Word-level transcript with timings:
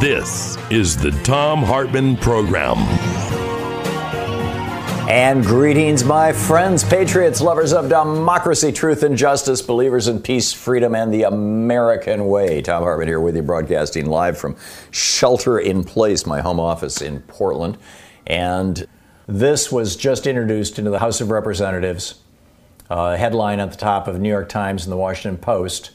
This 0.00 0.56
is 0.70 0.96
the 0.96 1.10
Thom 1.10 1.62
Hartmann 1.62 2.16
Program. 2.16 2.78
And 5.10 5.44
greetings, 5.44 6.04
my 6.04 6.32
friends, 6.32 6.82
patriots, 6.82 7.42
lovers 7.42 7.74
of 7.74 7.90
democracy, 7.90 8.72
truth, 8.72 9.02
and 9.02 9.14
justice, 9.14 9.60
believers 9.60 10.08
in 10.08 10.22
peace, 10.22 10.54
freedom, 10.54 10.94
and 10.94 11.12
the 11.12 11.24
American 11.24 12.28
way. 12.28 12.62
Thom 12.62 12.82
Hartmann 12.82 13.08
here 13.08 13.20
with 13.20 13.36
you, 13.36 13.42
broadcasting 13.42 14.06
live 14.06 14.38
from 14.38 14.56
Shelter 14.90 15.58
in 15.58 15.84
Place, 15.84 16.24
my 16.24 16.40
home 16.40 16.58
office 16.58 17.02
in 17.02 17.20
Portland. 17.20 17.76
And 18.26 18.88
this 19.26 19.70
was 19.70 19.96
just 19.96 20.26
introduced 20.26 20.78
into 20.78 20.90
the 20.90 21.00
House 21.00 21.20
of 21.20 21.30
Representatives. 21.30 22.22
Uh, 22.88 23.18
headline 23.18 23.60
at 23.60 23.70
the 23.70 23.76
top 23.76 24.08
of 24.08 24.18
New 24.18 24.30
York 24.30 24.48
Times 24.48 24.86
and 24.86 24.92
the 24.92 24.96
Washington 24.96 25.36
Post. 25.36 25.90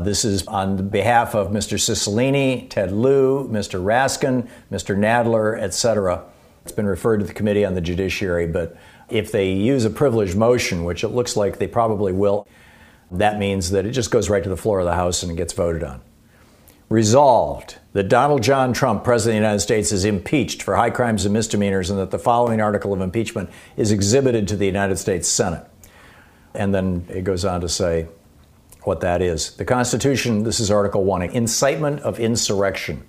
This 0.00 0.24
is 0.24 0.46
on 0.46 0.88
behalf 0.88 1.34
of 1.34 1.48
Mr. 1.48 1.76
Cicilline, 1.76 2.70
Ted 2.70 2.92
Lieu, 2.92 3.48
Mr. 3.48 3.82
Raskin, 3.82 4.48
Mr. 4.70 4.96
Nadler, 4.96 5.60
etc. 5.60 6.24
It's 6.62 6.70
been 6.70 6.86
referred 6.86 7.18
to 7.18 7.26
the 7.26 7.34
Committee 7.34 7.64
on 7.64 7.74
the 7.74 7.80
Judiciary, 7.80 8.46
but 8.46 8.76
if 9.08 9.32
they 9.32 9.50
use 9.52 9.84
a 9.84 9.90
privileged 9.90 10.36
motion, 10.36 10.84
which 10.84 11.02
it 11.02 11.08
looks 11.08 11.36
like 11.36 11.58
they 11.58 11.66
probably 11.66 12.12
will, 12.12 12.46
that 13.10 13.38
means 13.38 13.70
that 13.70 13.86
it 13.86 13.90
just 13.90 14.12
goes 14.12 14.30
right 14.30 14.42
to 14.44 14.48
the 14.48 14.56
floor 14.56 14.78
of 14.78 14.86
the 14.86 14.94
House 14.94 15.22
and 15.22 15.32
it 15.32 15.36
gets 15.36 15.52
voted 15.52 15.82
on. 15.82 16.00
Resolved 16.88 17.78
that 17.92 18.08
Donald 18.08 18.42
John 18.42 18.72
Trump, 18.72 19.02
President 19.02 19.38
of 19.38 19.40
the 19.40 19.46
United 19.46 19.60
States, 19.60 19.90
is 19.90 20.04
impeached 20.04 20.62
for 20.62 20.76
high 20.76 20.90
crimes 20.90 21.24
and 21.24 21.34
misdemeanors, 21.34 21.90
and 21.90 21.98
that 21.98 22.12
the 22.12 22.18
following 22.18 22.60
article 22.60 22.92
of 22.92 23.00
impeachment 23.00 23.50
is 23.76 23.90
exhibited 23.90 24.46
to 24.48 24.56
the 24.56 24.66
United 24.66 24.96
States 24.98 25.28
Senate. 25.28 25.66
And 26.54 26.74
then 26.74 27.06
it 27.08 27.24
goes 27.24 27.44
on 27.44 27.62
to 27.62 27.68
say, 27.68 28.06
what 28.88 29.00
that 29.02 29.22
is. 29.22 29.52
The 29.52 29.66
Constitution, 29.66 30.42
this 30.42 30.58
is 30.58 30.70
Article 30.70 31.04
1, 31.04 31.22
incitement 31.22 32.00
of 32.00 32.18
insurrection. 32.18 33.04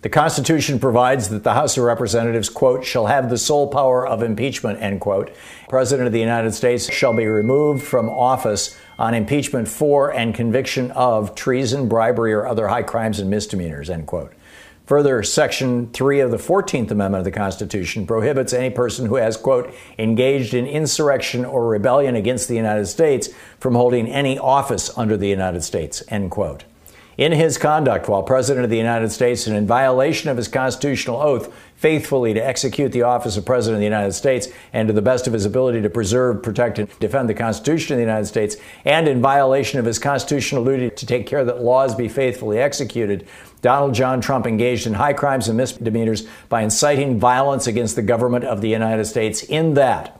The 0.00 0.08
Constitution 0.08 0.78
provides 0.78 1.28
that 1.28 1.44
the 1.44 1.52
House 1.52 1.76
of 1.76 1.84
Representatives, 1.84 2.48
quote, 2.48 2.86
shall 2.86 3.04
have 3.04 3.28
the 3.28 3.36
sole 3.36 3.68
power 3.68 4.08
of 4.08 4.22
impeachment, 4.22 4.80
end 4.80 5.02
quote. 5.02 5.30
President 5.68 6.06
of 6.06 6.14
the 6.14 6.20
United 6.20 6.52
States 6.54 6.90
shall 6.90 7.12
be 7.12 7.26
removed 7.26 7.82
from 7.82 8.08
office 8.08 8.78
on 8.98 9.12
impeachment 9.12 9.68
for 9.68 10.10
and 10.10 10.34
conviction 10.34 10.90
of 10.92 11.34
treason, 11.34 11.86
bribery, 11.86 12.32
or 12.32 12.46
other 12.46 12.68
high 12.68 12.82
crimes 12.82 13.20
and 13.20 13.28
misdemeanors, 13.28 13.90
end 13.90 14.06
quote. 14.06 14.32
Further, 14.90 15.22
Section 15.22 15.88
3 15.92 16.18
of 16.18 16.32
the 16.32 16.36
14th 16.36 16.90
Amendment 16.90 17.20
of 17.20 17.24
the 17.24 17.30
Constitution 17.30 18.08
prohibits 18.08 18.52
any 18.52 18.70
person 18.70 19.06
who 19.06 19.14
has, 19.14 19.36
quote, 19.36 19.72
engaged 20.00 20.52
in 20.52 20.66
insurrection 20.66 21.44
or 21.44 21.68
rebellion 21.68 22.16
against 22.16 22.48
the 22.48 22.56
United 22.56 22.86
States 22.86 23.28
from 23.60 23.76
holding 23.76 24.08
any 24.08 24.36
office 24.36 24.90
under 24.98 25.16
the 25.16 25.28
United 25.28 25.62
States, 25.62 26.02
end 26.08 26.32
quote. 26.32 26.64
In 27.16 27.30
his 27.30 27.56
conduct 27.56 28.08
while 28.08 28.24
President 28.24 28.64
of 28.64 28.70
the 28.70 28.78
United 28.78 29.12
States 29.12 29.46
and 29.46 29.56
in 29.56 29.64
violation 29.64 30.28
of 30.28 30.36
his 30.36 30.48
constitutional 30.48 31.20
oath, 31.20 31.54
faithfully 31.80 32.34
to 32.34 32.46
execute 32.46 32.92
the 32.92 33.00
office 33.00 33.38
of 33.38 33.46
President 33.46 33.76
of 33.76 33.80
the 33.80 33.86
United 33.86 34.12
States 34.12 34.48
and 34.74 34.86
to 34.86 34.92
the 34.92 35.00
best 35.00 35.26
of 35.26 35.32
his 35.32 35.46
ability 35.46 35.80
to 35.80 35.88
preserve, 35.88 36.42
protect, 36.42 36.78
and 36.78 36.90
defend 36.98 37.26
the 37.26 37.32
Constitution 37.32 37.94
of 37.94 37.96
the 37.96 38.04
United 38.04 38.26
States, 38.26 38.56
and 38.84 39.08
in 39.08 39.22
violation 39.22 39.80
of 39.80 39.86
his 39.86 39.98
constitutional 39.98 40.62
duty 40.62 40.90
to 40.90 41.06
take 41.06 41.26
care 41.26 41.42
that 41.42 41.62
laws 41.62 41.94
be 41.94 42.06
faithfully 42.06 42.58
executed, 42.58 43.26
Donald 43.62 43.94
John 43.94 44.20
Trump 44.20 44.46
engaged 44.46 44.86
in 44.86 44.92
high 44.92 45.14
crimes 45.14 45.48
and 45.48 45.56
misdemeanors 45.56 46.28
by 46.50 46.60
inciting 46.60 47.18
violence 47.18 47.66
against 47.66 47.96
the 47.96 48.02
government 48.02 48.44
of 48.44 48.60
the 48.60 48.68
United 48.68 49.06
States 49.06 49.42
in 49.42 49.72
that 49.72 50.19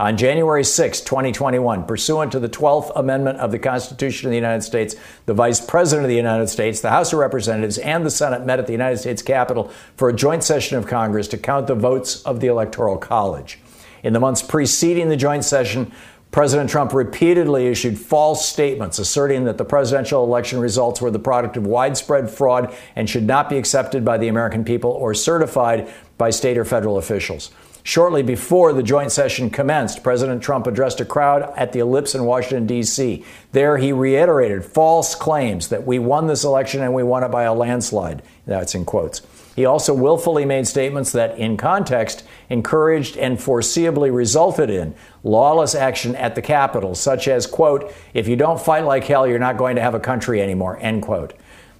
on 0.00 0.16
January 0.16 0.64
6, 0.64 1.00
2021, 1.02 1.84
pursuant 1.84 2.32
to 2.32 2.40
the 2.40 2.48
12th 2.48 2.90
Amendment 2.96 3.38
of 3.38 3.52
the 3.52 3.58
Constitution 3.58 4.26
of 4.26 4.30
the 4.30 4.36
United 4.36 4.62
States, 4.62 4.96
the 5.26 5.34
Vice 5.34 5.60
President 5.60 6.04
of 6.04 6.08
the 6.08 6.16
United 6.16 6.48
States, 6.48 6.80
the 6.80 6.90
House 6.90 7.12
of 7.12 7.20
Representatives, 7.20 7.78
and 7.78 8.04
the 8.04 8.10
Senate 8.10 8.44
met 8.44 8.58
at 8.58 8.66
the 8.66 8.72
United 8.72 8.98
States 8.98 9.22
Capitol 9.22 9.70
for 9.96 10.08
a 10.08 10.12
joint 10.12 10.42
session 10.42 10.76
of 10.76 10.86
Congress 10.86 11.28
to 11.28 11.38
count 11.38 11.68
the 11.68 11.74
votes 11.76 12.22
of 12.22 12.40
the 12.40 12.48
Electoral 12.48 12.98
College. 12.98 13.60
In 14.02 14.12
the 14.12 14.20
months 14.20 14.42
preceding 14.42 15.08
the 15.08 15.16
joint 15.16 15.44
session, 15.44 15.92
President 16.32 16.68
Trump 16.68 16.92
repeatedly 16.92 17.68
issued 17.68 17.96
false 17.96 18.44
statements 18.48 18.98
asserting 18.98 19.44
that 19.44 19.56
the 19.56 19.64
presidential 19.64 20.24
election 20.24 20.58
results 20.58 21.00
were 21.00 21.12
the 21.12 21.18
product 21.20 21.56
of 21.56 21.64
widespread 21.64 22.28
fraud 22.28 22.74
and 22.96 23.08
should 23.08 23.22
not 23.22 23.48
be 23.48 23.56
accepted 23.56 24.04
by 24.04 24.18
the 24.18 24.26
American 24.26 24.64
people 24.64 24.90
or 24.90 25.14
certified 25.14 25.88
by 26.18 26.30
state 26.30 26.58
or 26.58 26.64
federal 26.64 26.98
officials. 26.98 27.52
Shortly 27.86 28.22
before 28.22 28.72
the 28.72 28.82
joint 28.82 29.12
session 29.12 29.50
commenced, 29.50 30.02
President 30.02 30.42
Trump 30.42 30.66
addressed 30.66 31.02
a 31.02 31.04
crowd 31.04 31.52
at 31.54 31.72
the 31.72 31.80
Ellipse 31.80 32.14
in 32.14 32.24
Washington, 32.24 32.66
D.C. 32.66 33.22
There, 33.52 33.76
he 33.76 33.92
reiterated 33.92 34.64
false 34.64 35.14
claims 35.14 35.68
that 35.68 35.86
we 35.86 35.98
won 35.98 36.26
this 36.26 36.44
election 36.44 36.82
and 36.82 36.94
we 36.94 37.02
won 37.02 37.24
it 37.24 37.30
by 37.30 37.42
a 37.42 37.52
landslide. 37.52 38.22
That's 38.46 38.74
in 38.74 38.86
quotes. 38.86 39.20
He 39.54 39.66
also 39.66 39.92
willfully 39.92 40.46
made 40.46 40.66
statements 40.66 41.12
that, 41.12 41.36
in 41.36 41.58
context, 41.58 42.24
encouraged 42.48 43.18
and 43.18 43.36
foreseeably 43.36 44.12
resulted 44.12 44.70
in 44.70 44.94
lawless 45.22 45.74
action 45.74 46.16
at 46.16 46.34
the 46.34 46.42
Capitol, 46.42 46.94
such 46.94 47.28
as, 47.28 47.46
quote, 47.46 47.92
if 48.14 48.26
you 48.26 48.34
don't 48.34 48.58
fight 48.58 48.86
like 48.86 49.04
hell, 49.04 49.26
you're 49.26 49.38
not 49.38 49.58
going 49.58 49.76
to 49.76 49.82
have 49.82 49.94
a 49.94 50.00
country 50.00 50.40
anymore, 50.40 50.78
end 50.80 51.02
quote. 51.02 51.34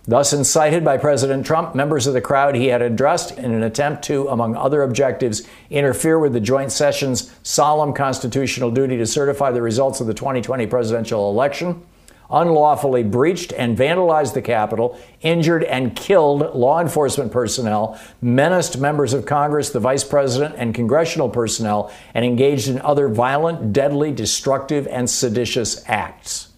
Thus 0.06 0.34
incited 0.34 0.84
by 0.84 0.98
President 0.98 1.46
Trump, 1.46 1.74
members 1.74 2.06
of 2.06 2.12
the 2.12 2.20
crowd 2.20 2.54
he 2.54 2.66
had 2.66 2.82
addressed 2.82 3.38
in 3.38 3.54
an 3.54 3.62
attempt 3.62 4.04
to, 4.04 4.28
among 4.28 4.54
other 4.54 4.82
objectives, 4.82 5.48
interfere 5.70 6.18
with 6.18 6.34
the 6.34 6.40
joint 6.40 6.72
session's 6.72 7.34
solemn 7.42 7.94
constitutional 7.94 8.70
duty 8.70 8.98
to 8.98 9.06
certify 9.06 9.50
the 9.50 9.62
results 9.62 10.00
of 10.00 10.06
the 10.06 10.12
2020 10.12 10.66
presidential 10.66 11.30
election, 11.30 11.82
unlawfully 12.30 13.02
breached 13.02 13.54
and 13.54 13.78
vandalized 13.78 14.34
the 14.34 14.42
Capitol, 14.42 14.98
injured 15.22 15.64
and 15.64 15.96
killed 15.96 16.54
law 16.54 16.82
enforcement 16.82 17.32
personnel, 17.32 17.98
menaced 18.20 18.76
members 18.78 19.14
of 19.14 19.24
Congress, 19.24 19.70
the 19.70 19.80
vice 19.80 20.04
president, 20.04 20.54
and 20.58 20.74
congressional 20.74 21.30
personnel, 21.30 21.90
and 22.12 22.26
engaged 22.26 22.68
in 22.68 22.78
other 22.82 23.08
violent, 23.08 23.72
deadly, 23.72 24.12
destructive, 24.12 24.86
and 24.88 25.08
seditious 25.08 25.82
acts. 25.88 26.48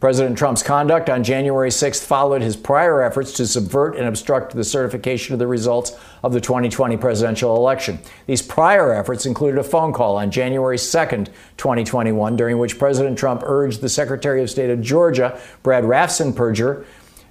President 0.00 0.38
Trump's 0.38 0.62
conduct 0.62 1.10
on 1.10 1.24
January 1.24 1.70
6th 1.70 2.04
followed 2.04 2.40
his 2.40 2.56
prior 2.56 3.02
efforts 3.02 3.32
to 3.32 3.46
subvert 3.48 3.96
and 3.96 4.06
obstruct 4.06 4.54
the 4.54 4.62
certification 4.62 5.32
of 5.32 5.40
the 5.40 5.46
results 5.48 5.98
of 6.22 6.32
the 6.32 6.40
2020 6.40 6.96
presidential 6.96 7.56
election. 7.56 7.98
These 8.26 8.42
prior 8.42 8.94
efforts 8.94 9.26
included 9.26 9.58
a 9.58 9.64
phone 9.64 9.92
call 9.92 10.16
on 10.16 10.30
January 10.30 10.76
2nd, 10.76 11.30
2021, 11.56 12.36
during 12.36 12.58
which 12.58 12.78
President 12.78 13.18
Trump 13.18 13.42
urged 13.44 13.80
the 13.80 13.88
Secretary 13.88 14.40
of 14.40 14.48
State 14.48 14.70
of 14.70 14.80
Georgia, 14.80 15.36
Brad 15.64 15.82
Raffensperger, 15.82 16.84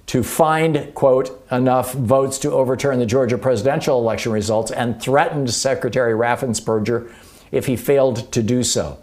to 0.04 0.22
find, 0.22 0.92
quote, 0.94 1.42
enough 1.50 1.94
votes 1.94 2.38
to 2.40 2.52
overturn 2.52 2.98
the 2.98 3.06
Georgia 3.06 3.38
presidential 3.38 3.98
election 3.98 4.30
results 4.30 4.70
and 4.70 5.00
threatened 5.00 5.50
Secretary 5.50 6.12
Raffensperger 6.12 7.10
if 7.50 7.64
he 7.64 7.76
failed 7.76 8.30
to 8.32 8.42
do 8.42 8.62
so. 8.62 8.98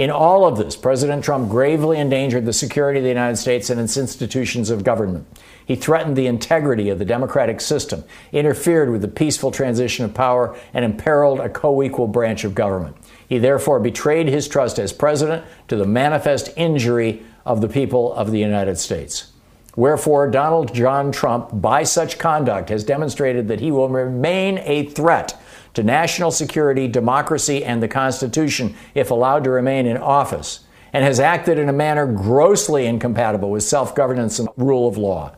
In 0.00 0.10
all 0.10 0.46
of 0.46 0.56
this, 0.56 0.76
President 0.76 1.22
Trump 1.22 1.50
gravely 1.50 1.98
endangered 1.98 2.46
the 2.46 2.54
security 2.54 3.00
of 3.00 3.02
the 3.02 3.10
United 3.10 3.36
States 3.36 3.68
and 3.68 3.78
its 3.78 3.98
institutions 3.98 4.70
of 4.70 4.82
government. 4.82 5.26
He 5.66 5.76
threatened 5.76 6.16
the 6.16 6.26
integrity 6.26 6.88
of 6.88 6.98
the 6.98 7.04
democratic 7.04 7.60
system, 7.60 8.04
interfered 8.32 8.88
with 8.88 9.02
the 9.02 9.08
peaceful 9.08 9.50
transition 9.50 10.06
of 10.06 10.14
power, 10.14 10.56
and 10.72 10.86
imperiled 10.86 11.38
a 11.38 11.50
co 11.50 11.82
equal 11.82 12.06
branch 12.06 12.44
of 12.44 12.54
government. 12.54 12.96
He 13.28 13.36
therefore 13.36 13.78
betrayed 13.78 14.28
his 14.28 14.48
trust 14.48 14.78
as 14.78 14.90
president 14.90 15.44
to 15.68 15.76
the 15.76 15.84
manifest 15.84 16.48
injury 16.56 17.22
of 17.44 17.60
the 17.60 17.68
people 17.68 18.14
of 18.14 18.30
the 18.30 18.40
United 18.40 18.78
States. 18.78 19.32
Wherefore, 19.76 20.30
Donald 20.30 20.74
John 20.74 21.12
Trump, 21.12 21.50
by 21.60 21.82
such 21.82 22.18
conduct, 22.18 22.70
has 22.70 22.84
demonstrated 22.84 23.48
that 23.48 23.60
he 23.60 23.70
will 23.70 23.90
remain 23.90 24.60
a 24.64 24.86
threat 24.86 25.38
to 25.74 25.82
national 25.82 26.30
security, 26.30 26.88
democracy, 26.88 27.64
and 27.64 27.82
the 27.82 27.88
Constitution 27.88 28.74
if 28.94 29.10
allowed 29.10 29.44
to 29.44 29.50
remain 29.50 29.86
in 29.86 29.96
office, 29.96 30.60
and 30.92 31.04
has 31.04 31.20
acted 31.20 31.58
in 31.58 31.68
a 31.68 31.72
manner 31.72 32.06
grossly 32.06 32.86
incompatible 32.86 33.50
with 33.50 33.62
self 33.62 33.94
governance 33.94 34.38
and 34.38 34.48
rule 34.56 34.88
of 34.88 34.96
law. 34.96 35.34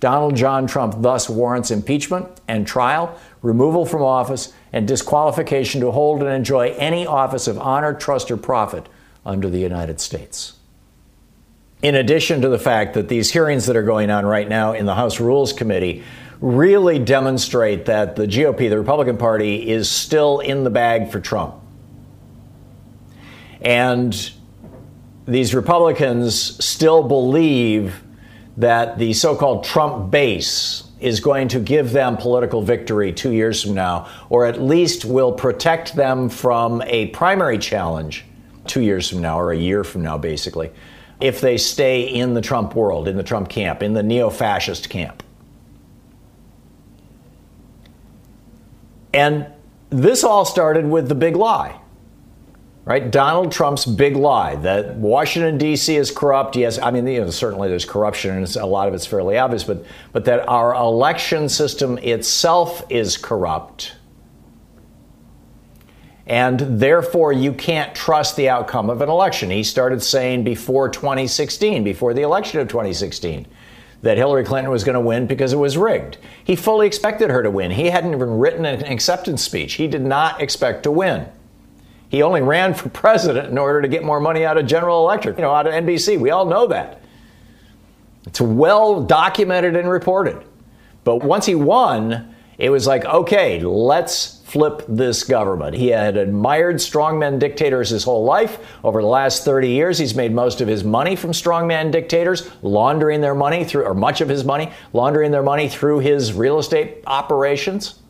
Donald 0.00 0.36
John 0.36 0.66
Trump 0.66 0.96
thus 0.98 1.30
warrants 1.30 1.70
impeachment 1.70 2.40
and 2.46 2.66
trial, 2.66 3.18
removal 3.42 3.86
from 3.86 4.02
office, 4.02 4.52
and 4.72 4.86
disqualification 4.86 5.80
to 5.80 5.90
hold 5.90 6.22
and 6.22 6.30
enjoy 6.30 6.74
any 6.78 7.06
office 7.06 7.46
of 7.46 7.58
honor, 7.58 7.94
trust, 7.94 8.30
or 8.30 8.36
profit 8.36 8.88
under 9.24 9.48
the 9.48 9.60
United 9.60 10.00
States. 10.00 10.54
In 11.82 11.94
addition 11.94 12.40
to 12.40 12.48
the 12.48 12.58
fact 12.58 12.94
that 12.94 13.08
these 13.08 13.30
hearings 13.30 13.66
that 13.66 13.76
are 13.76 13.82
going 13.82 14.10
on 14.10 14.24
right 14.24 14.48
now 14.48 14.72
in 14.72 14.86
the 14.86 14.94
House 14.94 15.20
Rules 15.20 15.52
Committee 15.52 16.02
really 16.40 16.98
demonstrate 16.98 17.86
that 17.86 18.16
the 18.16 18.26
GOP, 18.26 18.68
the 18.68 18.78
Republican 18.78 19.16
Party, 19.16 19.70
is 19.70 19.90
still 19.90 20.40
in 20.40 20.64
the 20.64 20.70
bag 20.70 21.10
for 21.10 21.20
Trump. 21.20 21.54
And 23.60 24.30
these 25.26 25.54
Republicans 25.54 26.64
still 26.64 27.02
believe 27.02 28.02
that 28.56 28.98
the 28.98 29.12
so 29.14 29.34
called 29.34 29.64
Trump 29.64 30.10
base 30.10 30.84
is 31.00 31.20
going 31.20 31.48
to 31.48 31.60
give 31.60 31.92
them 31.92 32.16
political 32.16 32.62
victory 32.62 33.12
two 33.12 33.32
years 33.32 33.62
from 33.62 33.74
now, 33.74 34.08
or 34.28 34.46
at 34.46 34.60
least 34.62 35.04
will 35.04 35.32
protect 35.32 35.96
them 35.96 36.28
from 36.28 36.82
a 36.82 37.08
primary 37.08 37.58
challenge 37.58 38.24
two 38.66 38.80
years 38.80 39.08
from 39.08 39.20
now, 39.20 39.38
or 39.38 39.50
a 39.50 39.56
year 39.56 39.84
from 39.84 40.02
now, 40.02 40.16
basically, 40.16 40.70
if 41.20 41.40
they 41.40 41.58
stay 41.58 42.02
in 42.02 42.34
the 42.34 42.40
Trump 42.40 42.74
world, 42.74 43.08
in 43.08 43.16
the 43.16 43.22
Trump 43.22 43.48
camp, 43.48 43.82
in 43.82 43.92
the 43.92 44.02
neo 44.02 44.30
fascist 44.30 44.88
camp. 44.88 45.23
And 49.14 49.46
this 49.90 50.24
all 50.24 50.44
started 50.44 50.86
with 50.88 51.08
the 51.08 51.14
big 51.14 51.36
lie 51.36 51.80
right? 52.84 53.10
Donald 53.10 53.50
Trump's 53.50 53.86
big 53.86 54.16
lie 54.16 54.56
that 54.56 54.96
Washington 54.96 55.58
D.C. 55.58 55.96
is 55.96 56.10
corrupt. 56.10 56.56
Yes, 56.56 56.78
I 56.78 56.90
mean, 56.90 57.06
you 57.06 57.20
know, 57.20 57.30
certainly 57.30 57.68
there's 57.68 57.84
corruption, 57.84 58.36
and 58.36 58.56
a 58.56 58.66
lot 58.66 58.88
of 58.88 58.94
it's 58.94 59.06
fairly 59.06 59.38
obvious. 59.38 59.64
But 59.64 59.84
but 60.12 60.24
that 60.26 60.48
our 60.48 60.74
election 60.74 61.48
system 61.48 61.98
itself 61.98 62.84
is 62.90 63.16
corrupt, 63.16 63.94
and 66.26 66.60
therefore 66.60 67.32
you 67.32 67.52
can't 67.52 67.94
trust 67.94 68.36
the 68.36 68.48
outcome 68.48 68.90
of 68.90 69.00
an 69.00 69.08
election. 69.08 69.50
He 69.50 69.62
started 69.62 70.02
saying 70.02 70.44
before 70.44 70.88
2016, 70.88 71.84
before 71.84 72.12
the 72.12 72.22
election 72.22 72.60
of 72.60 72.68
2016. 72.68 73.46
That 74.04 74.18
Hillary 74.18 74.44
Clinton 74.44 74.70
was 74.70 74.84
going 74.84 74.94
to 74.94 75.00
win 75.00 75.26
because 75.26 75.54
it 75.54 75.56
was 75.56 75.78
rigged. 75.78 76.18
He 76.44 76.56
fully 76.56 76.86
expected 76.86 77.30
her 77.30 77.42
to 77.42 77.50
win. 77.50 77.70
He 77.70 77.86
hadn't 77.86 78.12
even 78.12 78.38
written 78.38 78.66
an 78.66 78.84
acceptance 78.84 79.42
speech. 79.42 79.74
He 79.74 79.88
did 79.88 80.02
not 80.02 80.42
expect 80.42 80.82
to 80.82 80.90
win. 80.90 81.26
He 82.10 82.22
only 82.22 82.42
ran 82.42 82.74
for 82.74 82.88
president 82.90 83.48
in 83.48 83.56
order 83.56 83.80
to 83.80 83.88
get 83.88 84.04
more 84.04 84.20
money 84.20 84.44
out 84.44 84.58
of 84.58 84.66
General 84.66 85.04
Electric, 85.04 85.38
you 85.38 85.42
know, 85.42 85.52
out 85.54 85.66
of 85.66 85.72
NBC. 85.72 86.20
We 86.20 86.30
all 86.30 86.44
know 86.44 86.66
that. 86.66 87.00
It's 88.26 88.40
well 88.40 89.02
documented 89.02 89.74
and 89.74 89.88
reported. 89.88 90.44
But 91.04 91.24
once 91.24 91.46
he 91.46 91.54
won, 91.54 92.34
it 92.58 92.70
was 92.70 92.86
like, 92.86 93.04
okay, 93.04 93.60
let's 93.60 94.42
flip 94.44 94.82
this 94.86 95.24
government. 95.24 95.74
He 95.74 95.88
had 95.88 96.16
admired 96.16 96.76
strongman 96.76 97.38
dictators 97.38 97.88
his 97.88 98.04
whole 98.04 98.24
life. 98.24 98.58
Over 98.84 99.00
the 99.00 99.08
last 99.08 99.44
30 99.44 99.70
years, 99.70 99.98
he's 99.98 100.14
made 100.14 100.32
most 100.32 100.60
of 100.60 100.68
his 100.68 100.84
money 100.84 101.16
from 101.16 101.32
strongman 101.32 101.90
dictators, 101.90 102.48
laundering 102.62 103.22
their 103.22 103.34
money 103.34 103.64
through, 103.64 103.84
or 103.84 103.94
much 103.94 104.20
of 104.20 104.28
his 104.28 104.44
money, 104.44 104.70
laundering 104.92 105.30
their 105.30 105.42
money 105.42 105.68
through 105.68 106.00
his 106.00 106.34
real 106.34 106.58
estate 106.58 107.02
operations. 107.06 108.00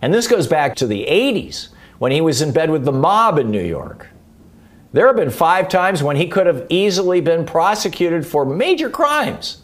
And 0.00 0.12
this 0.12 0.26
goes 0.26 0.46
back 0.46 0.74
to 0.76 0.86
the 0.86 1.06
80s 1.06 1.68
when 1.98 2.12
he 2.12 2.22
was 2.22 2.40
in 2.40 2.52
bed 2.52 2.70
with 2.70 2.84
the 2.84 2.92
mob 2.92 3.38
in 3.38 3.50
New 3.50 3.64
York. 3.64 4.08
There 4.92 5.06
have 5.06 5.16
been 5.16 5.30
five 5.30 5.68
times 5.68 6.02
when 6.02 6.16
he 6.16 6.28
could 6.28 6.46
have 6.46 6.66
easily 6.70 7.20
been 7.20 7.44
prosecuted 7.44 8.26
for 8.26 8.46
major 8.46 8.88
crimes. 8.88 9.62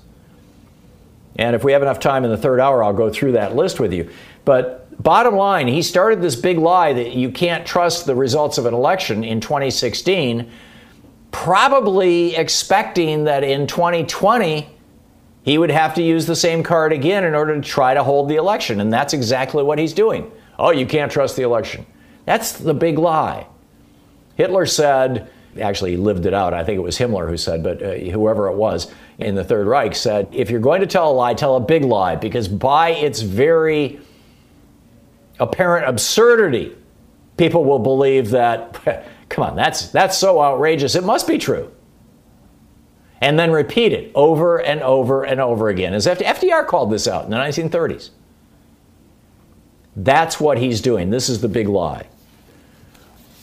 And 1.37 1.57
if 1.57 1.65
we 1.65 1.73
have 1.73 1.83
enough 1.83 1.99
time 1.99 2.25
in 2.25 2.31
the 2.31 2.37
third 2.37 2.61
hour, 2.61 2.85
I'll 2.85 2.93
go 2.93 3.11
through 3.11 3.33
that 3.33 3.57
list 3.57 3.81
with 3.81 3.93
you. 3.93 4.11
But 4.45 4.84
bottom 5.01 5.35
line, 5.35 5.69
he 5.69 5.83
started 5.83 6.23
this 6.23 6.37
big 6.37 6.59
lie 6.59 6.93
that 6.93 7.15
you 7.15 7.31
can't 7.31 7.67
trust 7.67 8.07
the 8.07 8.15
results 8.15 8.59
of 8.59 8.67
an 8.67 8.75
election 8.75 9.25
in 9.25 9.41
2016, 9.41 10.51
probably 11.31 12.37
expecting 12.37 13.25
that 13.25 13.45
in 13.45 13.67
2020, 13.67 14.69
he 15.43 15.59
would 15.59 15.71
have 15.71 15.95
to 15.95 16.03
use 16.03 16.27
the 16.27 16.37
same 16.37 16.63
card 16.63 16.93
again 16.93 17.25
in 17.25 17.35
order 17.35 17.55
to 17.55 17.61
try 17.61 17.93
to 17.93 18.03
hold 18.03 18.29
the 18.29 18.37
election. 18.37 18.81
And 18.81 18.93
that's 18.93 19.13
exactly 19.13 19.63
what 19.63 19.79
he's 19.79 19.93
doing. 19.93 20.31
Oh, 20.59 20.71
you 20.71 20.87
can't 20.87 21.13
trust 21.13 21.37
the 21.37 21.43
election. 21.43 21.87
That's 22.25 22.53
the 22.53 22.73
big 22.73 22.99
lie. 22.99 23.47
Hitler 24.37 24.65
said, 24.65 25.29
actually, 25.61 25.93
he 25.93 25.97
lived 25.97 26.27
it 26.27 26.35
out. 26.35 26.55
I 26.55 26.65
think 26.65 26.79
it 26.79 26.83
was 26.83 26.99
Himmler 26.99 27.29
who 27.29 27.37
said, 27.37 27.63
but 27.63 27.83
uh, 27.83 27.95
whoever 27.95 28.49
it 28.49 28.57
was 28.57 28.91
in 29.19 29.35
the 29.35 29.45
Third 29.45 29.67
Reich 29.67 29.95
said, 29.95 30.29
if 30.33 30.51
you're 30.51 30.61
going 30.61 30.81
to 30.81 30.87
tell 30.87 31.11
a 31.11 31.13
lie, 31.13 31.35
tell 31.35 31.57
a 31.57 31.61
big 31.61 31.85
lie, 31.85 32.17
because 32.17 32.49
by 32.49 32.91
its 32.91 33.21
very 33.21 34.01
apparent 35.39 35.89
absurdity, 35.89 36.77
people 37.37 37.65
will 37.65 37.79
believe 37.79 38.31
that, 38.31 39.07
come 39.29 39.45
on, 39.45 39.57
that's, 39.57 39.89
that's 39.89 40.17
so 40.17 40.41
outrageous, 40.43 40.95
it 40.95 41.05
must 41.05 41.27
be 41.27 41.39
true. 41.39 41.73
And 43.21 43.39
then 43.39 43.53
repeat 43.53 43.93
it 43.93 44.13
over 44.15 44.61
and 44.61 44.83
over 44.83 45.25
and 45.25 45.41
over 45.41 45.69
again. 45.69 45.95
As 45.95 46.07
FDR 46.07 46.67
called 46.67 46.91
this 46.91 47.09
out 47.09 47.25
in 47.25 47.31
the 47.31 47.37
1930s. 47.37 48.11
That's 49.97 50.41
what 50.41 50.59
he's 50.59 50.81
doing. 50.81 51.11
This 51.11 51.29
is 51.29 51.41
the 51.41 51.49
big 51.49 51.69
lie. 51.69 52.07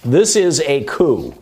This 0.04 0.36
is 0.36 0.62
a 0.62 0.84
coup, 0.84 1.34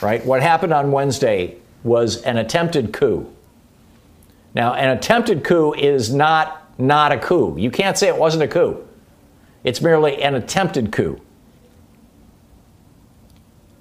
right? 0.00 0.24
What 0.24 0.42
happened 0.42 0.72
on 0.72 0.90
Wednesday 0.90 1.56
was 1.84 2.22
an 2.22 2.38
attempted 2.38 2.92
coup. 2.92 3.30
Now, 4.54 4.74
an 4.74 4.90
attempted 4.96 5.44
coup 5.44 5.74
is 5.74 6.12
not 6.12 6.58
not 6.78 7.12
a 7.12 7.18
coup. 7.18 7.56
You 7.58 7.70
can't 7.70 7.98
say 7.98 8.08
it 8.08 8.16
wasn't 8.16 8.44
a 8.44 8.48
coup. 8.48 8.82
It's 9.64 9.80
merely 9.80 10.22
an 10.22 10.34
attempted 10.34 10.92
coup. 10.92 11.20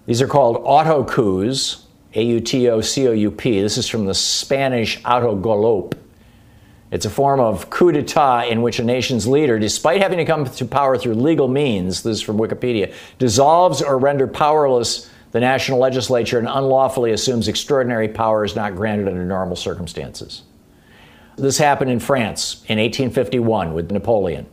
These 0.05 0.21
are 0.21 0.27
called 0.27 0.61
auto 0.63 1.03
coups, 1.03 1.85
A 2.15 2.23
U 2.23 2.39
T 2.39 2.69
O 2.69 2.81
C 2.81 3.07
O 3.07 3.11
U 3.11 3.31
P. 3.31 3.61
This 3.61 3.77
is 3.77 3.87
from 3.87 4.05
the 4.05 4.13
Spanish 4.13 5.03
auto 5.05 5.35
golpe. 5.35 5.97
It's 6.91 7.05
a 7.05 7.09
form 7.09 7.39
of 7.39 7.69
coup 7.69 7.93
d'etat 7.93 8.47
in 8.49 8.61
which 8.61 8.79
a 8.79 8.83
nation's 8.83 9.25
leader, 9.25 9.57
despite 9.57 10.01
having 10.01 10.17
to 10.17 10.25
come 10.25 10.45
to 10.45 10.65
power 10.65 10.97
through 10.97 11.13
legal 11.13 11.47
means, 11.47 12.03
this 12.03 12.17
is 12.17 12.21
from 12.21 12.37
Wikipedia, 12.37 12.93
dissolves 13.17 13.81
or 13.81 13.97
render 13.97 14.27
powerless 14.27 15.09
the 15.31 15.39
national 15.39 15.79
legislature 15.79 16.37
and 16.37 16.47
unlawfully 16.47 17.11
assumes 17.11 17.47
extraordinary 17.47 18.09
powers 18.09 18.55
not 18.55 18.75
granted 18.75 19.07
under 19.07 19.23
normal 19.23 19.55
circumstances. 19.55 20.43
This 21.37 21.57
happened 21.57 21.89
in 21.89 21.99
France 21.99 22.55
in 22.67 22.77
1851 22.77 23.73
with 23.73 23.91
Napoleon. 23.91 24.45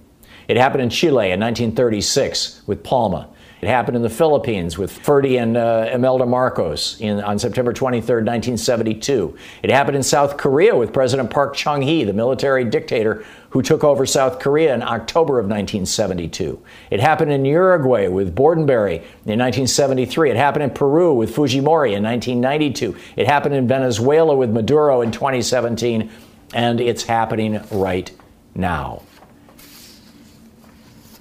It 0.49 0.57
happened 0.57 0.83
in 0.83 0.91
Chile 0.91 1.31
in 1.31 1.41
1936 1.41 2.63
with 2.67 2.83
Palma. 2.83 3.29
It 3.61 3.69
happened 3.69 3.97
in 3.97 4.03
the 4.03 4.09
Philippines 4.09 4.79
with 4.79 4.93
Ferdinand 4.93 5.57
and 5.57 5.89
uh, 5.89 5.91
Imelda 5.93 6.25
Marcos 6.25 6.99
in, 7.01 7.21
on 7.21 7.41
September 7.41 7.73
23, 7.73 8.01
1972. 8.01 9.37
It 9.65 9.71
happened 9.71 9.97
in 9.97 10.03
South 10.03 10.37
Korea 10.37 10.77
with 10.77 10.93
President 10.93 11.29
Park 11.29 11.57
Chung 11.57 11.83
hee, 11.83 12.05
the 12.05 12.13
military 12.13 12.65
dictator 12.65 13.25
who 13.51 13.61
took 13.61 13.83
over 13.83 14.07
South 14.07 14.39
Korea 14.39 14.75
in 14.75 14.83
October 14.83 15.41
of 15.41 15.47
1972. 15.47 16.63
It 16.91 17.01
happened 17.01 17.33
in 17.33 17.45
Uruguay 17.45 18.07
with 18.07 18.35
Bordaberry 18.35 18.99
in 19.27 19.41
1973. 19.41 20.31
It 20.31 20.37
happened 20.37 20.63
in 20.63 20.71
Peru 20.71 21.13
with 21.13 21.35
Fujimori 21.35 21.95
in 21.95 22.05
1992. 22.05 22.97
It 23.17 23.27
happened 23.27 23.57
in 23.57 23.67
Venezuela 23.67 24.37
with 24.37 24.51
Maduro 24.51 25.01
in 25.01 25.11
2017. 25.11 26.11
And 26.55 26.81
it's 26.81 27.03
happening 27.03 27.61
right 27.73 28.11
now. 28.55 29.03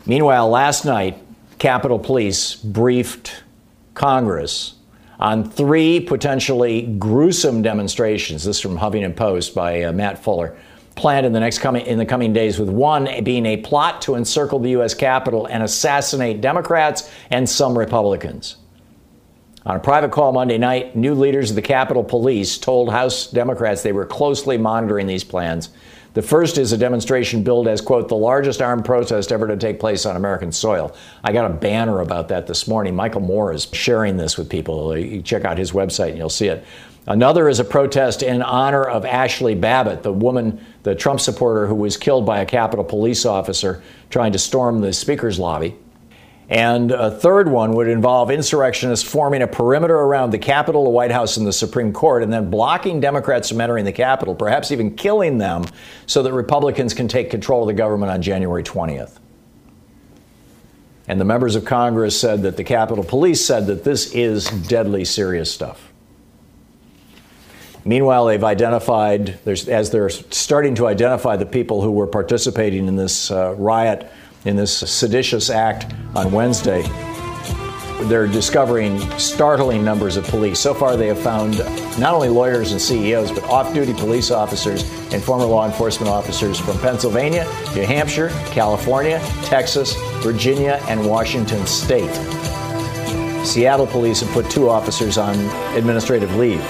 Meanwhile, 0.08 0.50
last 0.50 0.86
night, 0.86 1.22
Capitol 1.60 2.00
Police 2.00 2.56
briefed 2.56 3.44
Congress 3.94 4.76
on 5.20 5.50
three 5.50 6.00
potentially 6.00 6.84
gruesome 6.98 7.62
demonstrations. 7.62 8.46
This 8.46 8.56
is 8.56 8.62
from 8.62 8.78
Huffington 8.78 9.18
Post 9.18 9.54
by 9.54 9.84
uh, 9.84 9.92
Matt 9.92 10.24
Fuller. 10.24 10.56
Planned 10.96 11.26
in 11.26 11.34
the 11.34 11.42
next 11.42 11.60
coming 11.60 11.86
in 11.86 11.98
the 11.98 12.06
coming 12.06 12.32
days, 12.32 12.58
with 12.58 12.70
one 12.70 13.10
being 13.26 13.46
a 13.46 13.58
plot 13.58 14.02
to 14.04 14.16
encircle 14.16 14.60
the 14.60 14.70
U.S. 14.72 14.94
Capitol 14.94 15.46
and 15.46 15.62
assassinate 15.62 16.40
Democrats 16.40 17.12
and 17.30 17.48
some 17.48 17.78
Republicans. 17.78 18.56
On 19.66 19.76
a 19.76 19.80
private 19.80 20.12
call 20.12 20.32
Monday 20.32 20.58
night, 20.58 20.96
new 20.96 21.16
leaders 21.16 21.50
of 21.50 21.58
the 21.58 21.62
Capitol 21.62 22.04
Police 22.04 22.58
told 22.58 22.90
House 22.90 23.30
Democrats 23.30 23.84
they 23.84 23.92
were 23.92 24.06
closely 24.06 24.58
monitoring 24.58 25.06
these 25.06 25.26
plans 25.26 25.70
The 26.14 26.22
first 26.22 26.58
is 26.58 26.72
a 26.72 26.78
demonstration 26.78 27.44
billed 27.44 27.68
as, 27.68 27.82
quote, 27.82 28.10
the 28.10 28.16
largest 28.16 28.62
armed 28.62 28.86
protest 28.86 29.32
ever 29.32 29.48
to 29.48 29.58
take 29.58 29.80
place 29.80 30.06
on 30.06 30.16
American 30.16 30.52
soil. 30.52 30.96
I 31.24 31.32
got 31.32 31.50
a 31.50 31.54
banner 31.54 32.00
about 32.02 32.30
that 32.30 32.48
this 32.48 32.68
morning. 32.68 32.96
Michael 32.96 33.22
Moore 33.22 33.54
is 33.54 33.68
sharing 33.74 34.18
this 34.18 34.38
with 34.38 34.50
people. 34.50 34.98
You 34.98 35.22
check 35.22 35.46
out 35.46 35.58
his 35.58 35.72
website 35.72 36.10
and 36.10 36.18
you'll 36.18 36.30
see 36.30 36.48
it. 36.48 36.66
Another 37.06 37.48
is 37.48 37.60
a 37.60 37.64
protest 37.64 38.22
in 38.22 38.42
honor 38.42 38.84
of 38.84 39.04
Ashli 39.04 39.60
Babbitt, 39.60 40.04
the 40.04 40.12
woman, 40.12 40.60
the 40.84 40.94
Trump 40.94 41.22
supporter 41.22 41.66
who 41.66 41.76
was 41.76 41.96
killed 41.96 42.26
by 42.26 42.40
a 42.40 42.46
Capitol 42.46 42.84
police 42.84 43.26
officer 43.26 43.82
trying 44.10 44.34
to 44.34 44.40
storm 44.40 44.82
the 44.82 44.92
Speaker's 44.92 45.40
lobby. 45.40 45.76
And 46.50 46.92
a 46.92 47.12
third 47.12 47.50
one 47.50 47.74
would 47.74 47.90
involve 47.90 48.32
insurrectionists 48.32 49.08
forming 49.08 49.42
a 49.42 49.48
perimeter 49.48 49.96
around 49.96 50.32
the 50.32 50.38
Capitol, 50.38 50.86
the 50.86 50.90
White 50.90 51.12
House, 51.12 51.36
and 51.36 51.46
the 51.46 51.52
Supreme 51.52 51.92
Court, 51.92 52.24
and 52.24 52.32
then 52.32 52.50
blocking 52.50 53.02
Democrats 53.02 53.50
from 53.50 53.60
entering 53.60 53.84
the 53.84 53.92
Capitol, 53.92 54.34
perhaps 54.34 54.72
even 54.72 54.96
killing 54.96 55.40
them, 55.40 55.66
so 56.06 56.24
that 56.24 56.32
Republicans 56.32 56.94
can 56.94 57.10
take 57.10 57.30
control 57.30 57.64
of 57.64 57.68
the 57.68 57.74
government 57.74 58.12
on 58.12 58.22
January 58.22 58.64
20th. 58.64 59.18
And 61.10 61.20
the 61.20 61.26
members 61.26 61.56
of 61.56 61.66
Congress 61.66 62.20
said 62.20 62.44
that 62.44 62.56
the 62.56 62.64
Capitol 62.64 63.04
Police 63.04 63.44
said 63.44 63.68
that 63.68 63.84
this 63.84 64.14
is 64.14 64.46
deadly 64.46 65.04
serious 65.04 65.52
stuff. 65.52 65.92
Meanwhile, 67.84 68.26
they've 68.26 68.44
identified, 68.44 69.40
as 69.46 69.92
they're 69.92 70.10
starting 70.10 70.76
to 70.76 70.88
identify 70.88 71.38
the 71.38 71.46
people 71.46 71.82
who 71.82 71.92
were 71.92 72.08
participating 72.08 72.88
in 72.88 72.98
this 72.98 73.32
uh, 73.32 73.54
riot 73.58 74.12
in 74.48 74.56
this 74.56 74.78
seditious 74.78 75.50
act 75.50 75.94
on 76.16 76.32
Wednesday. 76.32 76.82
They're 78.04 78.28
discovering 78.28 79.00
startling 79.20 79.84
numbers 79.84 80.16
of 80.16 80.24
police. 80.26 80.60
So 80.60 80.74
far, 80.74 80.96
they 80.96 81.08
have 81.08 81.20
found 81.20 81.58
not 82.00 82.14
only 82.14 82.30
lawyers 82.30 82.72
and 82.72 82.80
CEOs, 82.80 83.32
but 83.32 83.44
off 83.46 83.74
duty 83.74 83.94
police 83.94 84.32
officers 84.32 84.84
and 85.12 85.22
former 85.22 85.46
law 85.46 85.66
enforcement 85.66 86.10
officers 86.10 86.60
from 86.60 86.78
Pennsylvania, 86.80 87.44
New 87.76 87.86
Hampshire, 87.86 88.30
California, 88.46 89.20
Texas, 89.44 89.94
Virginia, 90.22 90.80
and 90.88 91.06
Washington 91.06 91.66
state. 91.66 92.14
Seattle 93.46 93.88
police 93.88 94.22
have 94.22 94.30
put 94.32 94.50
two 94.50 94.70
officers 94.70 95.18
on 95.18 95.36
administrative 95.76 96.34
leave. 96.36 96.64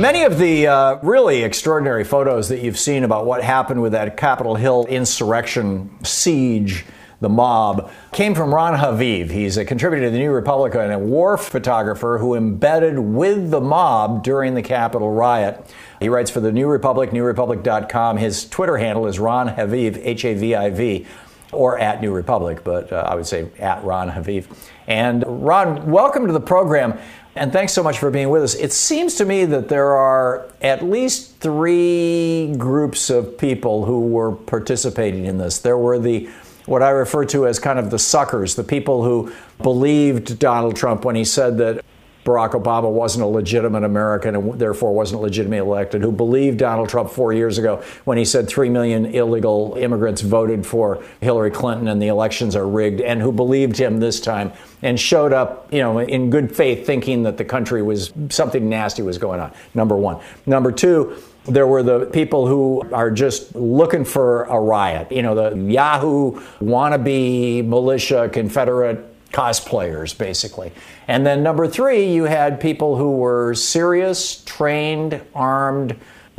Many 0.00 0.22
of 0.22 0.38
the 0.38 0.66
uh, 0.66 0.98
really 1.02 1.42
extraordinary 1.42 2.04
photos 2.04 2.48
that 2.48 2.62
you've 2.62 2.78
seen 2.78 3.04
about 3.04 3.26
what 3.26 3.44
happened 3.44 3.82
with 3.82 3.92
that 3.92 4.16
Capitol 4.16 4.54
Hill 4.54 4.86
insurrection 4.86 5.90
siege, 6.02 6.86
the 7.20 7.28
mob, 7.28 7.90
came 8.10 8.34
from 8.34 8.54
Ron 8.54 8.78
Haviv. 8.78 9.30
He's 9.30 9.58
a 9.58 9.64
contributor 9.66 10.06
to 10.06 10.10
the 10.10 10.16
New 10.16 10.32
Republic 10.32 10.74
and 10.74 10.90
a 10.90 10.98
war 10.98 11.36
photographer 11.36 12.16
who 12.16 12.34
embedded 12.34 12.98
with 12.98 13.50
the 13.50 13.60
mob 13.60 14.24
during 14.24 14.54
the 14.54 14.62
Capitol 14.62 15.12
riot. 15.12 15.62
He 16.00 16.08
writes 16.08 16.30
for 16.30 16.40
the 16.40 16.50
New 16.50 16.66
Republic, 16.66 17.10
newrepublic.com. 17.10 18.16
His 18.16 18.48
Twitter 18.48 18.78
handle 18.78 19.06
is 19.06 19.18
Ron 19.18 19.50
Haviv, 19.50 20.00
H 20.02 20.24
A 20.24 20.32
V 20.32 20.54
I 20.54 20.70
V 20.70 21.06
or 21.52 21.78
at 21.78 22.00
New 22.00 22.12
Republic, 22.12 22.62
but 22.64 22.92
uh, 22.92 23.04
I 23.08 23.14
would 23.14 23.26
say 23.26 23.48
at 23.58 23.82
Ron 23.84 24.10
Haviv. 24.10 24.46
And 24.86 25.24
Ron, 25.26 25.90
welcome 25.90 26.26
to 26.26 26.32
the 26.32 26.40
program. 26.40 26.98
And 27.36 27.52
thanks 27.52 27.72
so 27.72 27.82
much 27.82 27.98
for 27.98 28.10
being 28.10 28.28
with 28.28 28.42
us. 28.42 28.54
It 28.54 28.72
seems 28.72 29.14
to 29.16 29.24
me 29.24 29.44
that 29.44 29.68
there 29.68 29.96
are 29.96 30.48
at 30.60 30.84
least 30.84 31.36
three 31.38 32.54
groups 32.58 33.08
of 33.08 33.38
people 33.38 33.84
who 33.84 34.08
were 34.08 34.32
participating 34.32 35.26
in 35.26 35.38
this. 35.38 35.58
There 35.58 35.78
were 35.78 35.98
the 35.98 36.28
what 36.66 36.82
I 36.82 36.90
refer 36.90 37.24
to 37.26 37.46
as 37.46 37.58
kind 37.58 37.78
of 37.78 37.90
the 37.90 37.98
suckers, 37.98 38.54
the 38.54 38.64
people 38.64 39.02
who 39.02 39.32
believed 39.62 40.38
Donald 40.38 40.76
Trump 40.76 41.04
when 41.04 41.16
he 41.16 41.24
said 41.24 41.58
that 41.58 41.84
Barack 42.30 42.52
Obama 42.52 42.88
wasn't 42.88 43.24
a 43.24 43.26
legitimate 43.26 43.82
American 43.82 44.36
and 44.36 44.58
therefore 44.58 44.94
wasn't 44.94 45.20
legitimately 45.20 45.58
elected, 45.58 46.00
who 46.00 46.12
believed 46.12 46.58
Donald 46.58 46.88
Trump 46.88 47.10
four 47.10 47.32
years 47.32 47.58
ago 47.58 47.82
when 48.04 48.18
he 48.18 48.24
said 48.24 48.48
3 48.48 48.68
million 48.68 49.06
illegal 49.06 49.74
immigrants 49.76 50.20
voted 50.20 50.64
for 50.64 51.02
Hillary 51.20 51.50
Clinton 51.50 51.88
and 51.88 52.00
the 52.00 52.06
elections 52.06 52.54
are 52.54 52.68
rigged, 52.68 53.00
and 53.00 53.20
who 53.20 53.32
believed 53.32 53.76
him 53.76 53.98
this 53.98 54.20
time 54.20 54.52
and 54.82 54.98
showed 54.98 55.32
up, 55.32 55.72
you 55.72 55.80
know, 55.80 55.98
in 55.98 56.30
good 56.30 56.54
faith 56.54 56.86
thinking 56.86 57.24
that 57.24 57.36
the 57.36 57.44
country 57.44 57.82
was 57.82 58.12
something 58.28 58.68
nasty 58.68 59.02
was 59.02 59.18
going 59.18 59.40
on. 59.40 59.52
Number 59.74 59.96
one. 59.96 60.22
Number 60.46 60.70
two, 60.70 61.16
there 61.46 61.66
were 61.66 61.82
the 61.82 62.06
people 62.06 62.46
who 62.46 62.82
are 62.92 63.10
just 63.10 63.54
looking 63.56 64.04
for 64.04 64.44
a 64.44 64.60
riot. 64.60 65.10
You 65.10 65.22
know, 65.22 65.34
the 65.34 65.56
Yahoo 65.56 66.40
wannabe 66.60 67.66
militia, 67.66 68.30
Confederate 68.32 69.09
cosplayers, 69.32 70.16
basically. 70.16 70.72
And 71.08 71.24
then 71.24 71.42
number 71.42 71.66
three, 71.68 72.12
you 72.12 72.24
had 72.24 72.60
people 72.60 72.96
who 72.96 73.16
were 73.16 73.54
serious, 73.54 74.42
trained, 74.44 75.20
armed 75.34 75.96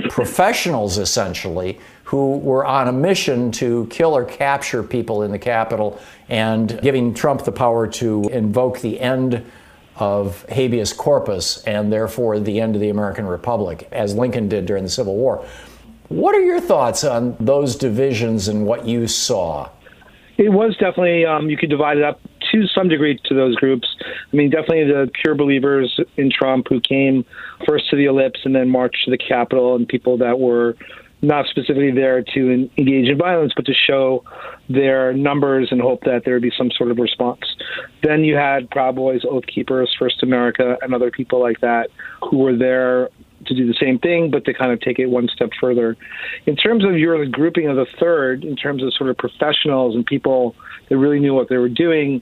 professionals, 0.10 0.98
essentially, 0.98 1.79
who 2.03 2.38
were 2.39 2.65
on 2.65 2.88
a 2.88 2.91
mission 2.91 3.51
to 3.51 3.88
kill 3.89 4.15
or 4.15 4.25
capture 4.25 4.83
people 4.83 5.24
in 5.24 5.31
the 5.31 5.39
Capitol 5.39 6.00
and 6.27 6.79
giving 6.81 7.13
Trump 7.13 7.43
the 7.45 7.51
power 7.51 7.88
to 7.88 8.27
invoke 8.31 8.81
the 8.81 9.00
end 9.00 9.45
of 9.95 10.43
habeas 10.50 10.93
corpus 10.93 11.63
and 11.63 11.93
therefore 11.93 12.39
the 12.39 12.60
end 12.60 12.75
of 12.75 12.81
the 12.81 12.89
American 12.89 13.25
Republic, 13.25 13.88
as 13.91 14.15
Lincoln 14.15 14.50
did 14.50 14.65
during 14.65 14.83
the 14.83 14.89
Civil 14.89 15.15
War. 15.15 15.45
What 16.10 16.36
are 16.36 16.41
your 16.41 16.60
thoughts 16.60 17.05
on 17.05 17.38
those 17.39 17.75
divisions 17.75 18.50
and 18.50 18.65
what 18.65 18.86
you 18.86 19.07
saw? 19.07 19.69
It 20.38 20.50
was 20.50 20.75
definitely, 20.77 21.25
um, 21.25 21.50
you 21.50 21.55
could 21.55 21.69
divide 21.69 21.98
it 21.98 22.03
up 22.03 22.19
to 22.51 22.67
some 22.67 22.88
degree 22.89 23.20
to 23.25 23.34
those 23.34 23.55
groups. 23.55 23.88
I 24.01 24.36
mean, 24.36 24.50
definitely 24.50 24.86
the 24.86 25.10
pure 25.22 25.36
believers 25.36 26.00
in 26.17 26.29
Trump 26.31 26.67
who 26.70 26.79
came 26.79 27.25
first 27.67 27.89
to 27.89 27.96
the 27.96 28.05
ellipse 28.05 28.41
and 28.43 28.55
then 28.55 28.70
marched 28.70 29.05
to 29.05 29.12
the 29.12 29.17
Capitol, 29.17 29.75
and 29.75 29.88
people 29.88 30.17
that 30.17 30.39
were 30.39 30.75
not 31.24 31.46
specifically 31.46 31.91
there 31.91 32.24
to 32.24 32.70
engage 32.77 33.08
in 33.08 33.17
violence, 33.17 33.53
but 33.55 33.65
to 33.65 33.74
show 33.74 34.24
their 34.70 35.13
numbers 35.13 35.67
and 35.70 35.79
hope 35.79 36.01
that 36.03 36.24
there 36.25 36.34
would 36.34 36.41
be 36.41 36.51
some 36.58 36.72
sort 36.72 36.89
of 36.89 36.98
response. 36.98 37.41
Then 38.01 38.24
you 38.24 38.36
had 38.36 38.70
Proud 38.72 38.96
Boys, 38.96 39.22
Oath 39.29 39.46
Keepers, 39.46 39.96
First 40.00 40.24
America, 40.24 40.77
and 40.81 40.96
other 40.96 41.12
people 41.12 41.39
like 41.39 41.62
that 41.62 41.89
who 42.27 42.38
were 42.38 42.55
there 42.55 43.10
to 43.46 43.55
do 43.55 43.67
the 43.67 43.75
same 43.79 44.00
thing, 44.00 44.31
but 44.31 44.46
to 44.46 44.53
kind 44.53 44.72
of 44.72 44.79
take 44.81 45.00
it 45.00 45.08
one 45.08 45.27
step 45.27 45.50
further. 45.60 45.96
In 46.46 46.55
terms 46.55 46.84
of 46.84 46.98
your 46.98 47.25
grouping 47.27 47.67
of 47.67 47.75
the 47.75 47.88
third, 48.00 48.43
in 48.43 48.55
terms 48.55 48.84
of 48.84 48.93
sort 48.93 49.10
of 49.10 49.17
professionals 49.17 49.96
and 49.96 50.05
people 50.05 50.55
that 50.89 50.98
really 50.98 51.20
knew 51.20 51.34
what 51.34 51.50
they 51.50 51.58
were 51.58 51.70
doing, 51.70 52.22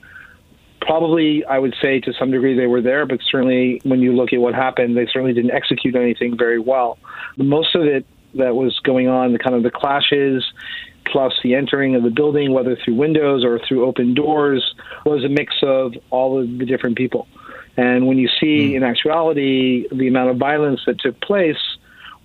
probably 0.82 1.46
I 1.46 1.60
would 1.60 1.76
say 1.82 2.00
to 2.02 2.14
some 2.14 2.32
degree 2.32 2.56
they 2.56 2.68
were 2.68 2.82
there, 2.82 3.06
but 3.06 3.20
certainly 3.30 3.82
when 3.84 4.02
you 4.02 4.16
look 4.16 4.34
at 4.34 4.40
what 4.40 4.54
happened, 4.54 4.98
they 4.98 5.06
certainly 5.06 5.34
didn't 5.34 5.52
execute 5.52 5.96
anything 5.96 6.38
very 6.38 6.60
well. 6.60 6.98
Most 7.38 7.76
of 7.76 7.84
it 7.84 8.06
that 8.36 8.56
was 8.56 8.80
going 8.80 9.08
on, 9.08 9.34
the 9.34 9.40
kind 9.40 9.56
of 9.56 9.64
the 9.64 9.72
clashes, 9.72 10.44
plus 11.06 11.34
the 11.44 11.56
entering 11.56 11.96
of 11.96 12.04
the 12.04 12.10
building, 12.10 12.54
whether 12.54 12.76
through 12.76 12.96
windows 12.96 13.44
or 13.44 13.60
through 13.60 13.86
open 13.86 14.14
doors, 14.14 14.76
was 15.06 15.24
a 15.24 15.30
mix 15.30 15.56
of 15.64 15.94
all 16.10 16.40
of 16.40 16.58
the 16.58 16.66
different 16.66 16.98
people. 16.98 17.28
And 17.78 18.08
when 18.08 18.18
you 18.18 18.28
see, 18.40 18.72
mm. 18.72 18.76
in 18.76 18.84
actuality, 18.84 19.88
the 19.92 20.08
amount 20.08 20.32
of 20.32 20.38
violence 20.38 20.82
that 20.86 21.00
took 21.00 21.20
place, 21.22 21.58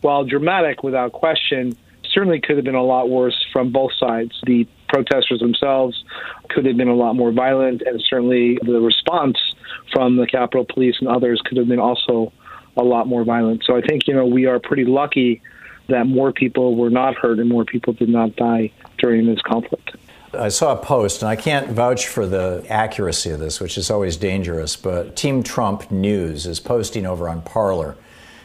while 0.00 0.24
dramatic 0.24 0.82
without 0.82 1.12
question, 1.12 1.76
certainly 2.12 2.40
could 2.40 2.56
have 2.56 2.64
been 2.64 2.74
a 2.74 2.82
lot 2.82 3.08
worse 3.08 3.36
from 3.52 3.72
both 3.72 3.92
sides. 3.98 4.32
The 4.44 4.66
protesters 4.94 5.40
themselves 5.40 6.04
could 6.50 6.64
have 6.64 6.76
been 6.76 6.88
a 6.88 6.94
lot 6.94 7.14
more 7.14 7.32
violent, 7.32 7.82
and 7.82 8.00
certainly 8.08 8.58
the 8.62 8.80
response 8.80 9.36
from 9.92 10.16
the 10.16 10.26
Capitol 10.26 10.64
Police 10.72 10.96
and 11.00 11.08
others 11.08 11.40
could 11.44 11.56
have 11.56 11.66
been 11.66 11.80
also 11.80 12.32
a 12.76 12.82
lot 12.82 13.08
more 13.08 13.24
violent. 13.24 13.64
So 13.64 13.76
I 13.76 13.80
think, 13.80 14.06
you 14.06 14.14
know, 14.14 14.24
we 14.24 14.46
are 14.46 14.60
pretty 14.60 14.84
lucky 14.84 15.42
that 15.88 16.06
more 16.06 16.32
people 16.32 16.76
were 16.76 16.90
not 16.90 17.16
hurt 17.16 17.40
and 17.40 17.48
more 17.48 17.64
people 17.64 17.92
did 17.92 18.08
not 18.08 18.36
die 18.36 18.70
during 18.98 19.26
this 19.26 19.40
conflict. 19.42 19.96
I 20.32 20.48
saw 20.48 20.72
a 20.72 20.76
post, 20.76 21.22
and 21.22 21.28
I 21.28 21.36
can't 21.36 21.70
vouch 21.70 22.06
for 22.06 22.26
the 22.26 22.64
accuracy 22.68 23.30
of 23.30 23.40
this, 23.40 23.60
which 23.60 23.76
is 23.76 23.90
always 23.90 24.16
dangerous, 24.16 24.76
but 24.76 25.16
Team 25.16 25.42
Trump 25.42 25.90
News 25.90 26.46
is 26.46 26.60
posting 26.60 27.04
over 27.04 27.28
on 27.28 27.42
Parler. 27.42 27.96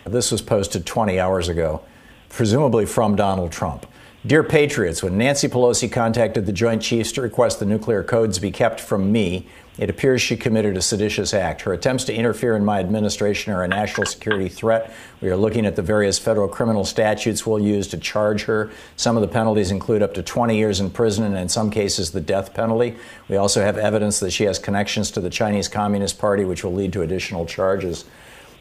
This 0.06 0.32
was 0.32 0.42
posted 0.42 0.86
20 0.88 1.20
hours 1.20 1.48
ago, 1.48 1.82
presumably 2.30 2.88
from 2.88 3.16
Donald 3.16 3.52
Trump. 3.52 3.86
Dear 4.26 4.44
Patriots, 4.44 5.02
when 5.02 5.18
Nancy 5.18 5.48
Pelosi 5.48 5.90
contacted 5.90 6.46
the 6.46 6.52
Joint 6.52 6.82
Chiefs 6.82 7.14
to 7.14 7.22
request 7.22 7.62
the 7.62 7.66
nuclear 7.66 8.04
codes 8.04 8.38
be 8.38 8.52
kept 8.52 8.82
from 8.82 9.14
me, 9.14 9.48
it 9.78 9.90
appears 9.90 10.22
she 10.22 10.36
committed 10.36 10.76
a 10.76 10.82
seditious 10.82 11.34
act. 11.34 11.62
Her 11.62 11.72
attempts 11.72 12.04
to 12.04 12.14
interfere 12.14 12.58
in 12.58 12.66
my 12.66 12.82
administration 12.82 13.54
are 13.54 13.64
a 13.64 13.68
national 13.70 14.06
security 14.06 14.50
threat. 14.50 14.92
We 15.22 15.30
are 15.30 15.38
looking 15.38 15.66
at 15.66 15.78
the 15.78 15.82
various 15.82 16.20
federal 16.20 16.50
criminal 16.50 16.84
statutes 16.84 17.46
we'll 17.46 17.62
use 17.62 17.88
to 17.88 17.98
charge 17.98 18.44
her. 18.44 18.72
Some 18.98 19.16
of 19.16 19.22
the 19.22 19.30
penalties 19.30 19.72
include 19.72 20.04
up 20.04 20.14
to 20.16 20.22
20 20.22 20.58
years 20.58 20.82
in 20.82 20.90
prison 20.90 21.24
and, 21.24 21.38
in 21.38 21.48
some 21.48 21.72
cases, 21.72 22.12
the 22.12 22.20
death 22.20 22.54
penalty. 22.54 22.98
We 23.30 23.38
also 23.38 23.62
have 23.62 23.78
evidence 23.78 24.20
that 24.20 24.32
she 24.32 24.44
has 24.44 24.60
connections 24.60 25.12
to 25.12 25.22
the 25.22 25.30
Chinese 25.30 25.70
Communist 25.70 26.20
Party, 26.20 26.44
which 26.44 26.66
will 26.66 26.74
lead 26.74 26.92
to 26.92 27.04
additional 27.04 27.46
charges. 27.46 28.04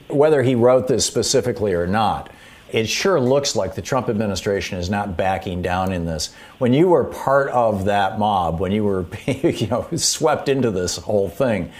Whether 0.06 0.44
he 0.44 0.54
wrote 0.54 0.86
this 0.86 1.04
specifically 1.04 1.74
or 1.74 1.88
not, 1.88 2.30
it 2.70 2.88
sure 2.88 3.20
looks 3.20 3.56
like 3.56 3.74
the 3.74 3.82
Trump 3.82 4.08
administration 4.08 4.78
is 4.78 4.90
not 4.90 5.16
backing 5.16 5.62
down 5.62 5.92
in 5.92 6.04
this. 6.04 6.34
When 6.58 6.72
you 6.72 6.88
were 6.88 7.04
part 7.04 7.48
of 7.50 7.86
that 7.86 8.18
mob, 8.18 8.60
when 8.60 8.72
you 8.72 8.84
were 8.84 9.06
you 9.26 9.66
know 9.66 9.86
swept 9.96 10.48
into 10.48 10.70
this 10.70 10.96
whole 10.96 11.28
thing, 11.28 11.72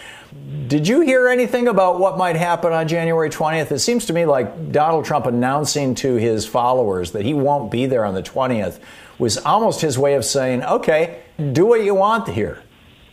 did 0.66 0.86
you 0.86 1.00
hear 1.00 1.28
anything 1.28 1.68
about 1.68 1.98
what 1.98 2.18
might 2.18 2.36
happen 2.36 2.72
on 2.72 2.86
January 2.86 3.30
20th? 3.30 3.70
It 3.72 3.78
seems 3.78 4.06
to 4.06 4.12
me 4.12 4.26
like 4.26 4.72
Donald 4.72 5.04
Trump 5.04 5.26
announcing 5.26 5.94
to 5.96 6.16
his 6.16 6.46
followers 6.46 7.12
that 7.12 7.24
he 7.24 7.32
won't 7.32 7.70
be 7.70 7.86
there 7.86 8.04
on 8.04 8.14
the 8.14 8.22
20th 8.22 8.78
was 9.18 9.38
almost 9.38 9.80
his 9.80 9.98
way 9.98 10.14
of 10.14 10.24
saying, 10.24 10.62
"Okay, 10.62 11.18
do 11.52 11.66
what 11.66 11.82
you 11.82 11.94
want 11.94 12.28
here." 12.28 12.58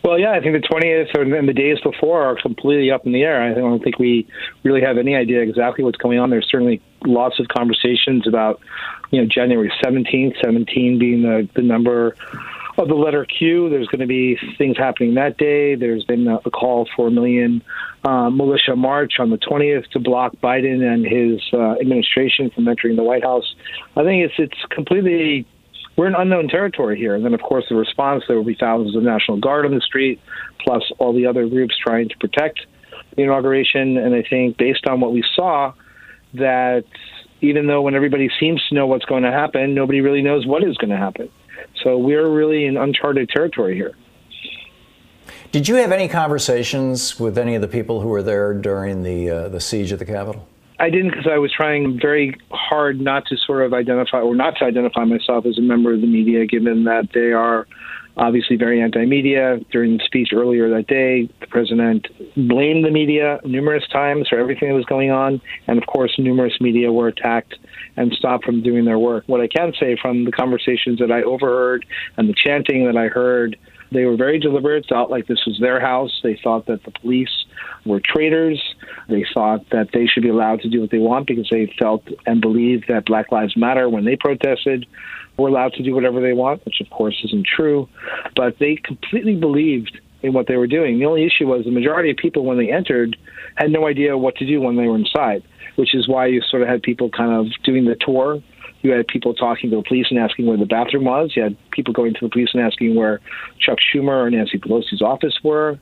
Well, 0.06 0.20
yeah, 0.20 0.30
I 0.30 0.40
think 0.40 0.52
the 0.52 0.68
20th 0.68 1.36
and 1.36 1.48
the 1.48 1.52
days 1.52 1.80
before 1.80 2.22
are 2.22 2.36
completely 2.40 2.92
up 2.92 3.06
in 3.06 3.12
the 3.12 3.24
air. 3.24 3.42
I 3.42 3.54
don't 3.54 3.82
think 3.82 3.98
we 3.98 4.24
really 4.62 4.80
have 4.80 4.98
any 4.98 5.16
idea 5.16 5.40
exactly 5.40 5.82
what's 5.82 5.98
going 5.98 6.20
on. 6.20 6.30
There's 6.30 6.46
certainly 6.48 6.80
lots 7.06 7.40
of 7.40 7.48
conversations 7.48 8.26
about, 8.26 8.60
you 9.10 9.20
know, 9.20 9.28
January 9.28 9.72
17th, 9.82 10.34
17 10.42 10.98
being 10.98 11.22
the, 11.22 11.48
the 11.54 11.62
number 11.62 12.16
of 12.78 12.88
the 12.88 12.94
letter 12.94 13.24
Q. 13.24 13.70
There's 13.70 13.86
going 13.88 14.00
to 14.00 14.06
be 14.06 14.38
things 14.58 14.76
happening 14.76 15.14
that 15.14 15.38
day. 15.38 15.74
There's 15.74 16.04
been 16.04 16.28
a, 16.28 16.38
call 16.50 16.88
for 16.94 17.08
a 17.08 17.10
million 17.10 17.62
uh, 18.04 18.30
militia 18.30 18.76
march 18.76 19.14
on 19.18 19.30
the 19.30 19.38
20th 19.38 19.88
to 19.92 19.98
block 19.98 20.36
Biden 20.36 20.82
and 20.82 21.04
his 21.06 21.40
uh, 21.52 21.80
administration 21.80 22.50
from 22.50 22.68
entering 22.68 22.96
the 22.96 23.02
White 23.02 23.24
House. 23.24 23.54
I 23.96 24.04
think 24.04 24.24
it's 24.24 24.34
it's 24.38 24.74
completely 24.74 25.46
we're 25.96 26.06
in 26.06 26.14
unknown 26.14 26.48
territory 26.48 26.98
here. 26.98 27.14
And 27.14 27.24
then, 27.24 27.34
of 27.34 27.40
course, 27.40 27.64
the 27.68 27.74
response 27.74 28.24
there 28.28 28.36
will 28.36 28.44
be 28.44 28.56
thousands 28.58 28.94
of 28.94 29.02
National 29.02 29.38
Guard 29.38 29.64
on 29.64 29.74
the 29.74 29.80
street, 29.80 30.20
plus 30.60 30.82
all 30.98 31.14
the 31.14 31.26
other 31.26 31.48
groups 31.48 31.74
trying 31.78 32.08
to 32.10 32.16
protect 32.18 32.60
the 33.16 33.22
inauguration. 33.22 33.96
And 33.96 34.14
I 34.14 34.22
think, 34.28 34.58
based 34.58 34.86
on 34.86 35.00
what 35.00 35.12
we 35.12 35.24
saw, 35.34 35.72
that 36.36 36.84
even 37.40 37.66
though 37.66 37.82
when 37.82 37.94
everybody 37.94 38.30
seems 38.40 38.62
to 38.68 38.74
know 38.74 38.86
what's 38.86 39.04
going 39.04 39.22
to 39.22 39.32
happen, 39.32 39.74
nobody 39.74 40.00
really 40.00 40.22
knows 40.22 40.46
what 40.46 40.64
is 40.64 40.76
going 40.76 40.90
to 40.90 40.96
happen. 40.96 41.28
So 41.82 41.98
we're 41.98 42.28
really 42.28 42.66
in 42.66 42.76
uncharted 42.76 43.28
territory 43.28 43.74
here. 43.74 43.94
Did 45.52 45.68
you 45.68 45.76
have 45.76 45.92
any 45.92 46.08
conversations 46.08 47.18
with 47.20 47.38
any 47.38 47.54
of 47.54 47.62
the 47.62 47.68
people 47.68 48.00
who 48.00 48.08
were 48.08 48.22
there 48.22 48.52
during 48.52 49.02
the 49.02 49.30
uh, 49.30 49.48
the 49.48 49.60
siege 49.60 49.92
of 49.92 49.98
the 49.98 50.04
Capitol? 50.04 50.46
I 50.78 50.90
didn't 50.90 51.10
because 51.10 51.26
I 51.26 51.38
was 51.38 51.52
trying 51.52 51.98
very 52.00 52.36
hard 52.50 53.00
not 53.00 53.26
to 53.26 53.36
sort 53.36 53.64
of 53.64 53.72
identify 53.72 54.20
or 54.20 54.34
not 54.34 54.56
to 54.58 54.64
identify 54.64 55.04
myself 55.04 55.46
as 55.46 55.56
a 55.56 55.62
member 55.62 55.94
of 55.94 56.00
the 56.00 56.06
media, 56.06 56.46
given 56.46 56.84
that 56.84 57.08
they 57.14 57.32
are 57.32 57.66
obviously 58.16 58.56
very 58.56 58.80
anti-media. 58.80 59.60
During 59.70 59.98
the 59.98 60.04
speech 60.04 60.30
earlier 60.34 60.68
that 60.70 60.86
day, 60.86 61.28
the 61.40 61.46
president 61.46 62.06
blamed 62.36 62.84
the 62.84 62.90
media 62.90 63.40
numerous 63.44 63.86
times 63.88 64.28
for 64.28 64.38
everything 64.38 64.68
that 64.68 64.74
was 64.74 64.84
going 64.84 65.10
on, 65.10 65.40
and 65.66 65.78
of 65.78 65.86
course, 65.86 66.14
numerous 66.18 66.60
media 66.60 66.92
were 66.92 67.08
attacked 67.08 67.54
and 67.96 68.12
stopped 68.12 68.44
from 68.44 68.62
doing 68.62 68.84
their 68.84 68.98
work. 68.98 69.24
What 69.26 69.40
I 69.40 69.48
can 69.48 69.72
say 69.78 69.96
from 70.00 70.24
the 70.24 70.32
conversations 70.32 70.98
that 70.98 71.10
I 71.10 71.22
overheard 71.22 71.86
and 72.16 72.28
the 72.28 72.34
chanting 72.34 72.86
that 72.86 72.96
I 72.96 73.08
heard 73.08 73.56
they 73.92 74.04
were 74.04 74.16
very 74.16 74.38
deliberate, 74.38 74.86
felt 74.86 75.10
like 75.10 75.26
this 75.26 75.44
was 75.46 75.58
their 75.60 75.80
house. 75.80 76.20
They 76.22 76.38
thought 76.42 76.66
that 76.66 76.82
the 76.84 76.90
police 76.90 77.44
were 77.84 78.00
traitors. 78.00 78.60
They 79.08 79.24
thought 79.32 79.68
that 79.70 79.90
they 79.92 80.06
should 80.06 80.22
be 80.22 80.28
allowed 80.28 80.60
to 80.62 80.68
do 80.68 80.80
what 80.80 80.90
they 80.90 80.98
want 80.98 81.26
because 81.26 81.48
they 81.50 81.72
felt 81.78 82.02
and 82.26 82.40
believed 82.40 82.86
that 82.88 83.06
Black 83.06 83.30
Lives 83.30 83.56
Matter, 83.56 83.88
when 83.88 84.04
they 84.04 84.16
protested, 84.16 84.86
were 85.36 85.48
allowed 85.48 85.72
to 85.74 85.82
do 85.82 85.94
whatever 85.94 86.20
they 86.20 86.32
want, 86.32 86.64
which 86.64 86.80
of 86.80 86.90
course 86.90 87.20
isn't 87.24 87.46
true. 87.46 87.88
But 88.34 88.58
they 88.58 88.76
completely 88.76 89.34
believed 89.34 89.98
in 90.22 90.32
what 90.32 90.46
they 90.48 90.56
were 90.56 90.66
doing. 90.66 90.98
The 90.98 91.06
only 91.06 91.26
issue 91.26 91.46
was 91.46 91.64
the 91.64 91.70
majority 91.70 92.10
of 92.10 92.16
people, 92.16 92.44
when 92.44 92.58
they 92.58 92.72
entered, 92.72 93.16
had 93.56 93.70
no 93.70 93.86
idea 93.86 94.16
what 94.16 94.36
to 94.36 94.46
do 94.46 94.60
when 94.60 94.76
they 94.76 94.86
were 94.86 94.96
inside, 94.96 95.42
which 95.76 95.94
is 95.94 96.08
why 96.08 96.26
you 96.26 96.40
sort 96.42 96.62
of 96.62 96.68
had 96.68 96.82
people 96.82 97.10
kind 97.10 97.32
of 97.32 97.46
doing 97.64 97.84
the 97.84 97.96
tour 98.00 98.42
you 98.86 98.92
had 98.92 99.08
people 99.08 99.34
talking 99.34 99.70
to 99.70 99.76
the 99.76 99.82
police 99.82 100.06
and 100.10 100.18
asking 100.18 100.46
where 100.46 100.56
the 100.56 100.64
bathroom 100.64 101.04
was. 101.04 101.32
You 101.34 101.42
had 101.42 101.56
people 101.72 101.92
going 101.92 102.14
to 102.14 102.20
the 102.22 102.28
police 102.28 102.50
and 102.54 102.62
asking 102.62 102.94
where 102.94 103.20
Chuck 103.58 103.78
Schumer 103.78 104.24
or 104.24 104.30
Nancy 104.30 104.58
Pelosi's 104.58 105.02
office 105.02 105.34
were. 105.42 105.78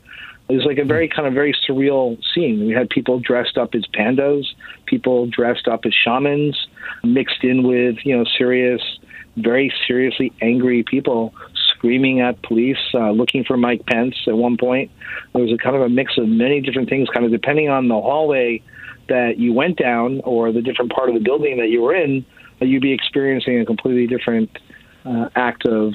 It 0.48 0.56
was 0.56 0.64
like 0.64 0.78
a 0.78 0.84
very 0.84 1.08
kind 1.08 1.26
of 1.26 1.34
very 1.34 1.54
surreal 1.68 2.18
scene. 2.34 2.66
We 2.66 2.72
had 2.72 2.88
people 2.90 3.18
dressed 3.18 3.56
up 3.56 3.74
as 3.74 3.84
pandas, 3.94 4.44
people 4.86 5.26
dressed 5.26 5.68
up 5.68 5.80
as 5.86 5.92
shamans, 5.94 6.56
mixed 7.02 7.42
in 7.42 7.66
with 7.66 7.96
you 8.04 8.16
know 8.16 8.24
serious, 8.36 8.82
very 9.36 9.72
seriously 9.86 10.32
angry 10.40 10.82
people 10.82 11.34
screaming 11.76 12.20
at 12.20 12.42
police, 12.42 12.78
uh, 12.94 13.10
looking 13.10 13.44
for 13.44 13.56
Mike 13.56 13.84
Pence. 13.86 14.14
At 14.26 14.36
one 14.36 14.56
point, 14.56 14.90
there 15.32 15.42
was 15.42 15.52
a 15.52 15.58
kind 15.58 15.76
of 15.76 15.82
a 15.82 15.88
mix 15.88 16.16
of 16.18 16.28
many 16.28 16.60
different 16.60 16.88
things, 16.88 17.08
kind 17.08 17.26
of 17.26 17.32
depending 17.32 17.68
on 17.68 17.88
the 17.88 17.94
hallway 17.94 18.62
that 19.08 19.38
you 19.38 19.52
went 19.52 19.76
down 19.76 20.20
or 20.24 20.50
the 20.52 20.62
different 20.62 20.92
part 20.92 21.08
of 21.08 21.14
the 21.14 21.20
building 21.20 21.58
that 21.58 21.68
you 21.68 21.82
were 21.82 21.94
in 21.94 22.24
you'd 22.60 22.82
be 22.82 22.92
experiencing 22.92 23.60
a 23.60 23.64
completely 23.64 24.06
different 24.06 24.50
uh, 25.04 25.28
act 25.34 25.66
of 25.66 25.94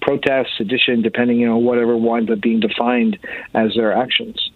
protest, 0.00 0.50
sedition, 0.56 1.02
depending 1.02 1.46
on 1.46 1.64
whatever 1.64 1.96
winds 1.96 2.30
up 2.30 2.40
being 2.40 2.60
defined 2.60 3.18
as 3.54 3.72
their 3.74 3.92
actions. 3.92 4.50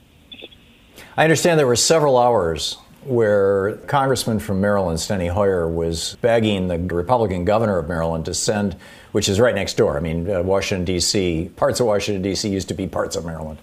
I 1.17 1.25
understand 1.25 1.59
there 1.59 1.67
were 1.67 1.77
several 1.77 2.19
hours 2.19 2.79
where 3.07 3.77
Congressman 3.87 4.39
from 4.39 4.61
Maryland, 4.61 4.99
Steny 4.99 5.31
Hoyer, 5.31 5.69
was 5.69 6.17
begging 6.21 6.69
the 6.69 6.79
Republican 6.79 7.45
governor 7.45 7.79
of 7.79 7.89
Maryland 7.89 8.25
to 8.27 8.35
send, 8.35 8.77
which 9.13 9.29
is 9.29 9.41
right 9.41 9.55
next 9.55 9.77
door. 9.77 9.97
I 9.97 10.01
mean, 10.01 10.31
uh, 10.31 10.43
Washington, 10.43 10.85
D.C., 10.85 11.51
parts 11.57 11.81
of 11.81 11.87
Washington, 11.87 12.23
D.C. 12.23 12.49
used 12.49 12.69
to 12.69 12.75
be 12.75 12.87
parts 12.87 13.17
of 13.17 13.25
Maryland, 13.25 13.59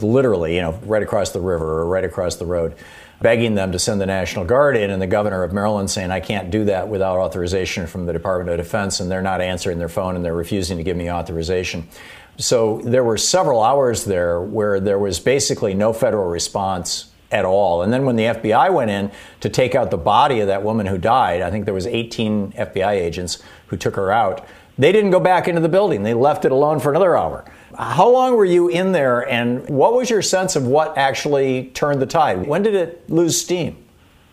literally, 0.00 0.54
you 0.54 0.62
know, 0.62 0.72
right 0.84 1.02
across 1.02 1.30
the 1.30 1.40
river 1.40 1.80
or 1.80 1.86
right 1.86 2.04
across 2.04 2.36
the 2.36 2.46
road 2.46 2.74
begging 3.20 3.54
them 3.54 3.72
to 3.72 3.78
send 3.78 4.00
the 4.00 4.06
National 4.06 4.44
Guard 4.44 4.76
in, 4.76 4.90
and 4.90 5.02
the 5.02 5.06
governor 5.06 5.42
of 5.42 5.52
Maryland 5.52 5.90
saying, 5.90 6.10
I 6.10 6.20
can't 6.20 6.50
do 6.50 6.66
that 6.66 6.88
without 6.88 7.18
authorization 7.18 7.86
from 7.86 8.06
the 8.06 8.12
Department 8.12 8.50
of 8.50 8.64
Defense, 8.64 9.00
and 9.00 9.10
they're 9.10 9.22
not 9.22 9.40
answering 9.40 9.78
their 9.78 9.88
phone 9.88 10.14
and 10.14 10.24
they're 10.24 10.34
refusing 10.34 10.76
to 10.78 10.84
give 10.84 10.96
me 10.96 11.10
authorization. 11.10 11.88
So 12.36 12.80
there 12.84 13.02
were 13.02 13.18
several 13.18 13.62
hours 13.62 14.04
there 14.04 14.40
where 14.40 14.78
there 14.78 14.98
was 14.98 15.18
basically 15.18 15.74
no 15.74 15.92
federal 15.92 16.28
response 16.28 17.10
at 17.30 17.44
all. 17.44 17.82
And 17.82 17.92
then 17.92 18.04
when 18.04 18.16
the 18.16 18.24
FBI 18.24 18.72
went 18.72 18.90
in 18.90 19.10
to 19.40 19.48
take 19.48 19.74
out 19.74 19.90
the 19.90 19.98
body 19.98 20.40
of 20.40 20.46
that 20.46 20.62
woman 20.62 20.86
who 20.86 20.98
died, 20.98 21.42
I 21.42 21.50
think 21.50 21.64
there 21.64 21.74
was 21.74 21.86
18 21.86 22.52
FBI 22.52 22.92
agents 22.92 23.42
who 23.66 23.76
took 23.76 23.96
her 23.96 24.10
out. 24.10 24.46
They 24.78 24.92
didn't 24.92 25.10
go 25.10 25.20
back 25.20 25.48
into 25.48 25.60
the 25.60 25.68
building. 25.68 26.04
They 26.04 26.14
left 26.14 26.44
it 26.44 26.52
alone 26.52 26.78
for 26.78 26.90
another 26.90 27.16
hour. 27.16 27.44
How 27.76 28.08
long 28.08 28.36
were 28.36 28.44
you 28.44 28.68
in 28.68 28.92
there, 28.92 29.28
and 29.28 29.68
what 29.68 29.92
was 29.92 30.08
your 30.08 30.22
sense 30.22 30.56
of 30.56 30.66
what 30.66 30.96
actually 30.96 31.70
turned 31.74 32.00
the 32.00 32.06
tide? 32.06 32.46
When 32.46 32.62
did 32.62 32.74
it 32.74 33.10
lose 33.10 33.38
steam? 33.40 33.76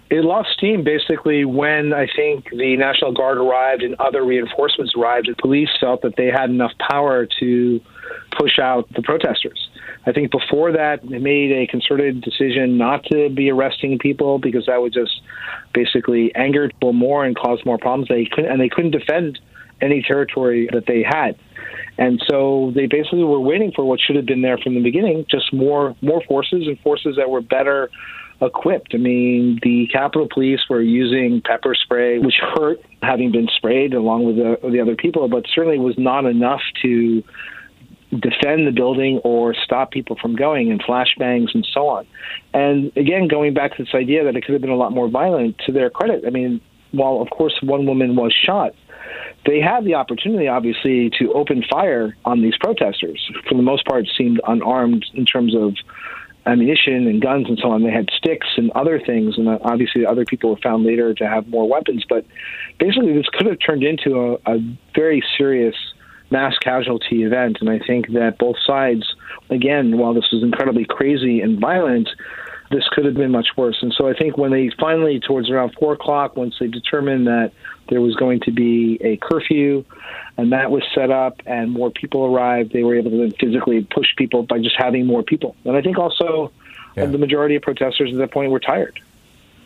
It 0.09 0.23
lost 0.23 0.49
steam 0.55 0.83
basically 0.83 1.45
when 1.45 1.91
I 1.91 2.07
think 2.15 2.49
the 2.51 2.77
National 2.77 3.11
Guard 3.11 3.37
arrived 3.37 3.81
and 3.81 3.95
other 3.95 4.23
reinforcements 4.23 4.93
arrived, 4.95 5.27
and 5.27 5.37
police 5.37 5.69
felt 5.79 6.03
that 6.03 6.15
they 6.15 6.27
had 6.27 6.49
enough 6.49 6.71
power 6.89 7.27
to 7.39 7.81
push 8.37 8.59
out 8.59 8.87
the 8.93 9.01
protesters. 9.01 9.69
I 10.05 10.11
think 10.11 10.31
before 10.31 10.71
that, 10.73 11.07
they 11.07 11.17
made 11.17 11.51
a 11.51 11.67
concerted 11.67 12.21
decision 12.21 12.77
not 12.77 13.03
to 13.05 13.29
be 13.29 13.49
arresting 13.49 13.97
people 13.97 14.37
because 14.37 14.67
that 14.67 14.81
would 14.81 14.93
just 14.93 15.21
basically 15.73 16.33
anger 16.35 16.69
people 16.69 16.93
more 16.93 17.25
and 17.25 17.35
cause 17.35 17.59
more 17.65 17.77
problems. 17.77 18.07
They 18.07 18.25
couldn't, 18.25 18.51
and 18.51 18.61
they 18.61 18.69
couldn't 18.69 18.91
defend 18.91 19.39
any 19.81 20.01
territory 20.01 20.69
that 20.71 20.85
they 20.85 21.03
had. 21.03 21.37
And 21.97 22.21
so 22.29 22.71
they 22.75 22.87
basically 22.87 23.23
were 23.23 23.39
waiting 23.39 23.71
for 23.71 23.85
what 23.85 23.99
should 23.99 24.15
have 24.15 24.25
been 24.25 24.41
there 24.41 24.57
from 24.57 24.75
the 24.75 24.81
beginning, 24.81 25.25
just 25.29 25.53
more 25.53 25.95
more 26.01 26.21
forces 26.27 26.67
and 26.67 26.79
forces 26.79 27.15
that 27.17 27.29
were 27.29 27.41
better 27.41 27.89
equipped. 28.41 28.93
I 28.93 28.97
mean, 28.97 29.59
the 29.63 29.87
Capitol 29.87 30.27
Police 30.31 30.59
were 30.69 30.81
using 30.81 31.41
pepper 31.41 31.73
spray, 31.73 32.19
which 32.19 32.35
hurt 32.55 32.81
having 33.01 33.31
been 33.31 33.47
sprayed 33.55 33.93
along 33.93 34.25
with 34.25 34.35
the, 34.35 34.69
the 34.69 34.81
other 34.81 34.95
people, 34.95 35.27
but 35.29 35.45
certainly 35.53 35.79
was 35.79 35.97
not 35.97 36.25
enough 36.25 36.61
to 36.81 37.23
defend 38.11 38.67
the 38.67 38.71
building 38.71 39.19
or 39.23 39.53
stop 39.53 39.91
people 39.91 40.15
from 40.21 40.35
going 40.35 40.71
and 40.71 40.81
flashbangs 40.83 41.53
and 41.53 41.67
so 41.73 41.87
on. 41.87 42.07
And 42.53 42.95
again, 42.95 43.27
going 43.27 43.53
back 43.53 43.75
to 43.77 43.83
this 43.83 43.93
idea 43.93 44.23
that 44.23 44.35
it 44.35 44.45
could 44.45 44.53
have 44.53 44.61
been 44.61 44.69
a 44.69 44.75
lot 44.75 44.91
more 44.91 45.09
violent, 45.09 45.57
to 45.65 45.71
their 45.71 45.89
credit, 45.89 46.23
I 46.25 46.29
mean, 46.29 46.61
while 46.91 47.21
of 47.21 47.29
course 47.29 47.57
one 47.61 47.85
woman 47.85 48.15
was 48.15 48.33
shot, 48.33 48.73
they 49.45 49.59
had 49.59 49.85
the 49.85 49.95
opportunity, 49.95 50.47
obviously, 50.47 51.11
to 51.19 51.33
open 51.33 51.63
fire 51.69 52.15
on 52.25 52.41
these 52.41 52.57
protesters. 52.57 53.19
For 53.47 53.55
the 53.55 53.61
most 53.61 53.85
part, 53.85 54.05
seemed 54.17 54.41
unarmed 54.47 55.05
in 55.13 55.25
terms 55.25 55.55
of 55.55 55.75
ammunition 56.47 57.07
and 57.07 57.21
guns 57.21 57.47
and 57.47 57.57
so 57.61 57.69
on. 57.69 57.83
They 57.83 57.91
had 57.91 58.09
sticks 58.15 58.47
and 58.57 58.71
other 58.71 58.99
things, 58.99 59.37
and 59.37 59.47
uh, 59.47 59.59
obviously, 59.61 60.05
other 60.05 60.25
people 60.25 60.51
were 60.51 60.61
found 60.61 60.83
later 60.83 61.13
to 61.13 61.27
have 61.27 61.47
more 61.47 61.67
weapons. 61.67 62.03
But 62.07 62.25
basically, 62.79 63.13
this 63.13 63.27
could 63.33 63.47
have 63.47 63.59
turned 63.59 63.83
into 63.83 64.39
a, 64.45 64.55
a 64.55 64.77
very 64.95 65.23
serious 65.37 65.75
mass 66.29 66.57
casualty 66.57 67.23
event. 67.23 67.57
And 67.61 67.69
I 67.69 67.79
think 67.79 68.11
that 68.13 68.37
both 68.37 68.57
sides, 68.65 69.03
again, 69.49 69.97
while 69.97 70.13
this 70.13 70.31
was 70.31 70.43
incredibly 70.43 70.85
crazy 70.85 71.41
and 71.41 71.59
violent, 71.59 72.09
this 72.71 72.87
could 72.91 73.05
have 73.05 73.13
been 73.13 73.31
much 73.31 73.49
worse. 73.55 73.77
And 73.81 73.93
so 73.93 74.07
I 74.07 74.13
think 74.13 74.37
when 74.37 74.51
they 74.51 74.71
finally, 74.79 75.19
towards 75.19 75.49
around 75.49 75.75
four 75.79 75.93
o'clock, 75.93 76.35
once 76.35 76.55
they 76.59 76.67
determined 76.67 77.27
that 77.27 77.51
there 77.89 78.01
was 78.01 78.15
going 78.15 78.39
to 78.41 78.51
be 78.51 78.97
a 79.01 79.17
curfew, 79.17 79.85
and 80.37 80.51
that 80.51 80.71
was 80.71 80.83
set 80.93 81.11
up, 81.11 81.41
and 81.45 81.71
more 81.71 81.91
people 81.91 82.25
arrived. 82.25 82.73
They 82.73 82.83
were 82.83 82.95
able 82.95 83.11
to 83.11 83.31
physically 83.37 83.83
push 83.83 84.07
people 84.17 84.43
by 84.43 84.59
just 84.59 84.75
having 84.77 85.05
more 85.05 85.21
people. 85.21 85.55
And 85.63 85.77
I 85.77 85.81
think 85.81 85.99
also 85.99 86.51
yeah. 86.95 87.05
the 87.05 87.17
majority 87.17 87.55
of 87.55 87.61
protesters 87.61 88.11
at 88.11 88.17
that 88.17 88.31
point 88.31 88.51
were 88.51 88.59
tired. 88.59 88.99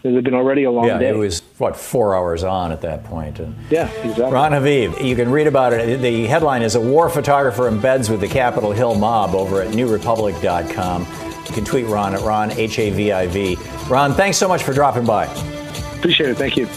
It 0.01 0.15
had 0.15 0.23
been 0.23 0.33
already 0.33 0.63
a 0.63 0.71
long 0.71 0.87
yeah, 0.87 0.97
day. 0.97 1.09
it 1.09 1.17
was 1.17 1.41
what 1.57 1.75
four 1.75 2.15
hours 2.15 2.43
on 2.43 2.71
at 2.71 2.81
that 2.81 3.03
point. 3.03 3.39
And 3.39 3.53
yeah, 3.69 3.89
exactly. 3.91 4.31
Ron 4.31 4.53
Haviv, 4.53 5.03
you 5.03 5.15
can 5.15 5.29
read 5.29 5.45
about 5.45 5.73
it. 5.73 5.99
The 6.01 6.25
headline 6.25 6.61
is 6.61 6.75
"A 6.75 6.79
War 6.79 7.09
Photographer 7.09 7.69
Embeds 7.69 8.09
with 8.09 8.21
the 8.21 8.27
Capitol 8.27 8.71
Hill 8.71 8.95
Mob" 8.95 9.35
over 9.35 9.61
at 9.61 9.73
NewRepublic.com. 9.73 11.01
You 11.47 11.53
can 11.53 11.65
tweet 11.65 11.85
Ron 11.87 12.13
at 12.13 12.21
Ron 12.21 12.51
H 12.51 12.79
A 12.79 12.91
V 12.91 13.11
I 13.11 13.27
V. 13.27 13.57
Ron, 13.89 14.13
thanks 14.13 14.37
so 14.37 14.47
much 14.47 14.63
for 14.63 14.71
dropping 14.71 15.05
by. 15.05 15.25
Appreciate 15.97 16.29
it. 16.29 16.37
Thank 16.37 16.55
you. 16.55 16.67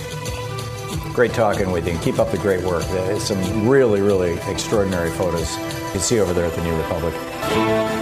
Great 1.14 1.32
talking 1.32 1.70
with 1.70 1.86
you. 1.86 1.96
Keep 1.98 2.18
up 2.18 2.32
the 2.32 2.38
great 2.38 2.64
work. 2.64 2.82
There's 2.86 3.22
some 3.22 3.68
really, 3.68 4.00
really 4.00 4.32
extraordinary 4.48 5.10
photos 5.10 5.56
you 5.58 5.90
can 5.92 6.00
see 6.00 6.18
over 6.18 6.32
there 6.32 6.46
at 6.46 6.54
the 6.54 6.64
New 6.64 6.74
Republic. 6.76 8.01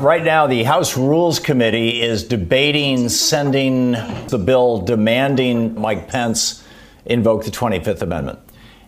Right 0.00 0.22
now, 0.22 0.46
the 0.46 0.62
House 0.62 0.96
Rules 0.96 1.40
Committee 1.40 2.00
is 2.00 2.22
debating 2.22 3.08
sending 3.08 3.92
the 3.92 4.38
bill 4.38 4.78
demanding 4.82 5.80
Mike 5.80 6.06
Pence 6.06 6.64
invoke 7.04 7.44
the 7.44 7.50
25th 7.50 8.02
Amendment. 8.02 8.38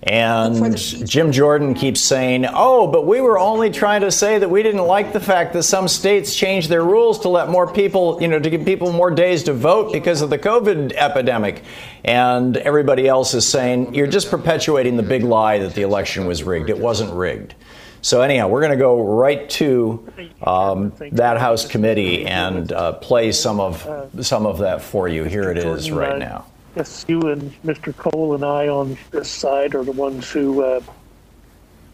And 0.05 0.77
Jim 0.79 1.33
Jordan 1.33 1.75
keeps 1.75 2.01
saying, 2.01 2.47
oh, 2.49 2.87
but 2.87 3.09
we 3.09 3.21
were 3.21 3.41
only 3.41 3.71
trying 3.71 4.03
to 4.03 4.13
say 4.13 4.39
that 4.39 4.49
we 4.49 4.63
didn't 4.63 4.87
like 4.87 5.13
the 5.13 5.19
fact 5.19 5.53
that 5.55 5.65
some 5.65 5.89
states 5.89 6.35
changed 6.35 6.69
their 6.69 6.85
rules 6.85 7.19
to 7.21 7.29
let 7.29 7.49
more 7.49 7.71
people, 7.71 8.23
you 8.23 8.29
know, 8.29 8.39
to 8.39 8.49
give 8.49 8.65
people 8.65 8.93
more 8.93 9.11
days 9.11 9.43
to 9.45 9.53
vote 9.53 9.93
because 9.93 10.23
of 10.23 10.31
the 10.31 10.39
COVID 10.39 10.93
epidemic. 10.93 11.65
And 12.05 12.57
everybody 12.57 13.09
else 13.09 13.35
is 13.35 13.47
saying, 13.47 13.95
you're 13.95 14.07
just 14.07 14.31
perpetuating 14.31 14.97
the 14.97 15.03
big 15.03 15.25
lie 15.25 15.59
that 15.59 15.75
the 15.75 15.83
election 15.83 16.25
was 16.25 16.45
rigged. 16.45 16.71
It 16.71 16.79
wasn't 16.79 17.13
rigged. 17.13 17.57
So 18.03 18.23
anyhow, 18.23 18.49
we're 18.49 18.61
going 18.61 18.73
to 18.73 18.79
go 18.79 19.03
right 19.03 19.49
to 19.51 20.13
um, 20.43 20.93
that 21.13 21.39
House 21.39 21.67
committee 21.67 22.27
and 22.27 22.73
uh, 22.73 22.93
play 22.95 23.31
some 23.33 23.61
of 23.61 23.87
some 24.23 24.47
of 24.47 24.59
that 24.59 24.83
for 24.83 25.09
you. 25.09 25.25
Here 25.25 25.51
it 25.51 25.59
is 25.59 25.91
right 25.91 26.19
now. 26.19 26.47
Yes, 26.77 27.05
you 27.09 27.21
and 27.29 27.53
Mr. 27.63 27.95
Cole 27.97 28.35
and 28.35 28.45
I 28.45 28.69
on 28.69 28.97
this 29.11 29.29
side 29.29 29.75
are 29.75 29.85
the 29.85 29.93
ones 29.93 30.31
who 30.31 30.63
uh, 30.63 30.81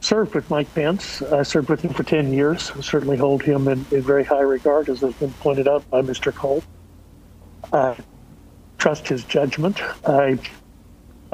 served 0.00 0.34
with 0.34 0.48
Mike 0.50 0.72
Pence. 0.74 1.22
I 1.22 1.42
served 1.42 1.70
with 1.70 1.80
him 1.80 1.94
for 1.94 2.02
10 2.02 2.32
years. 2.32 2.70
I 2.76 2.82
certainly 2.82 3.16
hold 3.16 3.42
him 3.42 3.68
in, 3.68 3.84
in 3.90 4.02
very 4.02 4.22
high 4.22 4.42
regard, 4.42 4.88
as 4.90 5.00
has 5.00 5.14
been 5.14 5.32
pointed 5.34 5.66
out 5.66 5.88
by 5.90 6.02
Mr. 6.02 6.32
Cole. 6.32 6.62
I 7.72 7.96
trust 8.78 9.08
his 9.08 9.24
judgment. 9.24 9.80
I 10.06 10.38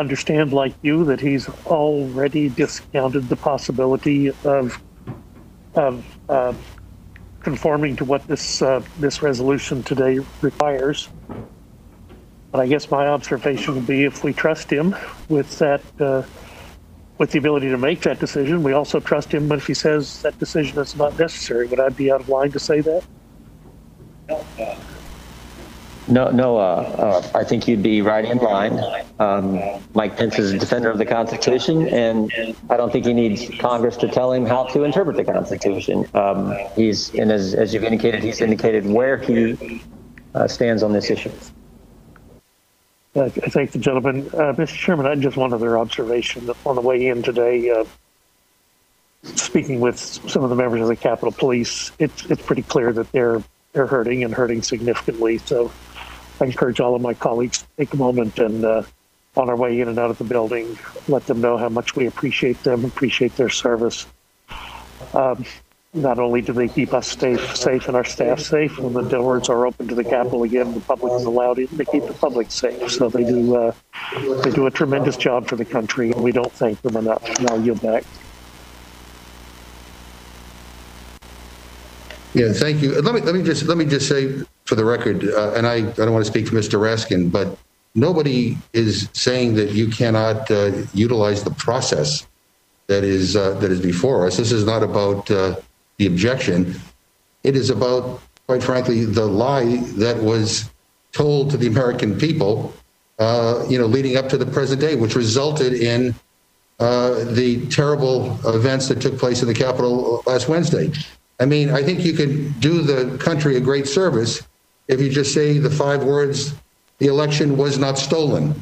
understand, 0.03 0.53
like 0.53 0.75
you, 0.83 1.05
that 1.05 1.21
he's 1.21 1.49
already 1.67 2.49
discounted 2.49 3.29
the 3.29 3.37
possibility 3.37 4.29
of 4.45 4.83
of 5.75 6.05
uh, 6.29 6.53
conforming 7.41 7.97
to 7.97 8.05
what 8.05 8.27
this 8.27 8.61
uh, 8.61 8.83
this 8.99 9.23
resolution 9.23 9.83
today 9.83 10.19
requires. 10.43 11.09
But 12.51 12.61
I 12.61 12.67
guess 12.67 12.91
my 12.91 13.07
observation 13.07 13.75
would 13.77 13.87
be, 13.87 14.05
if 14.05 14.25
we 14.25 14.33
trust 14.35 14.71
him 14.71 14.95
with 15.31 15.59
that, 15.59 15.81
uh, 15.99 16.23
with 17.17 17.31
the 17.31 17.39
ability 17.39 17.71
to 17.71 17.79
make 17.79 18.03
that 18.03 18.19
decision, 18.19 18.63
we 18.63 18.75
also 18.75 19.01
trust 19.01 19.33
him 19.33 19.49
But 19.49 19.59
if 19.59 19.67
he 19.67 19.75
says 19.75 20.21
that 20.23 20.39
decision 20.39 20.79
is 20.79 20.95
not 20.95 21.19
necessary. 21.19 21.67
Would 21.69 21.81
I 21.81 21.89
be 21.89 22.13
out 22.13 22.21
of 22.21 22.29
line 22.29 22.53
to 22.53 22.59
say 22.59 22.83
that? 22.83 23.05
No, 24.29 24.45
no. 26.09 26.57
Uh, 26.57 26.61
uh, 26.61 27.39
I 27.39 27.45
think 27.45 27.69
you'd 27.69 27.83
be 27.83 28.03
right 28.03 28.25
in 28.25 28.39
line. 28.39 28.79
Um, 29.19 29.61
Mike 29.95 30.17
Pence 30.17 30.39
is 30.39 30.53
a 30.53 30.59
defender 30.59 30.91
of 30.91 30.99
the 30.99 31.07
Constitution, 31.07 31.89
and 31.89 32.33
I 32.71 32.77
don't 32.77 32.93
think 32.93 33.07
he 33.07 33.13
needs 33.13 33.49
Congress 33.59 33.97
to 33.99 34.09
tell 34.09 34.33
him 34.33 34.45
how 34.45 34.65
to 34.65 34.85
interpret 34.85 35.17
the 35.17 35.25
Constitution. 35.25 36.07
Um, 36.15 36.57
he's, 36.75 37.15
and 37.15 37.31
as, 37.31 37.55
as 37.55 37.73
you've 37.73 37.85
indicated, 37.85 38.23
he's 38.23 38.41
indicated 38.41 38.87
where 38.87 39.19
he 39.19 39.83
uh, 40.35 40.49
stands 40.49 40.83
on 40.83 40.93
this 40.93 41.11
issue. 41.11 41.33
I 43.15 43.29
thank 43.29 43.73
the 43.73 43.79
gentleman, 43.79 44.27
uh, 44.29 44.55
Mr. 44.55 44.69
Chairman. 44.69 45.07
I 45.07 45.15
just 45.17 45.37
one 45.37 45.53
other 45.53 45.77
observation 45.79 46.51
on 46.65 46.75
the 46.75 46.81
way 46.81 47.09
in 47.09 47.23
today. 47.23 47.71
Uh, 47.71 47.85
speaking 49.23 49.81
with 49.81 49.99
some 49.99 50.43
of 50.43 50.51
the 50.51 50.57
members 50.57 50.81
of 50.81 50.89
the 50.89 50.97
Capitol 50.97 51.31
Police, 51.31 51.93
it's 51.99 52.25
it's 52.27 52.43
pretty 52.43 52.63
clear 52.63 52.91
that 52.93 53.13
they're 53.13 53.43
they're 53.75 53.87
hurting 53.87 54.25
and 54.25 54.33
hurting 54.33 54.63
significantly. 54.63 55.39
So 55.39 55.71
I 56.43 56.47
encourage 56.47 56.81
all 56.81 56.97
of 56.97 57.03
my 57.03 57.15
colleagues 57.15 57.59
to 57.59 57.67
take 57.79 57.95
a 57.95 57.97
moment 57.97 58.41
and 58.41 58.65
uh, 58.65 58.83
on 59.37 59.49
our 59.49 59.55
way 59.55 59.81
in 59.81 59.87
and 59.87 59.97
out 59.97 60.11
of 60.11 60.19
the 60.19 60.25
building, 60.25 60.77
let 61.07 61.25
them 61.27 61.41
know 61.41 61.57
how 61.57 61.69
much 61.69 61.95
we 61.95 62.07
appreciate 62.07 62.61
them, 62.65 62.85
appreciate 62.85 63.37
their 63.37 63.49
service. 63.49 64.07
Um, 65.15 65.45
not 65.95 66.19
only 66.19 66.41
do 66.41 66.53
they 66.53 66.67
keep 66.67 66.95
us 66.95 67.17
safe, 67.17 67.57
safe 67.57 67.87
and 67.87 67.97
our 67.97 68.03
staff 68.05 68.41
safe, 68.41 68.77
when 68.79 68.93
the 68.93 69.03
doors 69.03 69.49
are 69.51 69.67
open 69.67 69.87
to 69.87 69.95
the 69.95 70.03
Capitol 70.03 70.43
again, 70.43 70.75
the 70.75 70.81
public 70.81 71.13
is 71.13 71.25
allowed 71.25 71.61
in. 71.61 71.69
They 71.71 71.85
keep 71.85 72.07
the 72.07 72.15
public 72.15 72.51
safe, 72.51 72.91
so 72.91 73.09
they 73.09 73.25
do 73.25 73.55
uh, 73.55 73.75
they 74.43 74.51
do 74.51 74.67
a 74.67 74.71
tremendous 74.71 75.17
job 75.17 75.47
for 75.47 75.55
the 75.55 75.67
country, 75.67 76.11
and 76.11 76.23
we 76.23 76.33
don't 76.33 76.53
thank 76.53 76.83
them 76.83 76.97
enough. 76.97 77.23
And 77.39 77.51
I'll 77.51 77.61
yield 77.61 77.83
back. 77.83 78.05
Yeah, 82.35 82.53
thank 82.53 82.81
you. 82.81 83.01
Let 83.01 83.15
me 83.15 83.21
let 83.21 83.35
me 83.35 83.43
just 83.43 83.65
let 83.65 83.77
me 83.77 83.85
just 83.85 84.09
say 84.09 84.43
for 84.65 84.75
the 84.75 84.85
record, 84.85 85.25
uh, 85.25 85.53
and 85.53 85.67
I, 85.67 85.75
I 85.75 85.83
don't 85.83 86.13
want 86.13 86.25
to 86.25 86.31
speak 86.31 86.49
for 86.49 86.55
Mr. 86.55 86.79
Raskin, 86.81 87.31
but 87.31 87.59
nobody 87.95 88.57
is 88.73 89.09
saying 89.13 89.55
that 89.57 89.73
you 89.73 89.89
cannot 89.89 90.51
uh, 90.51 90.73
utilize 90.95 91.45
the 91.45 91.51
process 91.51 92.27
that 92.87 93.05
is 93.05 93.37
uh, 93.37 93.53
that 93.55 93.71
is 93.71 93.81
before 93.81 94.27
us. 94.27 94.39
This 94.39 94.51
is 94.51 94.65
not 94.65 94.83
about 94.83 95.31
uh, 95.31 95.57
the 95.99 96.07
objection. 96.07 96.75
It 97.45 97.57
is 97.57 97.71
about, 97.71 98.21
quite 98.47 98.63
frankly, 98.63 99.05
the 99.05 99.27
lie 99.27 99.77
that 99.97 100.17
was 100.17 100.71
told 101.13 101.51
to 101.51 101.57
the 101.57 101.67
American 101.67 102.17
people, 102.19 102.73
uh, 103.19 103.65
you 103.69 103.79
know, 103.79 103.87
leading 103.87 104.17
up 104.17 104.29
to 104.31 104.39
the 104.39 104.47
present 104.47 104.81
day, 104.81 104.95
which 104.95 105.17
resulted 105.17 105.75
in 105.75 106.15
uh, 106.81 107.25
the 107.25 107.67
terrible 107.67 108.39
events 108.49 108.89
that 108.89 109.03
took 109.03 109.19
place 109.19 109.43
in 109.43 109.49
the 109.49 109.55
Capitol 109.55 110.23
last 110.27 110.49
Wednesday. 110.49 110.91
I 111.43 111.45
mean, 111.45 111.71
I 111.71 111.83
think 111.83 112.05
you 112.05 112.13
could 112.13 112.61
do 112.61 112.83
the 112.83 113.19
country 113.19 113.57
a 113.57 113.61
great 113.61 113.89
service 113.89 114.43
if 114.87 115.01
you 115.01 115.11
just 115.11 115.35
say 115.35 115.59
the 115.59 115.71
five 115.71 116.05
words, 116.05 116.55
the 116.99 117.09
election 117.09 117.57
was 117.57 117.79
not 117.79 117.99
stolen. 117.99 118.55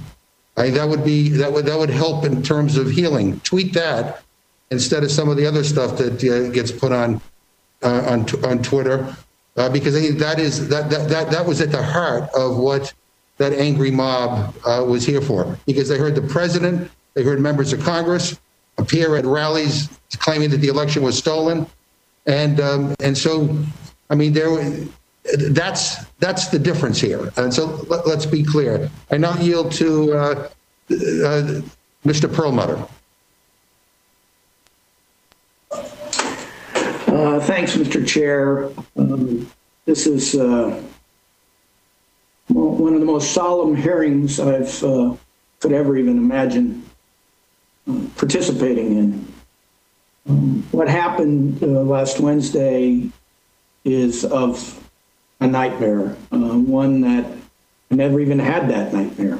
I, 0.56 0.70
that 0.70 0.88
would 0.88 1.04
be 1.04 1.28
that 1.28 1.52
would 1.52 1.66
that 1.66 1.78
would 1.78 1.90
help 1.90 2.24
in 2.24 2.42
terms 2.42 2.78
of 2.78 2.90
healing. 2.90 3.38
Tweet 3.40 3.74
that 3.74 4.22
instead 4.70 5.04
of 5.04 5.10
some 5.10 5.28
of 5.28 5.36
the 5.36 5.44
other 5.44 5.62
stuff 5.62 5.98
that 5.98 6.24
uh, 6.24 6.48
gets 6.52 6.72
put 6.72 6.90
on 6.90 7.20
uh, 7.82 8.02
on 8.08 8.44
on 8.44 8.62
Twitter, 8.62 9.14
uh, 9.58 9.68
because 9.68 9.94
I 9.94 10.00
think 10.00 10.18
that 10.18 10.38
is 10.38 10.68
that, 10.68 10.88
that 10.88 11.10
that 11.10 11.30
that 11.30 11.44
was 11.44 11.60
at 11.60 11.70
the 11.70 11.82
heart 11.82 12.30
of 12.34 12.56
what 12.56 12.94
that 13.36 13.52
angry 13.52 13.90
mob 13.90 14.54
uh, 14.64 14.82
was 14.86 15.04
here 15.04 15.20
for. 15.20 15.58
Because 15.66 15.90
they 15.90 15.98
heard 15.98 16.14
the 16.14 16.22
president, 16.22 16.90
they 17.12 17.24
heard 17.24 17.40
members 17.40 17.74
of 17.74 17.84
Congress 17.84 18.40
appear 18.78 19.16
at 19.16 19.26
rallies 19.26 19.90
claiming 20.16 20.48
that 20.48 20.58
the 20.58 20.68
election 20.68 21.02
was 21.02 21.18
stolen, 21.18 21.66
and 22.30 22.60
um, 22.60 22.94
and 23.00 23.18
so, 23.18 23.58
I 24.08 24.14
mean, 24.14 24.32
there 24.32 24.48
that's 25.50 26.04
that's 26.20 26.48
the 26.48 26.58
difference 26.58 27.00
here. 27.00 27.32
And 27.36 27.52
so 27.52 27.66
let, 27.88 28.06
us 28.06 28.24
be 28.24 28.44
clear. 28.44 28.88
I 29.10 29.16
now 29.16 29.36
yield 29.38 29.72
to 29.72 30.12
uh, 30.12 30.48
uh, 30.90 31.60
Mr. 32.06 32.32
Perlmutter. 32.32 32.86
Uh, 35.72 37.40
thanks, 37.40 37.76
Mr. 37.76 38.06
Chair. 38.06 38.70
Um, 38.96 39.50
this 39.84 40.06
is 40.06 40.36
uh, 40.36 40.80
one 42.48 42.94
of 42.94 43.00
the 43.00 43.06
most 43.06 43.32
solemn 43.32 43.74
hearings 43.74 44.38
I've 44.38 44.82
uh, 44.84 45.16
could 45.58 45.72
ever 45.72 45.96
even 45.96 46.16
imagine 46.16 46.88
uh, 47.88 48.00
participating 48.16 48.96
in. 48.96 49.39
What 50.70 50.88
happened 50.88 51.60
last 51.62 52.20
Wednesday 52.20 53.10
is 53.84 54.24
of 54.24 54.88
a 55.40 55.46
nightmare, 55.46 56.16
uh, 56.32 56.58
one 56.58 57.00
that 57.00 57.26
I 57.90 57.94
never 57.94 58.20
even 58.20 58.38
had 58.38 58.68
that 58.70 58.92
nightmare. 58.92 59.38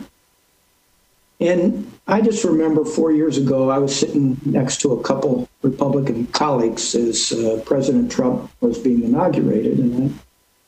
And 1.41 1.91
I 2.07 2.21
just 2.21 2.45
remember 2.45 2.85
four 2.85 3.13
years 3.13 3.39
ago, 3.39 3.71
I 3.71 3.79
was 3.79 3.99
sitting 3.99 4.39
next 4.45 4.81
to 4.83 4.93
a 4.93 5.03
couple 5.03 5.49
Republican 5.63 6.27
colleagues 6.29 6.95
as 6.95 7.33
uh, 7.33 7.63
President 7.65 8.11
Trump 8.11 8.51
was 8.61 8.79
being 8.79 9.03
inaugurated, 9.03 9.79
and 9.79 10.19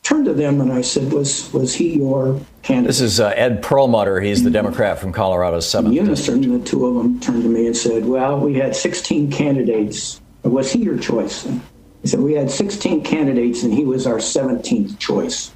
turned 0.03 0.27
to 0.27 0.35
them 0.35 0.61
and 0.61 0.73
I 0.73 0.81
said, 0.83 1.13
"Was 1.13 1.53
was 1.53 1.75
he 1.75 1.99
your 1.99 2.41
candidate?" 2.63 2.89
This 2.89 3.01
is 3.01 3.21
uh, 3.21 3.33
Ed 3.37 3.63
Perlmutter. 3.63 4.21
He's 4.21 4.43
the 4.43 4.51
Democrat 4.51 4.99
from 4.99 5.13
Colorado's 5.13 5.69
seventh. 5.69 5.97
In 5.97 6.05
unison, 6.05 6.59
the 6.59 6.65
two 6.65 6.87
of 6.87 6.95
them 6.95 7.21
turned 7.21 7.43
to 7.43 7.49
me 7.49 7.67
and 7.67 7.77
said, 7.77 8.05
"Well, 8.05 8.39
we 8.41 8.55
had 8.55 8.77
16 8.77 9.31
candidates. 9.31 10.21
Was 10.43 10.73
he 10.73 10.81
your 10.81 10.99
choice?" 10.99 11.45
And 11.45 11.61
he 12.03 12.09
said, 12.09 12.21
We 12.21 12.35
had 12.35 12.51
16 12.51 13.03
candidates 13.05 13.63
and 13.63 13.73
he 13.73 13.85
was 13.85 14.07
our 14.07 14.19
17th 14.19 14.99
choice. 14.99 15.53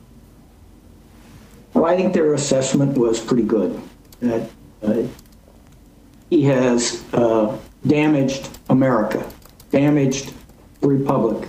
Well, 1.74 1.85
I 1.85 1.96
think 1.96 2.14
their 2.14 2.32
assessment 2.35 2.96
was 2.96 3.20
pretty 3.20 3.42
good. 3.42 3.80
That 4.20 4.48
uh, 4.82 5.02
he 6.30 6.44
has 6.44 7.04
uh, 7.12 7.59
damaged 7.87 8.48
America, 8.70 9.28
damaged 9.70 10.32
the 10.80 10.88
Republic, 10.88 11.48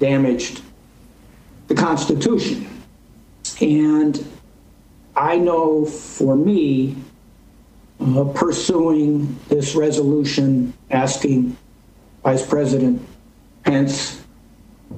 damaged 0.00 0.62
the 1.68 1.74
Constitution. 1.74 2.66
And 3.60 4.26
I 5.14 5.38
know 5.38 5.84
for 5.84 6.36
me, 6.36 6.96
uh, 8.00 8.24
pursuing 8.34 9.38
this 9.48 9.74
resolution 9.74 10.72
asking 10.90 11.56
Vice 12.22 12.46
President 12.46 13.04
Pence 13.64 14.22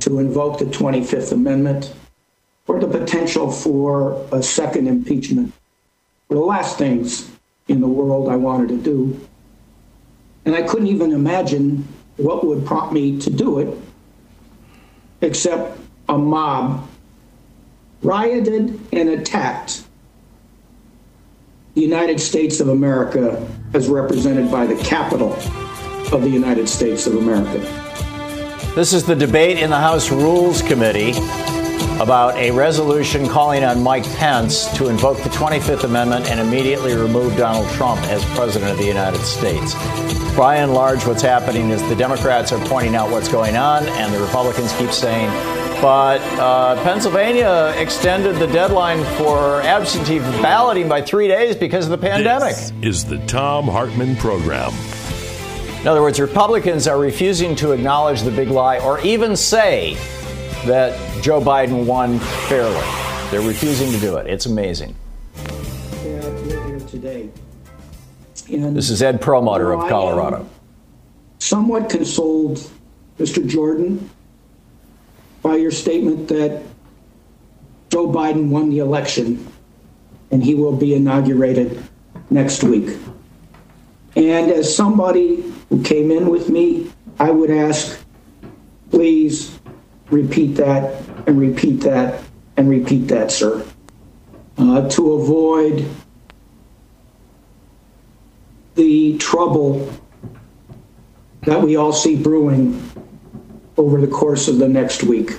to 0.00 0.18
invoke 0.18 0.58
the 0.58 0.66
25th 0.66 1.32
Amendment 1.32 1.94
or 2.66 2.78
the 2.78 2.86
potential 2.86 3.50
for 3.50 4.26
a 4.32 4.42
second 4.42 4.86
impeachment 4.86 5.52
were 6.28 6.36
the 6.36 6.42
last 6.42 6.78
things 6.78 7.30
in 7.68 7.80
the 7.80 7.88
world 7.88 8.28
I 8.28 8.36
wanted 8.36 8.68
to 8.68 8.76
do. 8.76 9.28
And 10.44 10.54
I 10.54 10.62
couldn't 10.62 10.86
even 10.86 11.12
imagine 11.12 11.86
what 12.16 12.44
would 12.46 12.64
prompt 12.64 12.92
me 12.92 13.18
to 13.20 13.30
do 13.30 13.58
it, 13.58 13.76
except 15.20 15.78
a 16.10 16.18
mob 16.18 16.88
rioted 18.02 18.80
and 18.92 19.08
attacked 19.08 19.84
the 21.74 21.80
United 21.80 22.20
States 22.20 22.58
of 22.58 22.68
America 22.68 23.48
as 23.74 23.88
represented 23.88 24.50
by 24.50 24.66
the 24.66 24.74
Capitol 24.82 25.32
of 26.12 26.22
the 26.22 26.28
United 26.28 26.68
States 26.68 27.06
of 27.06 27.14
America. 27.14 27.58
This 28.74 28.92
is 28.92 29.04
the 29.04 29.14
debate 29.14 29.58
in 29.58 29.70
the 29.70 29.78
House 29.78 30.10
Rules 30.10 30.62
Committee 30.62 31.12
about 32.00 32.34
a 32.36 32.50
resolution 32.50 33.28
calling 33.28 33.62
on 33.62 33.80
Mike 33.80 34.04
Pence 34.16 34.66
to 34.76 34.88
invoke 34.88 35.18
the 35.18 35.28
25th 35.28 35.84
Amendment 35.84 36.28
and 36.28 36.40
immediately 36.40 36.94
remove 36.94 37.36
Donald 37.36 37.68
Trump 37.74 38.00
as 38.04 38.24
President 38.36 38.72
of 38.72 38.78
the 38.78 38.86
United 38.86 39.20
States. 39.20 39.74
By 40.36 40.56
and 40.56 40.72
large, 40.72 41.06
what's 41.06 41.22
happening 41.22 41.70
is 41.70 41.86
the 41.88 41.94
Democrats 41.94 42.52
are 42.52 42.64
pointing 42.66 42.96
out 42.96 43.10
what's 43.10 43.28
going 43.28 43.56
on, 43.56 43.84
and 43.84 44.12
the 44.14 44.20
Republicans 44.20 44.72
keep 44.78 44.90
saying, 44.90 45.28
but 45.80 46.20
uh, 46.38 46.82
Pennsylvania 46.82 47.74
extended 47.76 48.36
the 48.36 48.46
deadline 48.46 49.02
for 49.16 49.62
absentee 49.62 50.18
balloting 50.18 50.88
by 50.88 51.00
three 51.00 51.26
days 51.26 51.56
because 51.56 51.86
of 51.86 51.90
the 51.90 51.98
pandemic. 51.98 52.54
This 52.54 52.72
is 52.82 53.04
the 53.04 53.18
Thom 53.26 53.66
Hartmann 53.66 54.16
Program. 54.16 54.72
In 55.80 55.88
other 55.88 56.02
words, 56.02 56.20
Republicans 56.20 56.86
are 56.86 56.98
refusing 56.98 57.56
to 57.56 57.72
acknowledge 57.72 58.20
the 58.20 58.30
big 58.30 58.48
lie 58.48 58.78
or 58.80 59.00
even 59.00 59.34
say 59.34 59.94
that 60.66 61.22
Joe 61.22 61.40
Biden 61.40 61.86
won 61.86 62.18
fairly. 62.18 62.74
They're 63.30 63.40
refusing 63.40 63.90
to 63.92 63.98
do 63.98 64.16
it. 64.16 64.26
It's 64.26 64.44
amazing. 64.44 64.94
today. 66.88 67.30
And, 68.52 68.76
this 68.76 68.90
is 68.90 69.02
Ed 69.02 69.22
Perlmutter 69.22 69.72
of 69.72 69.88
Colorado. 69.88 70.46
Somewhat 71.38 71.88
consoled, 71.88 72.68
Mr. 73.18 73.46
Jordan, 73.46 74.10
by 75.42 75.56
your 75.56 75.70
statement 75.70 76.28
that 76.28 76.62
Joe 77.88 78.08
Biden 78.08 78.48
won 78.48 78.70
the 78.70 78.78
election 78.78 79.46
and 80.30 80.42
he 80.42 80.54
will 80.54 80.76
be 80.76 80.94
inaugurated 80.94 81.82
next 82.30 82.62
week. 82.62 82.96
And 84.16 84.50
as 84.50 84.74
somebody 84.74 85.42
who 85.68 85.82
came 85.82 86.10
in 86.10 86.28
with 86.28 86.48
me, 86.48 86.90
I 87.18 87.30
would 87.30 87.50
ask, 87.50 87.98
please 88.90 89.58
repeat 90.10 90.54
that 90.56 91.02
and 91.26 91.38
repeat 91.40 91.80
that 91.80 92.22
and 92.56 92.68
repeat 92.68 93.08
that, 93.08 93.30
sir, 93.30 93.64
uh, 94.58 94.88
to 94.90 95.12
avoid 95.14 95.88
the 98.74 99.18
trouble 99.18 99.92
that 101.42 101.60
we 101.60 101.76
all 101.76 101.92
see 101.92 102.16
brewing 102.16 102.80
over 103.80 103.98
the 103.98 104.06
course 104.06 104.46
of 104.46 104.58
the 104.58 104.68
next 104.68 105.02
week. 105.02 105.38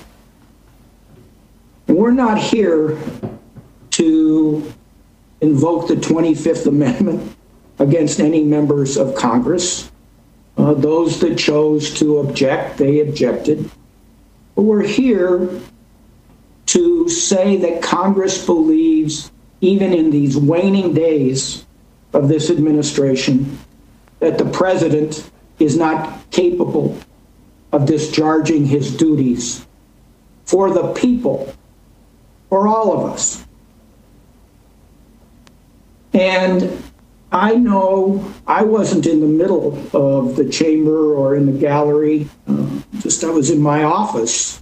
We're 1.86 2.10
not 2.10 2.40
here 2.40 2.98
to 3.92 4.74
invoke 5.42 5.88
the 5.88 5.94
25th 5.94 6.66
Amendment 6.66 7.36
against 7.78 8.20
any 8.20 8.44
members 8.44 8.98
of 8.98 9.14
Congress. 9.14 9.92
Uh, 10.58 10.74
those 10.74 11.20
that 11.20 11.38
chose 11.38 11.94
to 12.00 12.18
object, 12.18 12.80
they 12.80 13.02
objected. 13.02 13.70
But 14.56 14.64
we're 14.64 14.88
here 14.88 15.62
to 16.66 17.10
say 17.10 17.58
that 17.58 17.84
Congress 17.84 18.44
believes, 18.44 19.32
even 19.62 19.94
in 19.94 20.10
these 20.10 20.36
waning 20.36 20.96
days 20.96 21.64
of 22.12 22.28
this 22.28 22.50
administration, 22.50 23.60
that 24.20 24.40
the 24.40 24.46
president 24.46 25.30
is 25.60 25.78
not 25.78 26.20
capable 26.32 26.98
of 27.72 27.86
discharging 27.86 28.66
his 28.66 28.96
duties 28.96 29.66
for 30.46 30.72
the 30.72 30.94
people, 30.94 31.54
for 32.50 32.68
all 32.68 32.94
of 32.98 33.12
us. 33.12 33.46
And 36.14 36.84
I 37.32 37.56
know 37.56 38.34
I 38.46 38.64
wasn't 38.64 39.06
in 39.06 39.22
the 39.22 39.28
middle 39.28 39.78
of 39.96 40.36
the 40.36 40.50
chamber 40.50 41.14
or 41.14 41.36
in 41.36 41.46
the 41.46 41.58
gallery. 41.58 42.28
Uh, 42.48 42.82
just 43.00 43.24
I 43.24 43.30
was 43.30 43.50
in 43.50 43.62
my 43.62 43.84
office 43.84 44.62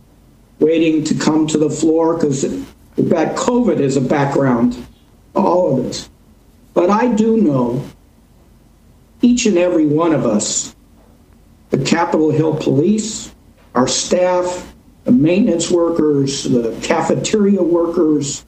waiting 0.60 1.04
to 1.06 1.16
come 1.16 1.48
to 1.48 1.58
the 1.58 1.70
floor 1.70 2.16
because 2.16 2.44
got 3.10 3.36
COVID 3.36 3.80
as 3.80 3.98
a 3.98 4.02
background, 4.02 4.86
all 5.36 5.78
of 5.78 5.84
this. 5.86 6.10
But 6.74 6.90
I 6.90 7.08
do 7.08 7.38
know 7.38 7.84
each 9.22 9.46
and 9.46 9.58
every 9.58 9.86
one 9.86 10.14
of 10.14 10.26
us, 10.26 10.76
the 11.70 11.78
Capitol 11.84 12.32
Hill 12.32 12.56
Police, 12.56 13.34
our 13.76 13.88
staff, 13.88 14.74
the 15.04 15.12
maintenance 15.12 15.72
workers, 15.72 16.44
the 16.44 16.78
cafeteria 16.82 17.62
workers, 17.62 18.46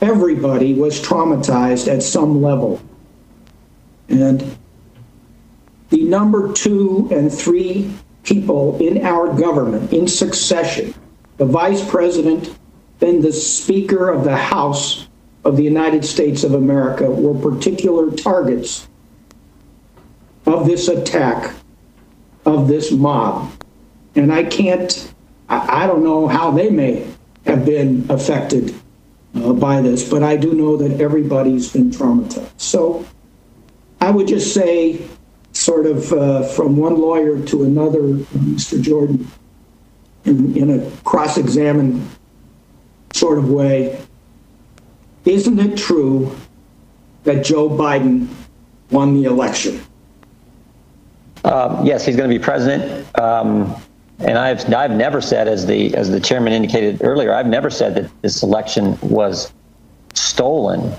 everybody 0.00 0.74
was 0.74 1.00
traumatized 1.00 1.92
at 1.92 2.02
some 2.02 2.42
level. 2.42 2.80
And 4.08 4.56
the 5.90 6.04
number 6.04 6.52
two 6.52 7.08
and 7.10 7.32
three 7.32 7.90
people 8.22 8.78
in 8.78 9.04
our 9.04 9.32
government 9.38 9.92
in 9.92 10.06
succession, 10.06 10.94
the 11.38 11.46
vice 11.46 11.88
president, 11.88 12.56
then 12.98 13.22
the 13.22 13.32
Speaker 13.32 14.10
of 14.10 14.24
the 14.24 14.36
House 14.36 15.08
of 15.44 15.56
the 15.56 15.62
United 15.62 16.04
States 16.04 16.44
of 16.44 16.54
America 16.54 17.10
were 17.10 17.38
particular 17.38 18.10
targets 18.10 18.88
of 20.46 20.66
this 20.66 20.88
attack, 20.88 21.54
of 22.54 22.68
this 22.68 22.90
mob. 22.92 23.50
And 24.14 24.32
I 24.32 24.44
can't, 24.44 25.12
I, 25.48 25.86
don't 25.86 26.02
know 26.02 26.26
how 26.26 26.50
they 26.50 26.70
may 26.70 27.06
have 27.46 27.64
been 27.64 28.06
affected 28.08 28.74
uh, 29.34 29.52
by 29.52 29.80
this, 29.80 30.08
but 30.08 30.22
I 30.22 30.36
do 30.36 30.54
know 30.54 30.76
that 30.76 31.00
everybody's 31.00 31.72
been 31.72 31.90
traumatized. 31.90 32.50
So 32.56 33.06
I 34.00 34.10
would 34.10 34.28
just 34.28 34.54
say, 34.54 35.06
sort 35.52 35.86
of 35.86 36.12
uh, 36.12 36.42
from 36.42 36.76
one 36.76 37.00
lawyer 37.00 37.40
to 37.46 37.64
another, 37.64 38.00
Mr. 38.00 38.80
Jordan, 38.80 39.28
in, 40.24 40.56
in 40.56 40.70
a 40.70 40.90
cross 41.02 41.36
examined 41.36 42.08
sort 43.12 43.38
of 43.38 43.50
way, 43.50 44.00
isn't 45.24 45.58
it 45.58 45.76
true 45.76 46.34
that 47.24 47.44
Joe 47.44 47.68
Biden 47.68 48.28
won 48.90 49.14
the 49.14 49.24
election? 49.24 49.80
Um, 51.48 51.84
yes, 51.84 52.04
he's 52.04 52.16
going 52.16 52.30
to 52.30 52.38
be 52.38 52.42
president. 52.42 53.18
Um, 53.18 53.74
and 54.20 54.36
I've 54.36 54.72
I've 54.74 54.90
never 54.90 55.20
said, 55.20 55.48
as 55.48 55.64
the 55.66 55.94
as 55.94 56.10
the 56.10 56.20
chairman 56.20 56.52
indicated 56.52 57.02
earlier, 57.02 57.32
I've 57.32 57.46
never 57.46 57.70
said 57.70 57.94
that 57.94 58.10
this 58.22 58.42
election 58.42 58.98
was 59.00 59.52
stolen. 60.14 60.92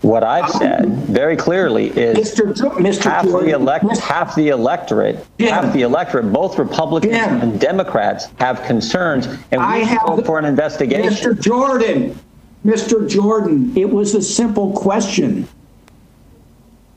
What 0.00 0.22
I've 0.22 0.50
said 0.50 0.86
very 1.06 1.34
clearly 1.36 1.86
is 1.88 2.18
Mr. 2.18 2.54
Jo- 2.54 2.70
Mr. 2.72 3.04
half 3.04 3.24
Jordan, 3.24 3.48
the 3.48 3.54
elect 3.54 3.84
Mr. 3.84 4.00
half 4.00 4.34
the 4.34 4.48
electorate, 4.48 5.24
Jim. 5.38 5.48
half 5.48 5.72
the 5.72 5.80
electorate, 5.82 6.30
both 6.30 6.58
Republicans 6.58 7.14
Jim. 7.14 7.40
and 7.40 7.58
Democrats 7.58 8.28
have 8.38 8.62
concerns, 8.64 9.26
and 9.50 9.62
I 9.62 9.78
we 9.78 9.84
have 9.84 10.06
go 10.06 10.22
for 10.22 10.38
an 10.38 10.44
investigation. 10.44 11.10
Mr. 11.10 11.40
Jordan, 11.40 12.18
Mr. 12.66 13.08
Jordan, 13.08 13.72
it 13.78 13.88
was 13.88 14.14
a 14.14 14.20
simple 14.20 14.72
question. 14.72 15.48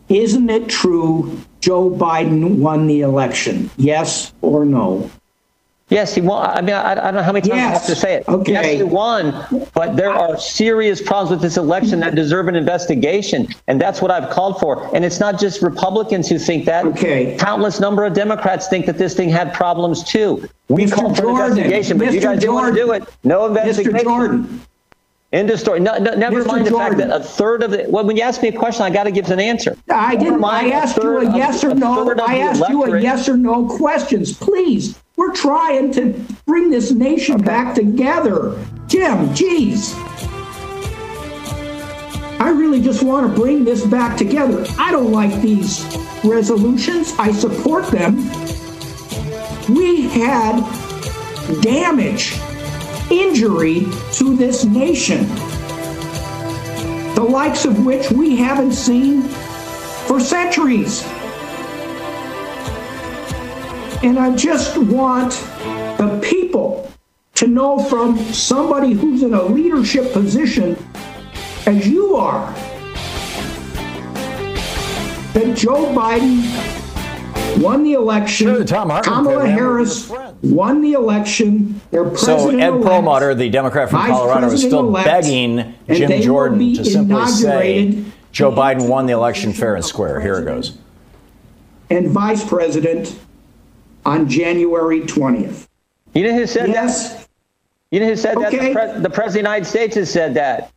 Isn't 0.09 0.49
it 0.49 0.67
true 0.67 1.39
Joe 1.67 1.89
Biden 1.89 2.59
won 2.59 2.87
the 2.87 3.01
election? 3.01 3.69
Yes 3.75 4.31
or 4.41 4.63
no? 4.63 5.11
Yes, 5.89 6.15
he 6.15 6.21
won. 6.21 6.49
I 6.49 6.61
mean, 6.61 6.73
I, 6.75 6.91
I 6.91 6.95
don't 6.95 7.15
know 7.15 7.23
how 7.23 7.33
many 7.33 7.45
times 7.45 7.61
I 7.61 7.67
have 7.67 7.85
to 7.87 7.95
say 7.95 8.13
it. 8.15 8.27
Okay. 8.29 8.53
Yes, 8.53 8.77
he 8.77 8.83
won, 8.83 9.33
but 9.73 9.97
there 9.97 10.09
are 10.09 10.37
serious 10.37 11.01
problems 11.01 11.31
with 11.31 11.41
this 11.41 11.57
election 11.57 11.99
that 11.99 12.15
deserve 12.15 12.47
an 12.47 12.55
investigation, 12.55 13.49
and 13.67 13.81
that's 13.81 14.01
what 14.01 14.11
I've 14.11 14.29
called 14.29 14.61
for. 14.61 14.89
And 14.95 15.03
it's 15.03 15.19
not 15.19 15.41
just 15.41 15.61
Republicans 15.61 16.29
who 16.29 16.39
think 16.39 16.63
that. 16.67 16.85
Okay. 16.85 17.35
Countless 17.37 17.81
number 17.81 18.05
of 18.05 18.13
Democrats 18.13 18.69
think 18.69 18.85
that 18.85 18.97
this 18.97 19.13
thing 19.13 19.27
had 19.27 19.53
problems 19.53 20.05
too. 20.05 20.47
We 20.69 20.85
Mr. 20.85 20.93
called 20.93 21.17
for 21.17 21.29
an 21.29 21.35
Jordan, 21.35 21.57
investigation, 21.57 21.97
but 21.97 22.13
you 22.13 22.19
Mr. 22.21 22.23
guys 22.23 22.39
didn't 22.39 22.55
want 22.55 22.73
to 22.73 22.81
do 22.81 22.91
it. 22.93 23.03
No 23.25 23.45
investigation. 23.45 23.93
Mr. 23.93 24.03
Jordan, 24.03 24.61
End 25.33 25.49
of 25.49 25.59
story. 25.59 25.81
No, 25.81 25.97
no, 25.97 26.15
never 26.15 26.41
Mr. 26.41 26.47
mind 26.47 26.67
the 26.67 26.71
fact 26.71 26.97
that 26.97 27.09
a 27.09 27.21
third 27.21 27.61
of 27.61 27.71
the. 27.71 27.85
Well, 27.89 28.05
when 28.05 28.15
you 28.15 28.23
ask 28.23 28.41
me 28.41 28.47
a 28.47 28.57
question, 28.57 28.83
I 28.83 28.89
got 28.89 29.03
to 29.03 29.11
give 29.11 29.29
an 29.29 29.41
answer. 29.41 29.77
I 29.89 30.15
didn't. 30.15 30.41
I 30.41 30.69
asked 30.69 30.95
you 30.97 31.17
a 31.17 31.35
yes 31.35 31.65
or 31.65 31.75
no. 31.75 32.15
I 32.25 32.37
asked 32.37 32.69
you 32.69 32.83
a 32.85 33.01
yes 33.01 33.27
or 33.27 33.35
no 33.35 33.67
questions. 33.67 34.31
Please, 34.37 34.97
we're 35.17 35.33
trying 35.33 35.91
to 35.93 36.13
bring 36.45 36.69
this 36.69 36.91
nation 36.91 37.41
back 37.41 37.75
together. 37.75 38.57
Jim, 38.87 39.33
geez. 39.33 39.93
I 42.39 42.53
really 42.55 42.81
just 42.81 43.03
want 43.03 43.27
to 43.27 43.41
bring 43.41 43.65
this 43.65 43.85
back 43.85 44.17
together. 44.17 44.65
I 44.79 44.91
don't 44.91 45.11
like 45.11 45.41
these 45.41 45.83
resolutions. 46.23 47.13
I 47.19 47.33
support 47.33 47.87
them. 47.87 48.15
We 49.75 50.03
had 50.07 50.61
damage, 51.61 52.39
injury 53.09 53.85
to 54.13 54.35
this 54.35 54.65
nation, 54.65 55.27
the 57.15 57.25
likes 57.27 57.65
of 57.65 57.85
which 57.85 58.11
we 58.11 58.35
haven't 58.35 58.73
seen 58.73 59.21
for 60.07 60.19
centuries. 60.19 61.03
And 64.03 64.19
I 64.19 64.35
just 64.35 64.77
want 64.77 65.31
the 65.97 66.19
people 66.23 66.91
to 67.35 67.47
know 67.47 67.79
from 67.79 68.17
somebody 68.33 68.93
who's 68.93 69.23
in 69.23 69.33
a 69.33 69.43
leadership 69.43 70.11
position 70.13 70.77
as 71.65 71.87
you 71.87 72.15
are 72.15 72.51
that 75.33 75.55
Joe 75.55 75.85
Biden 75.93 76.41
won 77.61 77.83
the 77.83 77.93
election. 77.93 78.47
Sure, 78.47 78.63
Thom 78.65 78.89
Hartmann 78.89 79.15
Kamala 79.15 79.35
program 79.35 79.57
Harris 79.57 80.11
won 80.41 80.81
the 80.81 80.93
election. 80.93 81.81
Their 81.91 82.03
president 82.05 82.59
So 82.61 82.77
Ed 82.77 82.83
Perlmutter, 82.83 83.33
the 83.35 83.49
Democrat 83.49 83.89
from 83.89 84.05
Colorado, 84.07 84.47
is 84.47 84.61
still 84.63 84.91
President-elect, 84.91 85.75
begging 85.87 86.07
Jim 86.09 86.21
Jordan 86.21 86.59
to 86.75 86.85
simply 86.85 87.25
say 87.27 88.03
Joe 88.31 88.51
Biden 88.51 88.87
won 88.87 89.05
the 89.05 89.13
election 89.13 89.53
fair 89.53 89.75
and 89.75 89.83
square. 89.85 90.19
Here 90.19 90.37
it 90.39 90.45
goes. 90.45 90.77
and 91.89 92.09
vice 92.09 92.47
president 92.47 93.17
on 94.05 94.27
January 94.29 95.01
20th. 95.01 95.67
You 96.13 96.23
know 96.23 96.33
who 96.33 96.45
said 96.47 96.69
Yes. 96.69 97.13
that? 97.13 97.27
You 97.91 97.99
know 98.01 98.07
who 98.07 98.15
said 98.15 98.37
that? 98.37 98.53
Okay. 98.53 98.69
The, 98.69 98.73
pres- 98.73 99.01
the 99.03 99.09
president 99.09 99.27
of 99.27 99.33
the 99.33 99.39
United 99.39 99.65
States 99.65 99.95
has 99.95 100.11
said 100.11 100.33
that. 100.33 100.71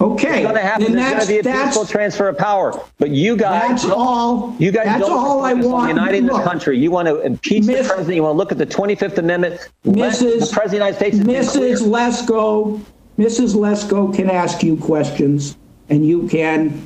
Okay. 0.00 0.38
It's 0.38 0.42
going 0.42 0.54
to 0.56 0.60
happen. 0.60 0.84
Then 0.84 0.92
There's 0.96 1.04
going 1.10 1.18
that's, 1.18 1.26
to 1.26 1.42
be 1.42 1.48
a 1.48 1.64
peaceful 1.64 1.86
transfer 1.86 2.28
of 2.28 2.36
power. 2.38 2.80
But 2.98 3.10
you 3.10 3.36
guys, 3.36 3.82
that's 3.82 3.84
all. 3.84 4.56
you 4.58 4.72
guys 4.72 4.86
that's 4.86 5.00
don't 5.00 5.12
all 5.12 5.44
I 5.44 5.52
want. 5.54 5.88
uniting 5.90 6.24
this 6.26 6.32
Look, 6.34 6.44
country. 6.44 6.78
You 6.78 6.90
want 6.90 7.06
to 7.08 7.20
impeach 7.20 7.66
the 7.66 7.74
president. 7.74 8.16
You 8.16 8.22
want 8.24 8.34
to 8.34 8.38
look 8.38 8.50
at 8.52 8.58
the 8.58 8.66
25th 8.66 9.18
Amendment. 9.18 9.70
Mrs. 9.86 10.48
the 10.48 10.50
president 10.52 10.64
of 10.64 10.70
the 10.70 10.76
United 10.76 10.96
States 10.96 11.16
has 11.18 11.26
been 11.26 11.44
clear. 11.44 11.76
Mrs. 11.76 12.26
Lesko, 12.26 12.80
Mrs. 13.18 13.54
Lesko 13.54 14.14
can 14.14 14.28
ask 14.30 14.62
you 14.64 14.76
questions, 14.76 15.56
and 15.88 16.04
you 16.06 16.26
can 16.26 16.82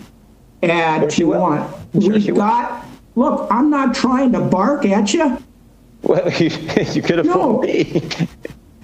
add 0.62 1.00
Sure 1.00 1.08
if 1.08 1.18
you 1.18 1.26
will. 1.28 1.40
want. 1.40 1.70
Sure 2.02 2.12
We've 2.12 2.22
she 2.22 2.32
will. 2.32 2.38
got. 2.40 2.84
Look, 3.14 3.46
I'm 3.50 3.70
not 3.70 3.94
trying 3.94 4.32
to 4.32 4.40
bark 4.40 4.84
at 4.84 5.14
you. 5.14 5.38
Well, 6.02 6.30
you, 6.40 6.50
you 6.92 7.00
could 7.02 7.16
have 7.18 7.26
No. 7.26 7.62
me. 7.62 8.02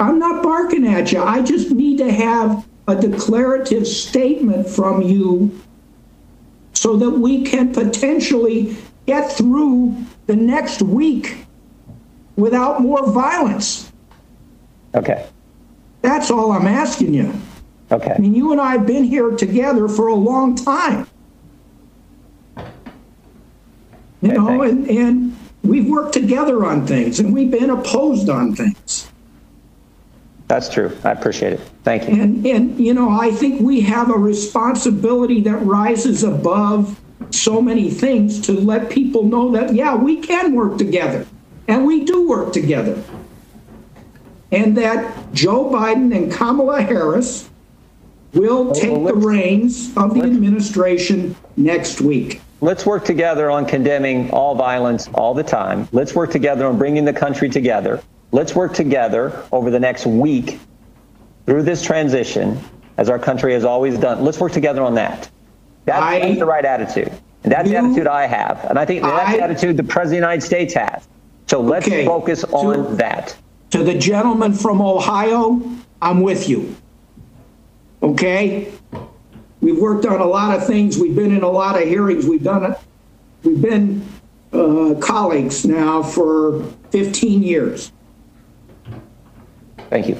I'm 0.00 0.18
not 0.18 0.42
barking 0.42 0.86
at 0.86 1.12
you. 1.12 1.22
I 1.22 1.42
just 1.42 1.70
need 1.70 1.98
to 1.98 2.10
have 2.10 2.66
a 2.88 2.96
declarative 2.96 3.86
statement 3.86 4.68
from 4.68 5.02
you 5.02 5.60
so 6.72 6.96
that 6.96 7.10
we 7.10 7.42
can 7.44 7.72
potentially 7.72 8.76
get 9.06 9.30
through 9.30 9.96
the 10.26 10.34
next 10.36 10.82
week 10.82 11.46
without 12.36 12.80
more 12.80 13.10
violence. 13.12 13.92
Okay. 14.94 15.26
That's 16.02 16.30
all 16.30 16.50
I'm 16.52 16.66
asking 16.66 17.14
you. 17.14 17.32
Okay. 17.90 18.14
I 18.16 18.18
mean, 18.18 18.34
you 18.34 18.52
and 18.52 18.60
I 18.60 18.72
have 18.72 18.86
been 18.86 19.04
here 19.04 19.30
together 19.30 19.86
for 19.86 20.08
a 20.08 20.14
long 20.14 20.56
time. 20.56 21.06
You 24.22 24.30
Okay, 24.30 24.36
know, 24.36 24.46
thanks. 24.46 24.88
and, 24.88 24.90
and 24.90 25.36
we've 25.62 25.86
worked 25.86 26.12
together 26.14 26.64
on 26.64 26.86
things 26.86 27.20
and 27.20 27.32
we've 27.32 27.50
been 27.50 27.70
opposed 27.70 28.28
on 28.28 28.54
things. 28.54 29.11
That's 30.52 30.68
true. 30.68 30.94
I 31.02 31.12
appreciate 31.12 31.54
it. 31.54 31.60
Thank 31.82 32.06
you. 32.06 32.20
And, 32.20 32.46
and, 32.46 32.78
you 32.78 32.92
know, 32.92 33.08
I 33.08 33.30
think 33.30 33.62
we 33.62 33.80
have 33.80 34.10
a 34.10 34.18
responsibility 34.18 35.40
that 35.40 35.56
rises 35.56 36.24
above 36.24 37.00
so 37.30 37.62
many 37.62 37.88
things 37.88 38.38
to 38.42 38.52
let 38.52 38.90
people 38.90 39.22
know 39.22 39.50
that, 39.52 39.74
yeah, 39.74 39.94
we 39.94 40.20
can 40.20 40.54
work 40.54 40.76
together. 40.76 41.26
And 41.68 41.86
we 41.86 42.04
do 42.04 42.28
work 42.28 42.52
together. 42.52 43.02
And 44.50 44.76
that 44.76 45.32
Joe 45.32 45.70
Biden 45.70 46.14
and 46.14 46.30
Kamala 46.30 46.82
Harris 46.82 47.48
will 48.34 48.72
take 48.72 49.06
the 49.06 49.14
reins 49.14 49.96
of 49.96 50.12
the 50.12 50.20
administration 50.20 51.34
next 51.56 52.02
week. 52.02 52.42
Let's 52.60 52.84
work 52.84 53.06
together 53.06 53.50
on 53.50 53.64
condemning 53.64 54.30
all 54.32 54.54
violence 54.54 55.08
all 55.14 55.32
the 55.32 55.42
time. 55.42 55.88
Let's 55.92 56.14
work 56.14 56.30
together 56.30 56.66
on 56.66 56.76
bringing 56.76 57.06
the 57.06 57.14
country 57.14 57.48
together. 57.48 58.02
Let's 58.32 58.54
work 58.54 58.72
together 58.74 59.44
over 59.52 59.70
the 59.70 59.78
next 59.78 60.06
week 60.06 60.58
through 61.46 61.62
this 61.64 61.82
transition, 61.82 62.58
as 62.96 63.08
our 63.10 63.18
country 63.18 63.52
has 63.52 63.64
always 63.64 63.98
done. 63.98 64.24
Let's 64.24 64.40
work 64.40 64.52
together 64.52 64.82
on 64.82 64.94
that. 64.94 65.30
That's, 65.84 66.02
I- 66.02 66.20
that's 66.20 66.38
the 66.38 66.46
right 66.46 66.64
attitude. 66.64 67.12
And 67.44 67.52
that's 67.52 67.68
the 67.68 67.76
attitude 67.76 68.06
I 68.06 68.26
have. 68.26 68.64
And 68.70 68.78
I 68.78 68.84
think 68.86 69.02
that's 69.02 69.28
I- 69.30 69.36
the 69.36 69.42
attitude 69.42 69.76
the 69.76 69.82
President 69.84 70.04
of 70.04 70.10
the 70.10 70.16
United 70.16 70.42
States 70.42 70.74
has. 70.74 71.06
So 71.46 71.60
let's 71.60 71.86
Okay. 71.86 72.06
focus 72.06 72.44
on 72.44 72.96
that. 72.96 73.36
To 73.70 73.82
the 73.84 73.94
gentleman 73.98 74.52
from 74.54 74.80
Ohio, 74.80 75.60
I'm 76.00 76.20
with 76.22 76.48
you. 76.48 76.74
Okay? 78.02 78.68
We've 79.60 79.78
worked 79.78 80.06
on 80.06 80.20
a 80.20 80.26
lot 80.26 80.56
of 80.56 80.66
things. 80.66 80.98
We've 80.98 81.14
been 81.14 81.34
in 81.36 81.42
a 81.42 81.50
lot 81.50 81.80
of 81.80 81.86
hearings. 81.88 82.26
We've 82.26 82.42
done 82.42 82.64
it. 82.72 82.78
We've 83.44 83.60
been 83.60 84.04
uh, 84.52 84.94
colleagues 85.00 85.64
now 85.64 86.02
for 86.02 86.62
15 86.90 87.42
years. 87.42 87.92
Thank 89.92 90.08
you. 90.08 90.16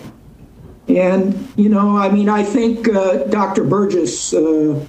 And, 0.87 1.49
you 1.57 1.71
know, 1.71 1.97
I 1.97 2.11
mean, 2.11 2.29
I 2.29 2.43
think 2.43 2.91
uh, 2.91 3.25
Dr. 3.25 3.65
Burgess, 3.65 4.35
uh, 4.35 4.85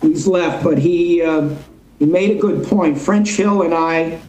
he's 0.00 0.28
left, 0.28 0.62
but 0.62 0.78
he, 0.78 1.22
uh, 1.22 1.56
he 1.98 2.06
made 2.06 2.36
a 2.36 2.38
good 2.38 2.64
point. 2.68 2.96
French 2.96 3.30
Hill 3.30 3.62
and 3.62 3.74
I 3.74 4.20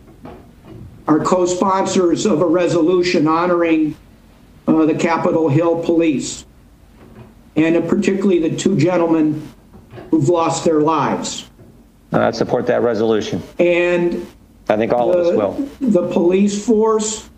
are 1.08 1.20
co 1.20 1.46
sponsors 1.46 2.26
of 2.26 2.42
a 2.42 2.48
resolution 2.48 3.28
honoring 3.28 3.96
uh, 4.68 4.88
the 4.88 4.96
Capitol 4.96 5.48
Hill 5.48 5.84
police, 5.84 6.44
and 7.56 7.78
uh, 7.78 7.82
particularly 7.82 8.40
the 8.40 8.58
two 8.58 8.76
gentlemen 8.80 9.48
who've 10.10 10.28
lost 10.28 10.66
their 10.66 10.82
lives. 10.82 11.52
I 12.12 12.32
support 12.32 12.66
that 12.66 12.82
resolution. 12.82 13.44
And 13.60 14.26
I 14.70 14.78
think 14.78 14.92
all 14.92 15.12
the, 15.12 15.20
of 15.20 15.28
us 15.28 15.38
will. 15.38 15.70
The 15.92 16.08
police 16.12 16.66
force 16.66 17.30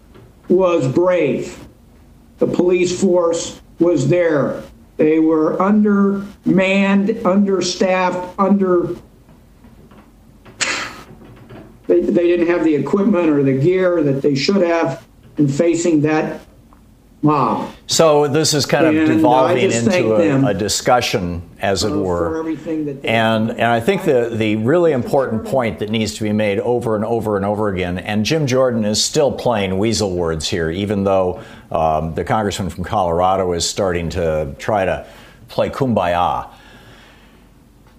was 0.48 0.88
brave. 0.88 1.60
The 2.44 2.54
police 2.54 3.00
force 3.00 3.62
was 3.80 4.10
there. 4.10 4.64
They 4.98 5.18
were 5.18 5.62
undermanned, 5.62 7.26
understaffed, 7.26 8.38
under. 8.38 8.98
They, 11.88 12.02
they 12.02 12.28
didn't 12.28 12.48
have 12.48 12.66
the 12.66 12.76
equipment 12.76 13.30
or 13.30 13.44
the 13.44 13.58
gear 13.58 14.04
that 14.04 14.22
they 14.22 14.36
should 14.36 14.62
have 14.62 15.08
in 15.38 15.48
facing 15.48 16.02
that 16.02 16.42
mob. 17.24 17.74
So 17.88 18.28
this 18.28 18.54
is 18.54 18.66
kind 18.66 18.86
of 18.86 18.96
And, 18.96 19.10
uh, 19.10 19.14
devolving 19.16 19.72
into 19.72 20.16
a, 20.16 20.48
a 20.48 20.54
discussion, 20.54 21.42
as 21.60 21.84
it 21.84 21.92
uh, 21.92 21.98
were. 21.98 22.30
for 22.30 22.40
everything 22.40 22.86
that 22.86 23.02
they 23.02 23.08
And 23.08 23.52
and 23.52 23.64
I 23.64 23.80
think 23.80 24.04
the 24.04 24.30
the 24.30 24.58
really 24.58 24.92
important 24.92 25.46
point 25.46 25.80
that 25.80 25.90
needs 25.90 26.14
to 26.16 26.24
be 26.24 26.34
made 26.34 26.60
over 26.60 26.96
and 26.96 27.06
over 27.06 27.38
and 27.38 27.46
over 27.46 27.70
again, 27.70 27.98
and 27.98 28.26
Jim 28.26 28.46
Jordan 28.46 28.86
is 28.86 29.04
still 29.04 29.32
playing 29.32 29.78
weasel 29.78 30.12
words 30.12 30.48
here, 30.48 30.70
even 30.70 31.04
though 31.04 31.42
um, 31.72 32.14
the 32.14 32.24
congressman 32.24 32.70
from 32.70 32.84
Colorado 32.84 33.54
is 33.54 33.68
starting 33.68 34.10
to 34.10 34.54
try 34.60 34.86
to 34.86 35.08
play 35.48 35.70
kumbaya. 35.70 36.50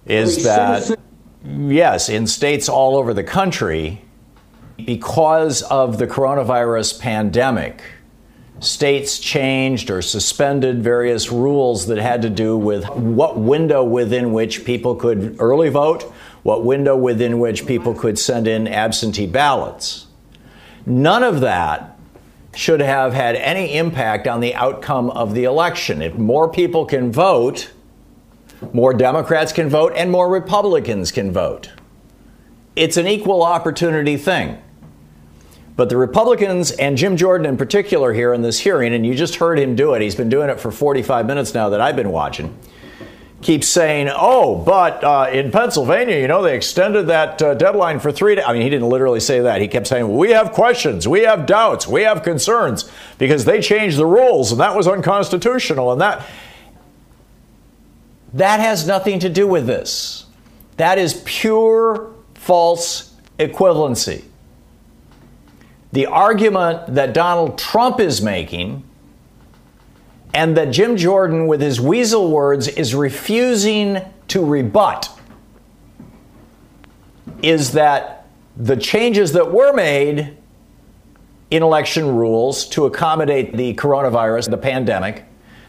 Is 0.07 0.45
that 0.45 0.99
yes, 1.45 2.09
in 2.11 2.27
states 2.27 2.69
all 2.69 2.97
over 2.97 3.15
the 3.15 3.25
country, 3.25 4.03
because 4.85 5.63
of 5.63 5.99
the 5.99 6.07
coronavirus 6.07 7.01
pandemic, 7.01 7.83
states 8.65 9.19
changed 9.19 9.91
or 9.91 10.03
suspended 10.03 10.83
various 10.83 11.31
rules 11.31 11.87
that 11.87 11.99
had 11.99 12.23
to 12.23 12.31
do 12.31 12.57
with 12.57 12.89
what 12.91 13.39
window 13.39 13.85
within 13.85 14.33
which 14.33 14.65
people 14.65 14.95
could 14.95 15.37
early 15.39 15.69
vote, 15.69 16.03
what 16.43 16.65
window 16.65 16.97
within 16.97 17.39
which 17.39 17.67
people 17.67 17.95
could 17.95 18.19
send 18.19 18.49
in 18.49 18.67
absentee 18.67 19.27
ballots. 19.27 20.07
None 20.87 21.23
of 21.23 21.41
that 21.41 21.99
should 22.55 22.81
have 22.81 23.13
had 23.13 23.37
any 23.37 23.77
impact 23.77 24.27
on 24.27 24.41
the 24.41 24.55
outcome 24.55 25.11
of 25.11 25.35
the 25.35 25.45
election. 25.45 26.03
If 26.03 26.15
more 26.15 26.49
people 26.49 26.85
can 26.87 27.13
vote, 27.13 27.71
more 28.73 28.95
Democrats 28.95 29.53
can 29.53 29.69
vote, 29.69 29.93
and 29.97 30.11
more 30.11 30.29
Republicans 30.29 31.11
can 31.13 31.33
vote. 31.33 31.71
It's 32.77 32.97
an 32.97 33.07
equal 33.07 33.43
opportunity 33.43 34.17
thing. 34.17 34.59
But 35.77 35.89
the 35.89 35.97
Republicans 35.97 36.71
and 36.71 36.97
Jim 36.97 37.17
Jordan 37.17 37.47
in 37.47 37.57
particular 37.57 38.13
here 38.13 38.33
in 38.33 38.43
this 38.43 38.61
hearing, 38.61 38.95
and 38.95 39.05
you 39.05 39.15
just 39.15 39.37
heard 39.37 39.59
him 39.59 39.75
do 39.75 39.95
it, 39.95 40.03
he's 40.03 40.15
been 40.15 40.29
doing 40.29 40.49
it 40.49 40.61
for 40.61 40.71
45 40.71 41.27
minutes 41.27 41.53
now 41.53 41.69
that 41.71 41.81
I've 41.81 41.97
been 41.97 42.13
watching, 42.13 42.57
keeps 43.43 43.67
saying, 43.67 44.09
oh, 44.15 44.55
but 44.55 45.03
uh, 45.03 45.29
in 45.33 45.51
Pennsylvania, 45.51 46.17
you 46.19 46.29
know, 46.29 46.43
they 46.43 46.57
extended 46.57 47.09
that 47.09 47.43
uh, 47.43 47.55
deadline 47.55 47.99
for 47.99 48.13
three 48.13 48.37
days. 48.37 48.45
I 48.47 48.53
mean, 48.53 48.63
he 48.63 48.71
didn't 48.71 48.89
literally 48.89 49.19
say 49.19 49.41
that. 49.41 49.61
He 49.61 49.67
kept 49.67 49.89
saying, 49.89 50.17
we 50.17 50.31
have 50.31 50.53
questions, 50.53 51.09
we 51.09 51.23
have 51.23 51.45
doubts, 51.45 51.89
we 51.89 52.03
have 52.03 52.23
concerns 52.23 52.89
because 53.19 53.45
they 53.45 53.61
changed 53.61 53.99
the 53.99 54.07
rules 54.07 54.53
and 54.53 54.61
that 54.61 54.77
was 54.77 54.87
unconstitutional 54.87 55.91
and 55.91 56.01
that. 56.01 56.25
That 58.33 58.61
has 58.61 58.87
nothing 58.87 59.19
to 59.21 59.29
do 59.29 59.47
with 59.47 59.67
this. 59.67 60.27
That 60.77 60.99
is 60.99 61.23
pure 61.25 62.13
false 62.35 63.15
equivalency. 63.39 64.25
The 65.95 66.07
argument 66.07 66.97
that 66.97 67.15
Donald 67.15 67.57
Trump 67.57 68.01
is 68.01 68.21
making 68.21 68.83
and 70.35 70.57
that 70.57 70.73
Jim 70.73 70.97
Jordan, 70.97 71.47
with 71.47 71.61
his 71.61 71.81
weasel 71.81 72.33
words, 72.33 72.67
is 72.67 72.97
refusing 72.97 74.01
to 74.27 74.45
rebut 74.45 75.09
is 77.43 77.73
that 77.73 78.27
the 78.57 78.77
changes 78.77 79.35
that 79.35 79.53
were 79.53 79.73
made 79.73 80.37
in 81.53 81.63
election 81.63 82.17
rules 82.17 82.67
to 82.71 82.87
accommodate 82.87 83.57
the 83.57 83.73
coronavirus, 83.75 84.51
the 84.51 84.59
pandemic, 84.59 85.23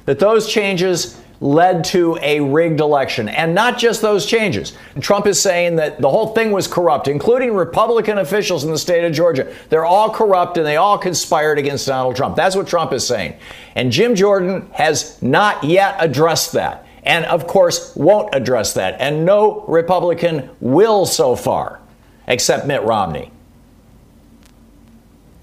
that 0.05 0.17
those 0.17 0.51
changes 0.51 1.21
led 1.45 1.83
to 1.83 2.17
a 2.23 2.39
rigged 2.39 2.79
election. 2.79 3.29
And 3.29 3.53
not 3.53 3.77
just 3.77 4.01
those 4.01 4.25
changes. 4.25 4.73
Trump 4.99 5.27
is 5.27 5.39
saying 5.39 5.75
that 5.75 6.01
the 6.01 6.09
whole 6.09 6.33
thing 6.33 6.51
was 6.51 6.67
corrupt, 6.67 7.07
including 7.07 7.53
Republican 7.53 8.17
officials 8.17 8.63
in 8.63 8.71
the 8.71 8.79
state 8.79 9.05
of 9.05 9.13
Georgia. 9.13 9.53
They're 9.69 9.85
all 9.85 10.09
corrupt 10.09 10.57
and 10.57 10.65
they 10.65 10.77
all 10.77 10.97
conspired 10.97 11.59
against 11.59 11.85
Donald 11.85 12.15
Trump. 12.15 12.35
That's 12.35 12.55
what 12.55 12.67
Trump 12.67 12.91
is 12.93 13.05
saying. 13.05 13.37
And 13.75 13.91
Jim 13.91 14.15
Jordan 14.15 14.67
has 14.73 15.21
not 15.21 15.63
yet 15.63 15.95
addressed 15.99 16.53
that. 16.53 16.87
And 17.03 17.25
of 17.25 17.45
course, 17.45 17.95
won't 17.95 18.33
address 18.33 18.73
that. 18.73 18.99
And 18.99 19.23
no 19.23 19.61
Republican 19.67 20.49
will 20.59 21.05
so 21.05 21.35
far, 21.35 21.79
except 22.27 22.65
Mitt 22.65 22.81
Romney, 22.81 23.31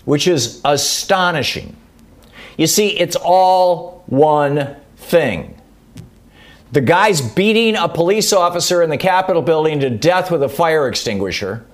which 0.05 0.27
is 0.27 0.61
astonishing. 0.65 1.77
You 2.57 2.67
see, 2.67 2.89
it's 2.89 3.15
all 3.15 4.03
one 4.07 4.75
thing. 4.97 5.62
The 6.73 6.81
guy's 6.81 7.21
beating 7.21 7.77
a 7.77 7.89
police 7.89 8.33
officer 8.33 8.83
in 8.83 8.89
the 8.89 8.97
Capitol 8.97 9.43
building 9.43 9.81
to 9.81 9.91
death 9.91 10.31
with 10.31 10.43
a 10.43 10.49
fire 10.49 10.89
extinguisher. 10.89 11.65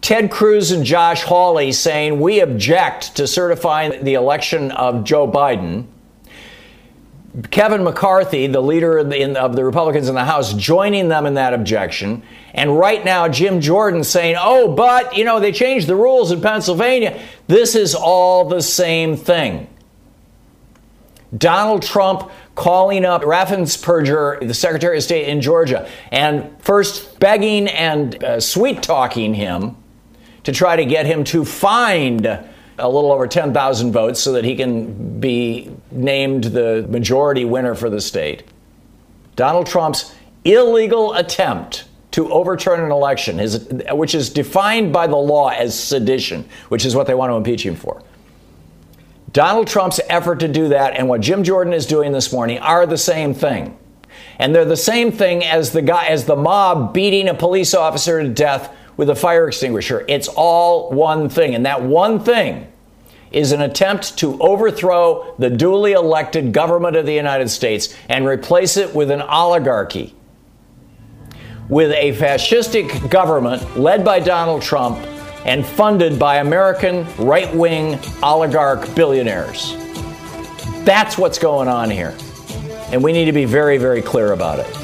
Ted 0.00 0.30
Cruz 0.30 0.70
and 0.70 0.84
Josh 0.84 1.22
Hawley 1.22 1.72
saying 1.72 2.20
we 2.20 2.40
object 2.40 3.16
to 3.16 3.26
certifying 3.26 4.04
the 4.04 4.14
election 4.14 4.70
of 4.70 5.02
Joe 5.02 5.26
Biden. 5.26 5.86
Kevin 7.50 7.82
McCarthy, 7.82 8.46
the 8.46 8.60
leader 8.60 8.98
of 8.98 9.10
the, 9.10 9.20
in, 9.20 9.36
of 9.36 9.56
the, 9.56 9.64
Republicans 9.64 10.08
in 10.08 10.14
the 10.14 10.24
House, 10.24 10.52
joining 10.54 11.08
them 11.08 11.26
in 11.26 11.34
that 11.34 11.52
objection. 11.52 12.22
And 12.52 12.78
right 12.78 13.04
now, 13.04 13.26
Jim 13.28 13.60
Jordan 13.60 14.04
saying, 14.04 14.36
oh, 14.38 14.68
but, 14.72 15.16
you 15.16 15.24
know, 15.24 15.40
they 15.40 15.50
changed 15.50 15.88
the 15.88 15.96
rules 15.96 16.30
in 16.30 16.40
Pennsylvania. 16.40 17.20
This 17.48 17.74
is 17.74 17.96
all 17.96 18.48
the 18.48 18.62
same 18.62 19.16
thing. 19.16 19.68
Donald 21.36 21.82
Trump 21.82 22.30
calling 22.54 23.04
up 23.04 23.22
Raffensperger, 23.22 24.46
the 24.46 24.54
Secretary 24.54 24.96
of 24.96 25.02
State 25.02 25.28
in 25.28 25.40
Georgia, 25.40 25.88
and 26.12 26.50
first 26.60 27.18
begging 27.18 27.68
and 27.68 28.22
uh, 28.22 28.40
sweet 28.40 28.82
talking 28.82 29.34
him 29.34 29.76
to 30.44 30.52
try 30.52 30.76
to 30.76 30.84
get 30.84 31.06
him 31.06 31.24
to 31.24 31.44
find 31.44 32.26
a 32.78 32.88
little 32.88 33.12
over 33.12 33.26
10,000 33.26 33.92
votes 33.92 34.20
so 34.20 34.32
that 34.32 34.44
he 34.44 34.56
can 34.56 35.20
be 35.20 35.70
named 35.90 36.44
the 36.44 36.86
majority 36.88 37.44
winner 37.44 37.74
for 37.74 37.88
the 37.88 38.00
state. 38.00 38.44
Donald 39.36 39.66
Trump's 39.66 40.14
illegal 40.44 41.14
attempt 41.14 41.84
to 42.12 42.32
overturn 42.32 42.80
an 42.80 42.92
election, 42.92 43.38
his, 43.38 43.66
which 43.90 44.14
is 44.14 44.30
defined 44.30 44.92
by 44.92 45.06
the 45.06 45.16
law 45.16 45.48
as 45.48 45.78
sedition, 45.78 46.48
which 46.68 46.84
is 46.84 46.94
what 46.94 47.06
they 47.06 47.14
want 47.14 47.30
to 47.30 47.34
impeach 47.34 47.64
him 47.64 47.74
for. 47.74 48.02
Donald 49.34 49.66
Trump's 49.66 50.00
effort 50.08 50.38
to 50.40 50.48
do 50.48 50.68
that 50.68 50.94
and 50.96 51.08
what 51.08 51.20
Jim 51.20 51.42
Jordan 51.42 51.72
is 51.72 51.86
doing 51.86 52.12
this 52.12 52.32
morning 52.32 52.60
are 52.60 52.86
the 52.86 52.96
same 52.96 53.34
thing. 53.34 53.76
And 54.38 54.54
they're 54.54 54.64
the 54.64 54.76
same 54.76 55.10
thing 55.10 55.44
as 55.44 55.72
the 55.72 55.82
guy 55.82 56.06
as 56.06 56.24
the 56.24 56.36
mob 56.36 56.94
beating 56.94 57.28
a 57.28 57.34
police 57.34 57.74
officer 57.74 58.22
to 58.22 58.28
death 58.28 58.72
with 58.96 59.10
a 59.10 59.16
fire 59.16 59.48
extinguisher. 59.48 60.04
It's 60.06 60.28
all 60.28 60.90
one 60.90 61.28
thing. 61.28 61.56
And 61.56 61.66
that 61.66 61.82
one 61.82 62.20
thing 62.20 62.70
is 63.32 63.50
an 63.50 63.60
attempt 63.60 64.16
to 64.18 64.40
overthrow 64.40 65.34
the 65.40 65.50
duly 65.50 65.92
elected 65.92 66.52
government 66.52 66.94
of 66.94 67.04
the 67.04 67.14
United 67.14 67.50
States 67.50 67.92
and 68.08 68.24
replace 68.24 68.76
it 68.76 68.94
with 68.94 69.10
an 69.10 69.20
oligarchy. 69.20 70.14
With 71.68 71.90
a 71.90 72.12
fascistic 72.12 73.10
government 73.10 73.76
led 73.76 74.04
by 74.04 74.20
Donald 74.20 74.62
Trump 74.62 75.04
and 75.44 75.64
funded 75.64 76.18
by 76.18 76.36
American 76.36 77.06
right 77.18 77.54
wing 77.54 77.98
oligarch 78.22 78.94
billionaires. 78.94 79.76
That's 80.84 81.16
what's 81.16 81.38
going 81.38 81.68
on 81.68 81.90
here. 81.90 82.16
And 82.90 83.02
we 83.02 83.12
need 83.12 83.26
to 83.26 83.32
be 83.32 83.44
very, 83.44 83.78
very 83.78 84.02
clear 84.02 84.32
about 84.32 84.58
it. 84.58 84.83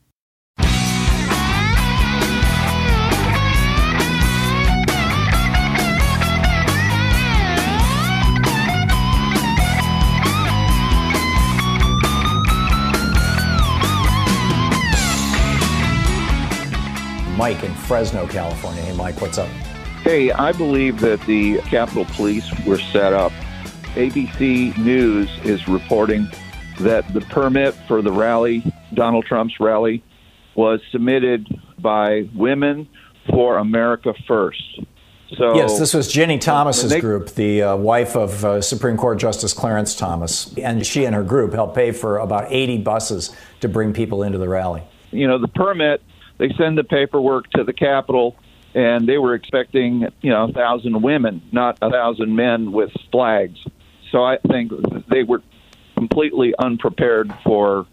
Mike 17.37 17.63
in 17.63 17.73
Fresno, 17.75 18.27
California. 18.27 18.81
Hey, 18.81 18.97
Mike, 18.97 19.21
what's 19.21 19.37
up? 19.37 19.47
Hey, 20.03 20.33
I 20.33 20.51
believe 20.51 20.99
that 20.99 21.21
the 21.21 21.59
Capitol 21.59 22.03
Police 22.03 22.51
were 22.65 22.77
set 22.77 23.13
up. 23.13 23.31
ABC 23.95 24.77
News 24.77 25.29
is 25.43 25.67
reporting 25.67 26.25
that 26.79 27.13
the 27.13 27.19
permit 27.19 27.75
for 27.87 28.01
the 28.01 28.11
rally, 28.11 28.63
Donald 28.93 29.25
Trump's 29.25 29.59
rally, 29.59 30.01
was 30.55 30.79
submitted 30.91 31.45
by 31.77 32.29
Women 32.33 32.87
for 33.29 33.57
America 33.57 34.13
First. 34.27 34.79
So 35.37 35.55
yes, 35.55 35.77
this 35.77 35.93
was 35.93 36.13
Ginni 36.13 36.39
Thomas's 36.39 36.91
they, 36.91 37.01
group, 37.01 37.31
the 37.31 37.63
uh, 37.63 37.75
wife 37.75 38.15
of 38.15 38.45
uh, 38.45 38.61
Supreme 38.61 38.95
Court 38.95 39.19
Justice 39.19 39.53
Clarence 39.53 39.93
Thomas, 39.93 40.53
and 40.57 40.85
she 40.85 41.03
and 41.03 41.13
her 41.13 41.23
group 41.23 41.53
helped 41.53 41.75
pay 41.75 41.91
for 41.91 42.17
about 42.17 42.47
80 42.49 42.79
buses 42.79 43.35
to 43.59 43.67
bring 43.67 43.91
people 43.91 44.23
into 44.23 44.37
the 44.37 44.47
rally. 44.47 44.83
You 45.11 45.27
know, 45.27 45.37
the 45.37 45.49
permit 45.49 46.01
they 46.37 46.49
send 46.57 46.77
the 46.77 46.83
paperwork 46.85 47.49
to 47.51 47.63
the 47.65 47.73
Capitol, 47.73 48.37
and 48.73 49.07
they 49.07 49.17
were 49.17 49.35
expecting, 49.35 50.07
you 50.21 50.31
know, 50.31 50.45
a 50.45 50.51
thousand 50.53 51.01
women, 51.01 51.41
not 51.51 51.77
a 51.81 51.91
thousand 51.91 52.35
men 52.35 52.71
with 52.71 52.89
flags. 53.11 53.59
So 54.11 54.23
I 54.23 54.37
think 54.49 54.71
they 55.09 55.23
were 55.23 55.41
completely 55.95 56.53
unprepared 56.59 57.33
for 57.43 57.85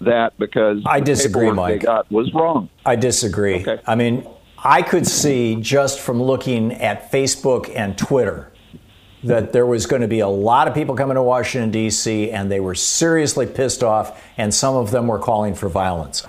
that 0.00 0.38
because 0.38 0.82
I 0.86 1.00
disagree, 1.00 1.50
Mike. 1.50 1.80
They 1.80 1.86
got 1.86 2.10
was 2.10 2.32
wrong. 2.34 2.68
I 2.84 2.96
disagree. 2.96 3.62
Okay. 3.62 3.80
I 3.86 3.94
mean, 3.94 4.26
I 4.58 4.82
could 4.82 5.06
see 5.06 5.56
just 5.56 6.00
from 6.00 6.22
looking 6.22 6.72
at 6.72 7.10
Facebook 7.10 7.72
and 7.74 7.96
Twitter 7.96 8.52
that 9.24 9.52
there 9.52 9.66
was 9.66 9.86
going 9.86 10.02
to 10.02 10.08
be 10.08 10.20
a 10.20 10.28
lot 10.28 10.68
of 10.68 10.74
people 10.74 10.94
coming 10.94 11.14
to 11.14 11.22
Washington, 11.22 11.70
D.C., 11.70 12.30
and 12.30 12.50
they 12.50 12.60
were 12.60 12.74
seriously 12.74 13.46
pissed 13.46 13.82
off, 13.82 14.22
and 14.36 14.52
some 14.52 14.76
of 14.76 14.90
them 14.90 15.08
were 15.08 15.18
calling 15.18 15.54
for 15.54 15.68
violence. 15.68 16.24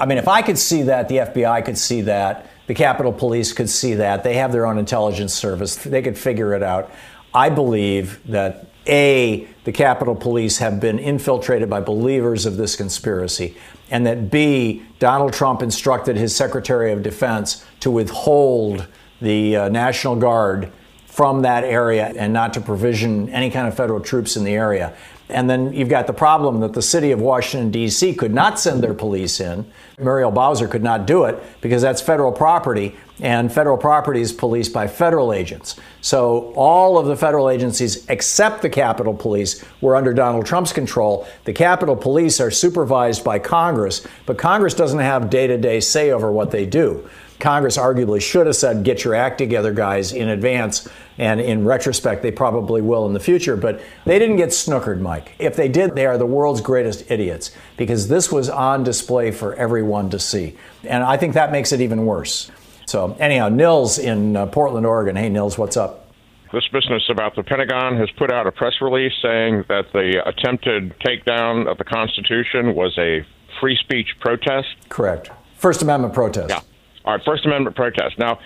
I 0.00 0.06
mean, 0.06 0.18
if 0.18 0.28
I 0.28 0.40
could 0.40 0.58
see 0.58 0.82
that, 0.82 1.08
the 1.08 1.16
FBI 1.16 1.64
could 1.64 1.76
see 1.76 2.02
that, 2.02 2.46
the 2.66 2.74
Capitol 2.74 3.12
Police 3.12 3.52
could 3.52 3.68
see 3.68 3.94
that. 3.94 4.22
They 4.22 4.34
have 4.34 4.52
their 4.52 4.66
own 4.66 4.78
intelligence 4.78 5.34
service, 5.34 5.76
they 5.76 6.02
could 6.02 6.16
figure 6.16 6.54
it 6.54 6.62
out. 6.62 6.90
I 7.34 7.48
believe 7.48 8.20
that 8.26 8.66
A, 8.86 9.46
the 9.64 9.72
Capitol 9.72 10.14
Police 10.14 10.58
have 10.58 10.80
been 10.80 10.98
infiltrated 10.98 11.70
by 11.70 11.80
believers 11.80 12.46
of 12.46 12.56
this 12.56 12.76
conspiracy, 12.76 13.56
and 13.90 14.06
that 14.06 14.30
B, 14.30 14.82
Donald 14.98 15.32
Trump 15.32 15.62
instructed 15.62 16.16
his 16.16 16.34
Secretary 16.34 16.92
of 16.92 17.02
Defense 17.02 17.64
to 17.80 17.90
withhold 17.90 18.86
the 19.20 19.56
uh, 19.56 19.68
National 19.68 20.16
Guard 20.16 20.72
from 21.06 21.42
that 21.42 21.64
area 21.64 22.12
and 22.16 22.32
not 22.32 22.54
to 22.54 22.60
provision 22.60 23.28
any 23.30 23.50
kind 23.50 23.66
of 23.68 23.76
federal 23.76 24.00
troops 24.00 24.36
in 24.36 24.44
the 24.44 24.54
area. 24.54 24.94
And 25.28 25.48
then 25.48 25.72
you've 25.72 25.88
got 25.88 26.06
the 26.06 26.12
problem 26.12 26.60
that 26.60 26.72
the 26.72 26.82
city 26.82 27.12
of 27.12 27.20
Washington, 27.20 27.70
D.C. 27.70 28.14
could 28.14 28.34
not 28.34 28.58
send 28.58 28.82
their 28.82 28.94
police 28.94 29.40
in. 29.40 29.70
Muriel 29.98 30.30
Bowser 30.30 30.66
could 30.66 30.82
not 30.82 31.06
do 31.06 31.24
it 31.24 31.40
because 31.60 31.82
that's 31.82 32.00
federal 32.00 32.32
property, 32.32 32.96
and 33.20 33.52
federal 33.52 33.76
property 33.76 34.20
is 34.20 34.32
policed 34.32 34.72
by 34.72 34.86
federal 34.86 35.32
agents. 35.32 35.76
So 36.00 36.52
all 36.54 36.98
of 36.98 37.06
the 37.06 37.16
federal 37.16 37.50
agencies, 37.50 38.08
except 38.08 38.62
the 38.62 38.70
Capitol 38.70 39.14
Police, 39.14 39.64
were 39.80 39.96
under 39.96 40.14
Donald 40.14 40.46
Trump's 40.46 40.72
control. 40.72 41.26
The 41.44 41.52
Capitol 41.52 41.96
Police 41.96 42.40
are 42.40 42.50
supervised 42.50 43.22
by 43.24 43.38
Congress, 43.38 44.06
but 44.26 44.38
Congress 44.38 44.74
doesn't 44.74 44.98
have 44.98 45.30
day 45.30 45.46
to 45.46 45.58
day 45.58 45.80
say 45.80 46.10
over 46.10 46.32
what 46.32 46.50
they 46.50 46.66
do. 46.66 47.08
Congress 47.40 47.78
arguably 47.78 48.20
should 48.20 48.46
have 48.46 48.54
said, 48.54 48.84
get 48.84 49.02
your 49.02 49.14
act 49.14 49.38
together, 49.38 49.72
guys, 49.72 50.12
in 50.12 50.28
advance. 50.28 50.86
And 51.18 51.40
in 51.40 51.64
retrospect, 51.64 52.22
they 52.22 52.30
probably 52.30 52.82
will 52.82 53.06
in 53.06 53.14
the 53.14 53.20
future. 53.20 53.56
But 53.56 53.80
they 54.04 54.18
didn't 54.18 54.36
get 54.36 54.50
snookered, 54.50 55.00
Mike. 55.00 55.34
If 55.38 55.56
they 55.56 55.68
did, 55.68 55.94
they 55.94 56.06
are 56.06 56.18
the 56.18 56.26
world's 56.26 56.60
greatest 56.60 57.10
idiots 57.10 57.50
because 57.76 58.08
this 58.08 58.30
was 58.30 58.48
on 58.48 58.84
display 58.84 59.30
for 59.30 59.54
everyone 59.54 60.10
to 60.10 60.18
see. 60.18 60.56
And 60.84 61.02
I 61.02 61.16
think 61.16 61.34
that 61.34 61.50
makes 61.50 61.72
it 61.72 61.80
even 61.80 62.04
worse. 62.04 62.50
So, 62.90 63.16
anyhow, 63.20 63.48
Nils 63.48 64.00
in 64.00 64.34
uh, 64.34 64.46
Portland, 64.46 64.84
Oregon. 64.84 65.14
Hey, 65.14 65.28
Nils, 65.28 65.56
what's 65.56 65.76
up? 65.76 66.08
This 66.52 66.66
business 66.72 67.04
about 67.08 67.36
the 67.36 67.44
Pentagon 67.44 67.96
has 67.98 68.10
put 68.18 68.32
out 68.32 68.48
a 68.48 68.50
press 68.50 68.72
release 68.80 69.12
saying 69.22 69.62
that 69.68 69.84
the 69.92 70.20
attempted 70.26 70.98
takedown 70.98 71.70
of 71.70 71.78
the 71.78 71.84
Constitution 71.84 72.74
was 72.74 72.98
a 72.98 73.24
free 73.60 73.76
speech 73.76 74.08
protest. 74.18 74.66
Correct. 74.88 75.30
First 75.56 75.82
Amendment 75.82 76.14
protest. 76.14 76.50
Yeah. 76.50 76.62
All 77.04 77.14
right, 77.14 77.24
First 77.24 77.46
Amendment 77.46 77.76
protest. 77.76 78.18
Now, 78.18 78.40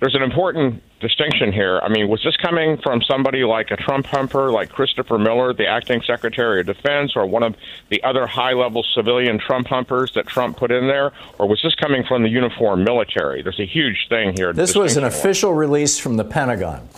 there's 0.00 0.14
an 0.14 0.22
important 0.22 0.82
distinction 1.06 1.52
here. 1.52 1.80
I 1.82 1.88
mean, 1.88 2.08
was 2.08 2.22
this 2.24 2.36
coming 2.38 2.78
from 2.78 3.02
somebody 3.02 3.44
like 3.44 3.70
a 3.70 3.76
Trump 3.76 4.06
humper, 4.06 4.50
like 4.50 4.70
Christopher 4.70 5.18
Miller, 5.18 5.52
the 5.52 5.66
acting 5.66 6.02
Secretary 6.06 6.60
of 6.60 6.66
Defense, 6.66 7.12
or 7.14 7.26
one 7.26 7.42
of 7.42 7.54
the 7.90 8.02
other 8.02 8.26
high 8.26 8.54
level 8.54 8.82
civilian 8.94 9.38
Trump 9.38 9.66
humpers 9.68 10.12
that 10.14 10.26
Trump 10.26 10.56
put 10.56 10.72
in 10.72 10.86
there? 10.86 11.12
Or 11.38 11.46
was 11.46 11.60
this 11.62 11.74
coming 11.74 12.04
from 12.04 12.22
the 12.22 12.30
uniformed 12.30 12.84
military? 12.84 13.42
There's 13.42 13.60
a 13.60 13.66
huge 13.66 14.06
thing 14.08 14.34
here. 14.34 14.52
This 14.54 14.74
was 14.74 14.96
an 14.96 15.04
official 15.04 15.52
release 15.52 15.98
from 15.98 16.16
the 16.16 16.24
Pentagon, 16.24 16.88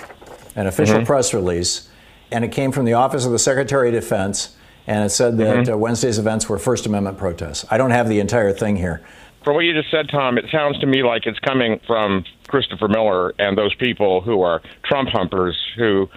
an 0.55 0.69
official 0.69 0.99
mm-hmm. 0.99 1.07
press 1.07 1.35
release, 1.35 1.89
and 2.31 2.45
it 2.45 2.53
came 2.53 2.71
from 2.71 2.85
the 2.85 2.93
Office 2.93 3.25
of 3.27 3.33
the 3.33 3.39
Secretary 3.41 3.89
of 3.89 3.95
Defense, 3.95 4.57
and 4.87 5.05
it 5.05 5.11
said 5.11 5.37
that 5.39 5.57
mm-hmm. 5.57 5.75
uh, 5.75 5.77
Wednesday's 5.77 6.19
events 6.19 6.49
were 6.49 6.59
First 6.59 6.87
Amendment 6.87 7.19
protests. 7.19 7.65
I 7.71 7.77
don't 7.77 7.91
have 7.91 8.09
the 8.09 8.21
entire 8.21 8.53
thing 8.53 8.77
here 8.77 9.03
from 9.47 9.55
what 9.55 9.61
you 9.61 9.73
just 9.73 9.93
said, 9.93 10.09
Thom, 10.11 10.39
it 10.39 10.47
sounds 10.51 10.77
to 10.81 10.87
me 10.87 11.05
like 11.05 11.25
it's 11.25 11.39
coming 11.39 11.81
from 11.87 12.25
Christopher 12.49 12.89
Miller 12.89 13.33
and 13.39 13.57
those 13.57 13.73
people 13.77 14.21
who 14.21 14.43
are 14.43 14.61
Trump 14.85 15.09
humpers 15.11 15.57
who 15.77 16.11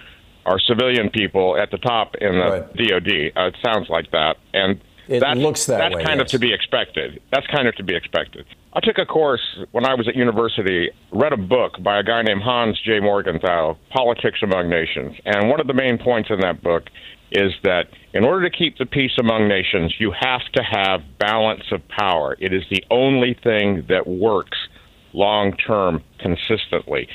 are 0.46 0.58
civilian 0.58 1.10
people 1.10 1.56
at 1.56 1.70
the 1.70 1.78
top 1.78 2.16
in 2.16 2.32
the 2.32 2.40
right. 2.40 2.74
DOD. 2.74 3.40
Uh, 3.40 3.46
it 3.46 3.56
sounds 3.64 3.88
like 3.88 4.10
that, 4.10 4.36
and 4.52 4.80
it 5.06 5.20
that's, 5.20 5.38
looks 5.38 5.66
that 5.66 5.78
that's 5.78 5.94
way, 5.94 6.02
kind 6.02 6.18
yes. 6.18 6.26
of 6.26 6.30
to 6.32 6.38
be 6.40 6.52
expected. 6.52 7.22
That's 7.30 7.46
kind 7.46 7.68
of 7.68 7.76
to 7.76 7.84
be 7.84 7.94
expected. 7.94 8.46
I 8.72 8.80
took 8.80 8.98
a 8.98 9.06
course 9.06 9.60
when 9.70 9.84
I 9.84 9.94
was 9.94 10.08
at 10.08 10.16
university, 10.16 10.90
read 11.12 11.32
a 11.32 11.36
book 11.36 11.80
by 11.84 12.00
a 12.00 12.02
guy 12.02 12.22
named 12.22 12.42
Hans 12.42 12.80
J. 12.84 12.98
Morgenthau, 12.98 13.76
Politics 13.90 14.40
Among 14.42 14.68
Nations, 14.68 15.14
and 15.24 15.48
one 15.48 15.60
of 15.60 15.68
the 15.68 15.74
main 15.74 15.98
points 15.98 16.30
in 16.30 16.40
that 16.40 16.64
book 16.64 16.90
is 17.32 17.52
that 17.62 17.84
in 18.12 18.24
order 18.24 18.48
to 18.48 18.56
keep 18.56 18.78
the 18.78 18.86
peace 18.86 19.12
among 19.18 19.48
nations, 19.48 19.94
you 19.98 20.12
have 20.18 20.42
to 20.54 20.62
have 20.62 21.18
balance 21.18 21.64
of 21.72 21.86
power. 21.88 22.36
It 22.40 22.52
is 22.52 22.62
the 22.70 22.84
only 22.90 23.34
thing 23.42 23.86
that 23.88 24.06
works 24.06 24.58
long 25.12 25.56
term 25.56 26.02
consistently. 26.18 27.08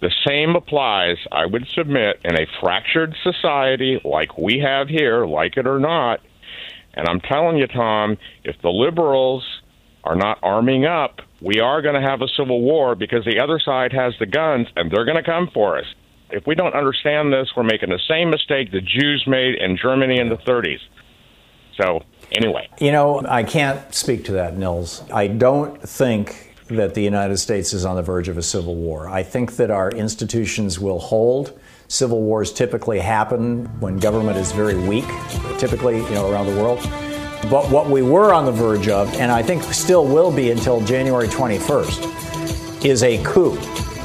The 0.00 0.12
same 0.26 0.54
applies, 0.54 1.16
I 1.32 1.46
would 1.46 1.66
submit, 1.68 2.20
in 2.24 2.36
a 2.36 2.46
fractured 2.60 3.14
society 3.22 4.00
like 4.04 4.38
we 4.38 4.58
have 4.60 4.88
here, 4.88 5.26
like 5.26 5.56
it 5.56 5.66
or 5.66 5.78
not. 5.78 6.20
And 6.94 7.08
I'm 7.08 7.20
telling 7.20 7.56
you, 7.56 7.66
Thom, 7.66 8.16
if 8.44 8.56
the 8.62 8.70
liberals 8.70 9.44
are 10.04 10.16
not 10.16 10.38
arming 10.42 10.84
up, 10.84 11.20
we 11.40 11.60
are 11.60 11.82
going 11.82 12.00
to 12.00 12.08
have 12.08 12.22
a 12.22 12.28
civil 12.36 12.62
war 12.62 12.94
because 12.94 13.24
the 13.24 13.40
other 13.40 13.60
side 13.60 13.92
has 13.92 14.14
the 14.18 14.26
guns 14.26 14.66
and 14.76 14.90
they're 14.90 15.04
going 15.04 15.22
to 15.22 15.22
come 15.22 15.50
for 15.52 15.78
us. 15.78 15.86
If 16.30 16.46
we 16.46 16.54
don't 16.54 16.74
understand 16.74 17.32
this, 17.32 17.48
we're 17.56 17.62
making 17.62 17.88
the 17.88 18.00
same 18.06 18.30
mistake 18.30 18.70
the 18.70 18.82
Jews 18.82 19.24
made 19.26 19.54
in 19.54 19.76
Germany 19.76 20.18
in 20.18 20.28
the 20.28 20.36
30s. 20.36 20.80
So, 21.80 22.02
anyway. 22.32 22.68
You 22.80 22.92
know, 22.92 23.24
I 23.26 23.44
can't 23.44 23.94
speak 23.94 24.24
to 24.24 24.32
that, 24.32 24.56
Nils. 24.58 25.02
I 25.10 25.28
don't 25.28 25.80
think 25.80 26.54
that 26.66 26.92
the 26.92 27.02
United 27.02 27.38
States 27.38 27.72
is 27.72 27.86
on 27.86 27.96
the 27.96 28.02
verge 28.02 28.28
of 28.28 28.36
a 28.36 28.42
civil 28.42 28.74
war. 28.74 29.08
I 29.08 29.22
think 29.22 29.56
that 29.56 29.70
our 29.70 29.90
institutions 29.90 30.78
will 30.78 30.98
hold. 30.98 31.58
Civil 31.88 32.20
wars 32.20 32.52
typically 32.52 32.98
happen 32.98 33.64
when 33.80 33.96
government 33.96 34.36
is 34.36 34.52
very 34.52 34.76
weak, 34.76 35.06
typically, 35.56 35.96
you 35.96 36.10
know, 36.10 36.30
around 36.30 36.46
the 36.46 36.60
world. 36.60 36.80
But 37.50 37.70
what 37.70 37.88
we 37.88 38.02
were 38.02 38.34
on 38.34 38.44
the 38.44 38.52
verge 38.52 38.88
of, 38.88 39.14
and 39.14 39.32
I 39.32 39.42
think 39.42 39.62
still 39.62 40.04
will 40.04 40.30
be 40.30 40.50
until 40.50 40.82
January 40.82 41.28
21st, 41.28 42.84
is 42.84 43.02
a 43.02 43.22
coup 43.24 43.56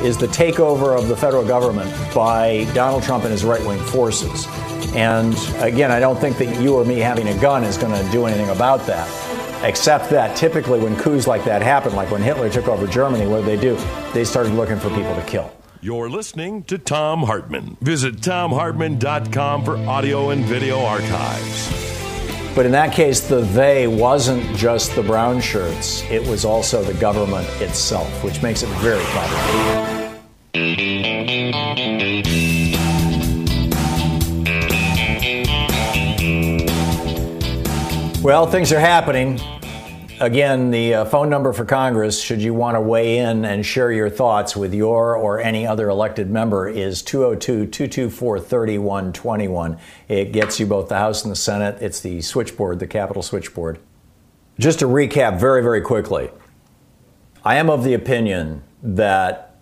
is 0.01 0.17
the 0.17 0.27
takeover 0.27 0.97
of 0.97 1.07
the 1.07 1.15
federal 1.15 1.45
government 1.45 1.91
by 2.13 2.65
Donald 2.73 3.03
Trump 3.03 3.23
and 3.23 3.31
his 3.31 3.43
right 3.43 3.63
wing 3.65 3.79
forces. 3.79 4.47
And 4.95 5.33
again, 5.61 5.91
I 5.91 5.99
don't 5.99 6.19
think 6.19 6.37
that 6.37 6.61
you 6.61 6.75
or 6.75 6.85
me 6.85 6.99
having 6.99 7.27
a 7.27 7.37
gun 7.39 7.63
is 7.63 7.77
going 7.77 7.93
to 7.93 8.11
do 8.11 8.25
anything 8.25 8.49
about 8.49 8.85
that. 8.87 9.07
Except 9.63 10.09
that 10.09 10.35
typically 10.35 10.79
when 10.79 10.97
coups 10.97 11.25
like 11.25 11.45
that 11.45 11.61
happen, 11.61 11.95
like 11.95 12.11
when 12.11 12.21
Hitler 12.21 12.49
took 12.49 12.67
over 12.67 12.85
Germany, 12.85 13.27
what 13.27 13.45
did 13.45 13.45
they 13.45 13.61
do? 13.61 13.75
They 14.13 14.25
started 14.25 14.53
looking 14.53 14.77
for 14.77 14.89
people 14.89 15.15
to 15.15 15.23
kill. 15.23 15.51
You're 15.81 16.09
listening 16.09 16.63
to 16.63 16.77
Thom 16.77 17.23
Hartmann. 17.23 17.77
Visit 17.81 18.17
thomhartmann.com 18.17 19.65
for 19.65 19.77
audio 19.77 20.29
and 20.29 20.45
video 20.45 20.79
archives. 20.79 22.03
But 22.56 22.68
in 22.68 22.72
that 22.74 22.93
case, 22.93 23.20
the 23.20 23.41
they 23.41 23.88
wasn't 23.88 24.56
just 24.56 24.95
the 24.95 25.01
brown 25.01 25.41
shirts, 25.41 26.04
it 26.12 26.22
was 26.28 26.45
also 26.45 26.84
the 26.84 26.93
government 26.93 27.47
itself, 27.60 28.24
which 28.24 28.43
makes 28.43 28.62
it 28.62 28.70
very 28.80 29.04
problematic. 29.06 30.04
Well, 38.24 38.45
things 38.45 38.72
are 38.72 38.80
happening. 38.80 39.39
Again, 40.24 40.71
the 40.71 40.93
uh, 40.93 41.05
phone 41.05 41.30
number 41.30 41.51
for 41.51 41.65
Congress, 41.65 42.24
should 42.24 42.41
you 42.41 42.53
want 42.53 42.76
to 42.76 42.82
weigh 42.82 43.17
in 43.17 43.43
and 43.43 43.65
share 43.65 43.91
your 43.91 44.09
thoughts 44.09 44.55
with 44.55 44.74
your 44.74 45.17
or 45.17 45.41
any 45.41 45.67
other 45.67 45.89
elected 45.89 46.30
member, 46.32 46.65
is 46.69 47.01
202 47.01 47.67
224 47.67 48.39
3121. 48.39 49.78
It 50.07 50.32
gets 50.32 50.61
you 50.61 50.65
both 50.65 50.88
the 50.88 50.97
House 50.97 51.24
and 51.24 51.32
the 51.34 51.36
Senate. 51.36 51.78
It's 51.82 51.99
the 51.99 52.21
switchboard, 52.21 52.80
the 52.80 52.88
Capitol 52.88 53.21
switchboard. 53.21 53.80
Just 54.57 54.80
to 54.80 54.86
recap 54.86 55.41
very, 55.41 55.61
very 55.61 55.82
quickly, 55.82 56.32
I 57.43 57.55
am 57.55 57.69
of 57.69 57.84
the 57.84 57.93
opinion 57.93 58.63
that 58.82 59.57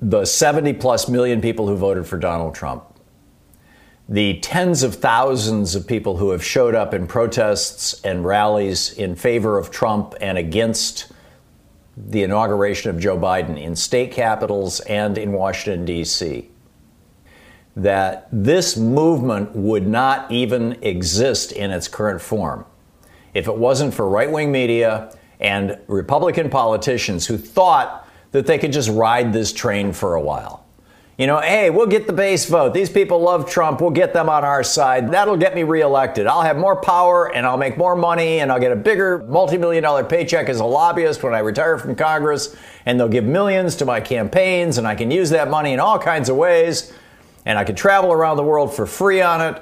the 0.00 0.24
70 0.24 0.72
plus 0.72 1.10
million 1.10 1.42
people 1.42 1.68
who 1.68 1.76
voted 1.76 2.06
for 2.06 2.16
Donald 2.16 2.54
Trump 2.54 2.87
the 4.08 4.38
tens 4.40 4.82
of 4.82 4.94
thousands 4.94 5.74
of 5.74 5.86
people 5.86 6.16
who 6.16 6.30
have 6.30 6.42
showed 6.42 6.74
up 6.74 6.94
in 6.94 7.06
protests 7.06 8.00
and 8.02 8.24
rallies 8.24 8.92
in 8.94 9.14
favor 9.14 9.58
of 9.58 9.70
Trump 9.70 10.14
and 10.20 10.38
against 10.38 11.12
the 11.94 12.22
inauguration 12.22 12.90
of 12.90 12.98
Joe 12.98 13.18
Biden 13.18 13.60
in 13.60 13.76
state 13.76 14.12
capitals 14.12 14.80
and 14.80 15.18
in 15.18 15.32
Washington, 15.32 15.84
D.C., 15.84 16.48
that 17.76 18.28
this 18.32 18.76
movement 18.76 19.54
would 19.54 19.86
not 19.86 20.30
even 20.32 20.78
exist 20.82 21.52
in 21.52 21.70
its 21.70 21.86
current 21.86 22.20
form 22.20 22.64
if 23.34 23.46
it 23.46 23.56
wasn't 23.56 23.92
for 23.92 24.08
right 24.08 24.30
wing 24.30 24.50
media 24.50 25.14
and 25.38 25.78
Republican 25.86 26.48
politicians 26.50 27.26
who 27.26 27.36
thought 27.36 28.08
that 28.32 28.46
they 28.46 28.58
could 28.58 28.72
just 28.72 28.88
ride 28.90 29.32
this 29.32 29.52
train 29.52 29.92
for 29.92 30.14
a 30.14 30.20
while. 30.20 30.64
You 31.18 31.26
know, 31.26 31.40
hey, 31.40 31.68
we'll 31.68 31.88
get 31.88 32.06
the 32.06 32.12
base 32.12 32.46
vote. 32.46 32.74
These 32.74 32.90
people 32.90 33.20
love 33.20 33.50
Trump. 33.50 33.80
We'll 33.80 33.90
get 33.90 34.12
them 34.12 34.28
on 34.28 34.44
our 34.44 34.62
side. 34.62 35.10
That'll 35.10 35.36
get 35.36 35.52
me 35.52 35.64
reelected. 35.64 36.28
I'll 36.28 36.42
have 36.42 36.56
more 36.56 36.80
power 36.80 37.34
and 37.34 37.44
I'll 37.44 37.56
make 37.56 37.76
more 37.76 37.96
money 37.96 38.38
and 38.38 38.52
I'll 38.52 38.60
get 38.60 38.70
a 38.70 38.76
bigger 38.76 39.26
multi 39.26 39.58
million 39.58 39.82
dollar 39.82 40.04
paycheck 40.04 40.48
as 40.48 40.60
a 40.60 40.64
lobbyist 40.64 41.24
when 41.24 41.34
I 41.34 41.40
retire 41.40 41.76
from 41.76 41.96
Congress. 41.96 42.54
And 42.86 43.00
they'll 43.00 43.08
give 43.08 43.24
millions 43.24 43.74
to 43.76 43.84
my 43.84 44.00
campaigns 44.00 44.78
and 44.78 44.86
I 44.86 44.94
can 44.94 45.10
use 45.10 45.30
that 45.30 45.50
money 45.50 45.72
in 45.72 45.80
all 45.80 45.98
kinds 45.98 46.28
of 46.28 46.36
ways. 46.36 46.92
And 47.44 47.58
I 47.58 47.64
can 47.64 47.74
travel 47.74 48.12
around 48.12 48.36
the 48.36 48.44
world 48.44 48.72
for 48.72 48.86
free 48.86 49.20
on 49.20 49.40
it. 49.40 49.60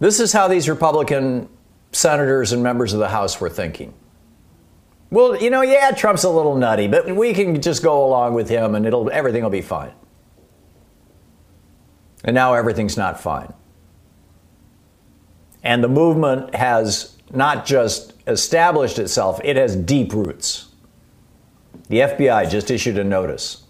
This 0.00 0.18
is 0.18 0.32
how 0.32 0.48
these 0.48 0.68
Republican 0.68 1.48
senators 1.92 2.50
and 2.50 2.60
members 2.60 2.92
of 2.92 2.98
the 2.98 3.08
House 3.08 3.40
were 3.40 3.50
thinking. 3.50 3.94
Well, 5.10 5.40
you 5.40 5.50
know, 5.50 5.62
yeah, 5.62 5.92
Trump's 5.92 6.24
a 6.24 6.30
little 6.30 6.56
nutty, 6.56 6.88
but 6.88 7.14
we 7.14 7.34
can 7.34 7.62
just 7.62 7.84
go 7.84 8.04
along 8.04 8.34
with 8.34 8.48
him 8.48 8.74
and 8.74 8.84
it'll 8.84 9.08
everything 9.12 9.44
will 9.44 9.50
be 9.50 9.62
fine. 9.62 9.92
And 12.24 12.34
now 12.34 12.54
everything's 12.54 12.96
not 12.96 13.20
fine. 13.20 13.52
And 15.62 15.84
the 15.84 15.88
movement 15.88 16.54
has 16.54 17.16
not 17.30 17.66
just 17.66 18.14
established 18.26 18.98
itself, 18.98 19.40
it 19.44 19.56
has 19.56 19.76
deep 19.76 20.12
roots. 20.12 20.68
The 21.88 22.00
FBI 22.00 22.50
just 22.50 22.70
issued 22.70 22.98
a 22.98 23.04
notice. 23.04 23.64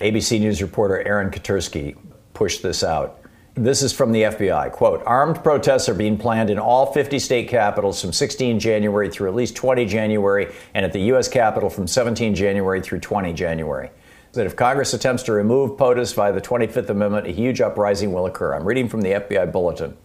ABC 0.00 0.40
News 0.40 0.62
reporter 0.62 1.06
Aaron 1.06 1.30
Katersky 1.30 1.96
pushed 2.32 2.62
this 2.62 2.82
out. 2.82 3.20
This 3.54 3.82
is 3.82 3.92
from 3.92 4.10
the 4.10 4.22
FBI. 4.22 4.72
Quote 4.72 5.02
Armed 5.06 5.42
protests 5.44 5.88
are 5.88 5.94
being 5.94 6.18
planned 6.18 6.50
in 6.50 6.58
all 6.58 6.92
50 6.92 7.18
state 7.18 7.48
capitals 7.48 8.00
from 8.00 8.12
16 8.12 8.58
January 8.58 9.08
through 9.08 9.28
at 9.28 9.34
least 9.34 9.54
20 9.54 9.86
January, 9.86 10.52
and 10.74 10.84
at 10.84 10.92
the 10.92 11.00
U.S. 11.02 11.28
Capitol 11.28 11.70
from 11.70 11.86
17 11.86 12.34
January 12.34 12.80
through 12.82 13.00
20 13.00 13.32
January 13.32 13.90
that 14.34 14.46
if 14.46 14.56
Congress 14.56 14.94
attempts 14.94 15.22
to 15.24 15.32
remove 15.32 15.76
POTUS 15.76 16.14
via 16.14 16.32
the 16.32 16.40
25th 16.40 16.90
Amendment, 16.90 17.26
a 17.26 17.30
huge 17.30 17.60
uprising 17.60 18.12
will 18.12 18.26
occur. 18.26 18.54
I'm 18.54 18.64
reading 18.64 18.88
from 18.88 19.00
the 19.00 19.10
FBI 19.10 19.50
bulletin. 19.50 19.96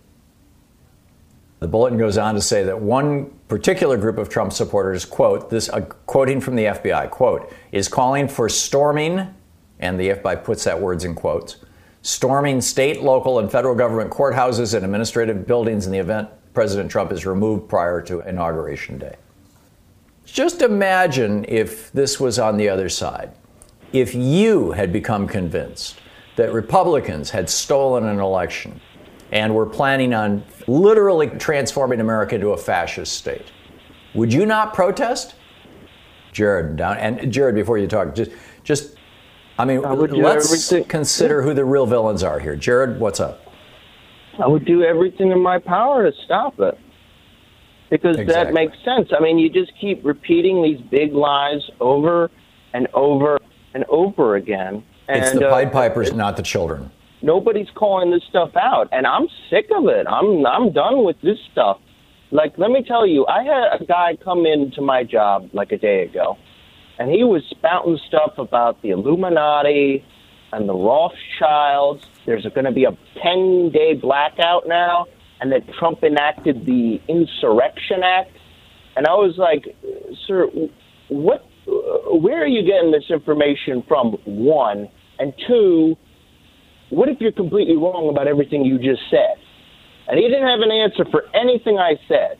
The 1.59 1.67
bulletin 1.67 1.97
goes 1.97 2.17
on 2.17 2.35
to 2.35 2.41
say 2.41 2.63
that 2.63 2.79
one 2.79 3.31
particular 3.47 3.97
group 3.97 4.17
of 4.17 4.29
Trump 4.29 4.53
supporters, 4.53 5.03
quote, 5.03 5.49
this 5.49 5.67
uh, 5.69 5.81
quoting 5.81 6.39
from 6.39 6.55
the 6.55 6.65
FBI, 6.65 7.09
quote, 7.09 7.53
is 7.71 7.87
calling 7.87 8.27
for 8.27 8.47
storming, 8.47 9.33
and 9.79 9.99
the 9.99 10.09
FBI 10.09 10.43
puts 10.43 10.63
that 10.63 10.79
words 10.79 11.03
in 11.03 11.15
quotes, 11.15 11.57
storming 12.01 12.61
state, 12.61 13.01
local, 13.01 13.39
and 13.39 13.51
federal 13.51 13.75
government 13.75 14.09
courthouses 14.09 14.73
and 14.73 14.85
administrative 14.85 15.45
buildings 15.45 15.85
in 15.85 15.91
the 15.91 15.97
event 15.97 16.29
President 16.53 16.89
Trump 16.89 17.11
is 17.11 17.25
removed 17.25 17.69
prior 17.69 18.01
to 18.01 18.21
Inauguration 18.21 18.97
Day. 18.97 19.15
Just 20.25 20.61
imagine 20.61 21.45
if 21.47 21.91
this 21.91 22.19
was 22.19 22.37
on 22.39 22.57
the 22.57 22.69
other 22.69 22.89
side 22.89 23.31
if 23.93 24.13
you 24.13 24.71
had 24.71 24.93
become 24.93 25.27
convinced 25.27 25.99
that 26.35 26.53
Republicans 26.53 27.29
had 27.29 27.49
stolen 27.49 28.05
an 28.05 28.19
election 28.19 28.79
and 29.31 29.53
were 29.53 29.65
planning 29.65 30.13
on 30.13 30.43
literally 30.67 31.27
transforming 31.27 31.99
America 31.99 32.35
into 32.35 32.49
a 32.49 32.57
fascist 32.57 33.13
state, 33.13 33.51
would 34.13 34.33
you 34.33 34.45
not 34.45 34.73
protest? 34.73 35.35
Jared, 36.31 36.77
down 36.77 36.97
and 36.97 37.31
Jared, 37.31 37.55
before 37.55 37.77
you 37.77 37.87
talk, 37.87 38.15
just 38.15 38.31
just 38.63 38.95
I 39.57 39.65
mean, 39.65 39.83
I 39.83 39.91
let's 39.93 40.73
consider 40.87 41.41
who 41.41 41.53
the 41.53 41.65
real 41.65 41.85
villains 41.85 42.23
are 42.23 42.39
here. 42.39 42.55
Jared, 42.55 42.99
what's 42.99 43.19
up? 43.19 43.41
I 44.41 44.47
would 44.47 44.65
do 44.65 44.83
everything 44.83 45.31
in 45.31 45.41
my 45.41 45.59
power 45.59 46.09
to 46.09 46.17
stop 46.23 46.59
it. 46.59 46.77
Because 47.89 48.17
exactly. 48.17 48.33
that 48.33 48.53
makes 48.53 48.77
sense. 48.85 49.09
I 49.17 49.21
mean, 49.21 49.37
you 49.37 49.49
just 49.49 49.71
keep 49.81 50.05
repeating 50.05 50.63
these 50.63 50.79
big 50.89 51.11
lies 51.11 51.59
over 51.81 52.29
and 52.73 52.87
over 52.93 53.39
and 53.73 53.85
over 53.85 54.35
again. 54.35 54.83
And, 55.07 55.23
it's 55.23 55.33
the 55.33 55.49
Pied 55.49 55.67
uh, 55.67 55.71
Pipers, 55.71 56.13
not 56.13 56.37
the 56.37 56.43
children. 56.43 56.91
Nobody's 57.21 57.69
calling 57.75 58.11
this 58.11 58.23
stuff 58.29 58.55
out, 58.55 58.87
and 58.91 59.05
I'm 59.05 59.27
sick 59.49 59.69
of 59.75 59.87
it. 59.87 60.07
I'm 60.07 60.45
I'm 60.45 60.71
done 60.71 61.03
with 61.03 61.19
this 61.21 61.37
stuff. 61.51 61.79
Like, 62.31 62.57
let 62.57 62.69
me 62.69 62.83
tell 62.83 63.07
you, 63.07 63.25
I 63.25 63.43
had 63.43 63.81
a 63.81 63.85
guy 63.85 64.15
come 64.23 64.45
into 64.45 64.81
my 64.81 65.03
job 65.03 65.49
like 65.51 65.71
a 65.71 65.77
day 65.77 66.03
ago, 66.03 66.37
and 66.99 67.09
he 67.09 67.23
was 67.23 67.43
spouting 67.49 67.99
stuff 68.07 68.37
about 68.37 68.81
the 68.81 68.91
Illuminati 68.91 70.05
and 70.53 70.69
the 70.69 70.73
Rothschilds. 70.73 72.05
There's 72.25 72.45
going 72.53 72.65
to 72.65 72.71
be 72.71 72.85
a 72.85 72.95
10 73.21 73.71
day 73.71 73.95
blackout 73.95 74.67
now, 74.67 75.07
and 75.41 75.51
that 75.51 75.67
Trump 75.73 76.03
enacted 76.03 76.65
the 76.65 77.01
Insurrection 77.07 78.03
Act. 78.03 78.31
And 78.95 79.07
I 79.07 79.13
was 79.13 79.37
like, 79.37 79.75
sir, 80.27 80.49
what 81.07 81.48
where 81.69 82.41
are 82.43 82.47
you 82.47 82.63
getting 82.63 82.91
this 82.91 83.05
information 83.09 83.83
from? 83.87 84.13
One, 84.25 84.89
and 85.19 85.33
two, 85.47 85.95
what 86.89 87.09
if 87.09 87.19
you're 87.19 87.31
completely 87.31 87.75
wrong 87.75 88.09
about 88.09 88.27
everything 88.27 88.65
you 88.65 88.77
just 88.77 89.01
said? 89.09 89.35
And 90.07 90.17
he 90.17 90.27
didn't 90.27 90.47
have 90.47 90.61
an 90.61 90.71
answer 90.71 91.05
for 91.11 91.23
anything 91.35 91.77
I 91.77 91.95
said. 92.07 92.39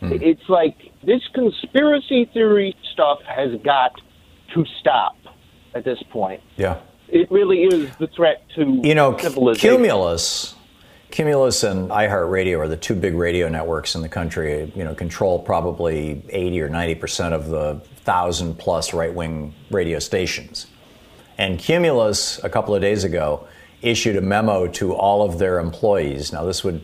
Hmm. 0.00 0.12
It's 0.12 0.48
like 0.48 0.76
this 1.04 1.20
conspiracy 1.34 2.30
theory 2.32 2.74
stuff 2.92 3.18
has 3.26 3.50
got 3.62 3.92
to 4.54 4.64
stop 4.80 5.16
at 5.74 5.84
this 5.84 5.98
point. 6.10 6.40
Yeah. 6.56 6.80
It 7.08 7.30
really 7.30 7.62
is 7.62 7.94
the 7.96 8.06
threat 8.06 8.44
to 8.56 8.80
you 8.82 8.94
know 8.94 9.16
civilization. 9.16 9.76
Cumulus 9.76 10.54
Cumulus 11.10 11.64
and 11.64 11.90
iHeartRadio 11.90 12.58
are 12.58 12.68
the 12.68 12.76
two 12.76 12.94
big 12.94 13.14
radio 13.14 13.48
networks 13.48 13.94
in 13.94 14.02
the 14.02 14.08
country. 14.08 14.70
You 14.74 14.84
know, 14.84 14.94
control 14.94 15.38
probably 15.38 16.22
80 16.28 16.60
or 16.60 16.68
90 16.68 16.94
percent 16.96 17.34
of 17.34 17.48
the 17.48 17.80
thousand 18.08 18.54
plus 18.58 18.94
right-wing 18.94 19.54
radio 19.70 19.98
stations. 19.98 20.66
And 21.36 21.58
Cumulus, 21.58 22.42
a 22.42 22.48
couple 22.48 22.74
of 22.74 22.80
days 22.80 23.04
ago, 23.04 23.46
issued 23.82 24.16
a 24.16 24.22
memo 24.22 24.66
to 24.66 24.94
all 24.94 25.20
of 25.28 25.38
their 25.38 25.58
employees. 25.58 26.32
Now, 26.32 26.44
this 26.44 26.64
would 26.64 26.80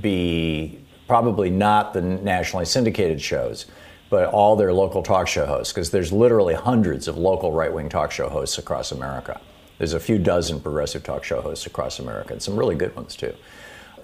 be 0.00 0.80
probably 1.06 1.50
not 1.50 1.92
the 1.92 2.00
nationally 2.00 2.64
syndicated 2.64 3.20
shows, 3.20 3.66
but 4.08 4.30
all 4.30 4.56
their 4.56 4.72
local 4.72 5.02
talk 5.02 5.28
show 5.28 5.44
hosts, 5.44 5.74
because 5.74 5.90
there's 5.90 6.10
literally 6.10 6.54
hundreds 6.54 7.06
of 7.06 7.18
local 7.18 7.52
right-wing 7.52 7.90
talk 7.90 8.10
show 8.10 8.30
hosts 8.30 8.56
across 8.56 8.92
America. 8.92 9.38
There's 9.76 9.92
a 9.92 10.00
few 10.00 10.18
dozen 10.18 10.60
progressive 10.60 11.02
talk 11.04 11.22
show 11.22 11.42
hosts 11.42 11.66
across 11.66 11.98
America, 11.98 12.32
and 12.32 12.42
some 12.42 12.56
really 12.56 12.76
good 12.76 12.96
ones 12.96 13.14
too. 13.14 13.34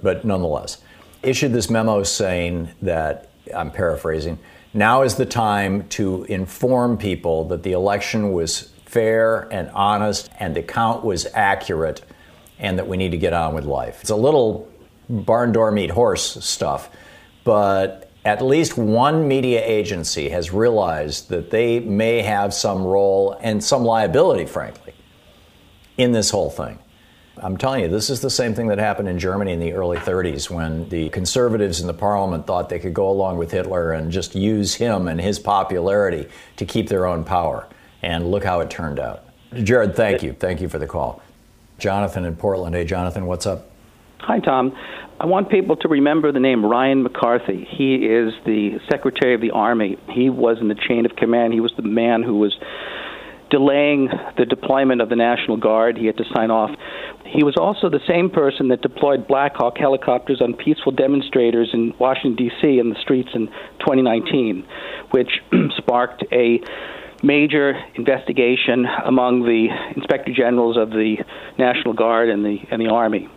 But 0.02 0.24
nonetheless, 0.26 0.82
issued 1.22 1.54
this 1.54 1.70
memo 1.70 2.02
saying 2.02 2.68
that, 2.82 3.30
I'm 3.54 3.70
paraphrasing, 3.70 4.38
now 4.76 5.02
is 5.02 5.16
the 5.16 5.26
time 5.26 5.88
to 5.88 6.24
inform 6.24 6.98
people 6.98 7.48
that 7.48 7.62
the 7.62 7.72
election 7.72 8.32
was 8.32 8.70
fair 8.84 9.48
and 9.52 9.70
honest 9.70 10.30
and 10.38 10.54
the 10.54 10.62
count 10.62 11.04
was 11.04 11.26
accurate 11.34 12.02
and 12.58 12.78
that 12.78 12.86
we 12.86 12.96
need 12.96 13.10
to 13.10 13.18
get 13.18 13.32
on 13.32 13.54
with 13.54 13.64
life. 13.64 14.00
It's 14.00 14.10
a 14.10 14.16
little 14.16 14.68
barn 15.08 15.52
door 15.52 15.70
meat 15.70 15.90
horse 15.90 16.44
stuff, 16.44 16.90
but 17.44 18.10
at 18.24 18.42
least 18.42 18.76
one 18.76 19.28
media 19.28 19.62
agency 19.64 20.28
has 20.30 20.52
realized 20.52 21.28
that 21.28 21.50
they 21.50 21.80
may 21.80 22.22
have 22.22 22.52
some 22.52 22.82
role 22.82 23.36
and 23.40 23.62
some 23.62 23.84
liability, 23.84 24.46
frankly, 24.46 24.94
in 25.96 26.12
this 26.12 26.30
whole 26.30 26.50
thing. 26.50 26.78
I'm 27.42 27.56
telling 27.58 27.82
you, 27.82 27.88
this 27.88 28.08
is 28.08 28.20
the 28.20 28.30
same 28.30 28.54
thing 28.54 28.68
that 28.68 28.78
happened 28.78 29.08
in 29.08 29.18
Germany 29.18 29.52
in 29.52 29.60
the 29.60 29.74
early 29.74 29.98
30s 29.98 30.48
when 30.48 30.88
the 30.88 31.10
conservatives 31.10 31.80
in 31.80 31.86
the 31.86 31.94
parliament 31.94 32.46
thought 32.46 32.70
they 32.70 32.78
could 32.78 32.94
go 32.94 33.10
along 33.10 33.36
with 33.36 33.50
Hitler 33.50 33.92
and 33.92 34.10
just 34.10 34.34
use 34.34 34.74
him 34.74 35.06
and 35.06 35.20
his 35.20 35.38
popularity 35.38 36.28
to 36.56 36.64
keep 36.64 36.88
their 36.88 37.04
own 37.04 37.24
power. 37.24 37.68
And 38.02 38.30
look 38.30 38.44
how 38.44 38.60
it 38.60 38.70
turned 38.70 38.98
out. 38.98 39.24
Jared, 39.52 39.94
thank 39.94 40.22
you. 40.22 40.32
Thank 40.32 40.60
you 40.60 40.68
for 40.68 40.78
the 40.78 40.86
call. 40.86 41.22
Jonathan 41.78 42.24
in 42.24 42.36
Portland. 42.36 42.74
Hey, 42.74 42.84
Jonathan, 42.84 43.26
what's 43.26 43.46
up? 43.46 43.70
Hi, 44.20 44.40
Thom. 44.40 44.76
I 45.20 45.26
want 45.26 45.50
people 45.50 45.76
to 45.76 45.88
remember 45.88 46.32
the 46.32 46.40
name 46.40 46.64
Ryan 46.64 47.02
McCarthy. 47.02 47.66
He 47.70 48.06
is 48.06 48.32
the 48.44 48.78
Secretary 48.90 49.34
of 49.34 49.40
the 49.40 49.50
Army. 49.50 49.98
He 50.10 50.30
was 50.30 50.58
in 50.60 50.68
the 50.68 50.74
chain 50.74 51.06
of 51.06 51.16
command. 51.16 51.52
He 51.52 51.60
was 51.60 51.72
the 51.76 51.82
man 51.82 52.22
who 52.22 52.38
was 52.38 52.56
delaying 53.50 54.08
the 54.36 54.44
deployment 54.44 55.00
of 55.00 55.08
the 55.08 55.16
National 55.16 55.56
Guard. 55.56 55.96
He 55.96 56.06
had 56.06 56.16
to 56.16 56.24
sign 56.34 56.50
off. 56.50 56.70
He 57.24 57.42
was 57.42 57.56
also 57.56 57.88
the 57.88 58.00
same 58.06 58.30
person 58.30 58.68
that 58.68 58.82
deployed 58.82 59.26
Black 59.26 59.56
Hawk 59.56 59.76
helicopters 59.78 60.40
on 60.40 60.54
peaceful 60.54 60.92
demonstrators 60.92 61.70
in 61.72 61.94
Washington, 61.98 62.36
D.C., 62.36 62.78
in 62.78 62.90
the 62.90 63.00
streets 63.00 63.30
in 63.34 63.46
2019, 63.80 64.66
which 65.10 65.30
sparked 65.76 66.24
a 66.32 66.60
major 67.22 67.72
investigation 67.94 68.86
among 69.04 69.42
the 69.42 69.68
inspector 69.96 70.32
generals 70.32 70.76
of 70.76 70.90
the 70.90 71.16
National 71.58 71.94
Guard 71.94 72.28
and 72.28 72.44
the, 72.44 72.58
and 72.70 72.80
the 72.80 72.88
Army. 72.88 73.28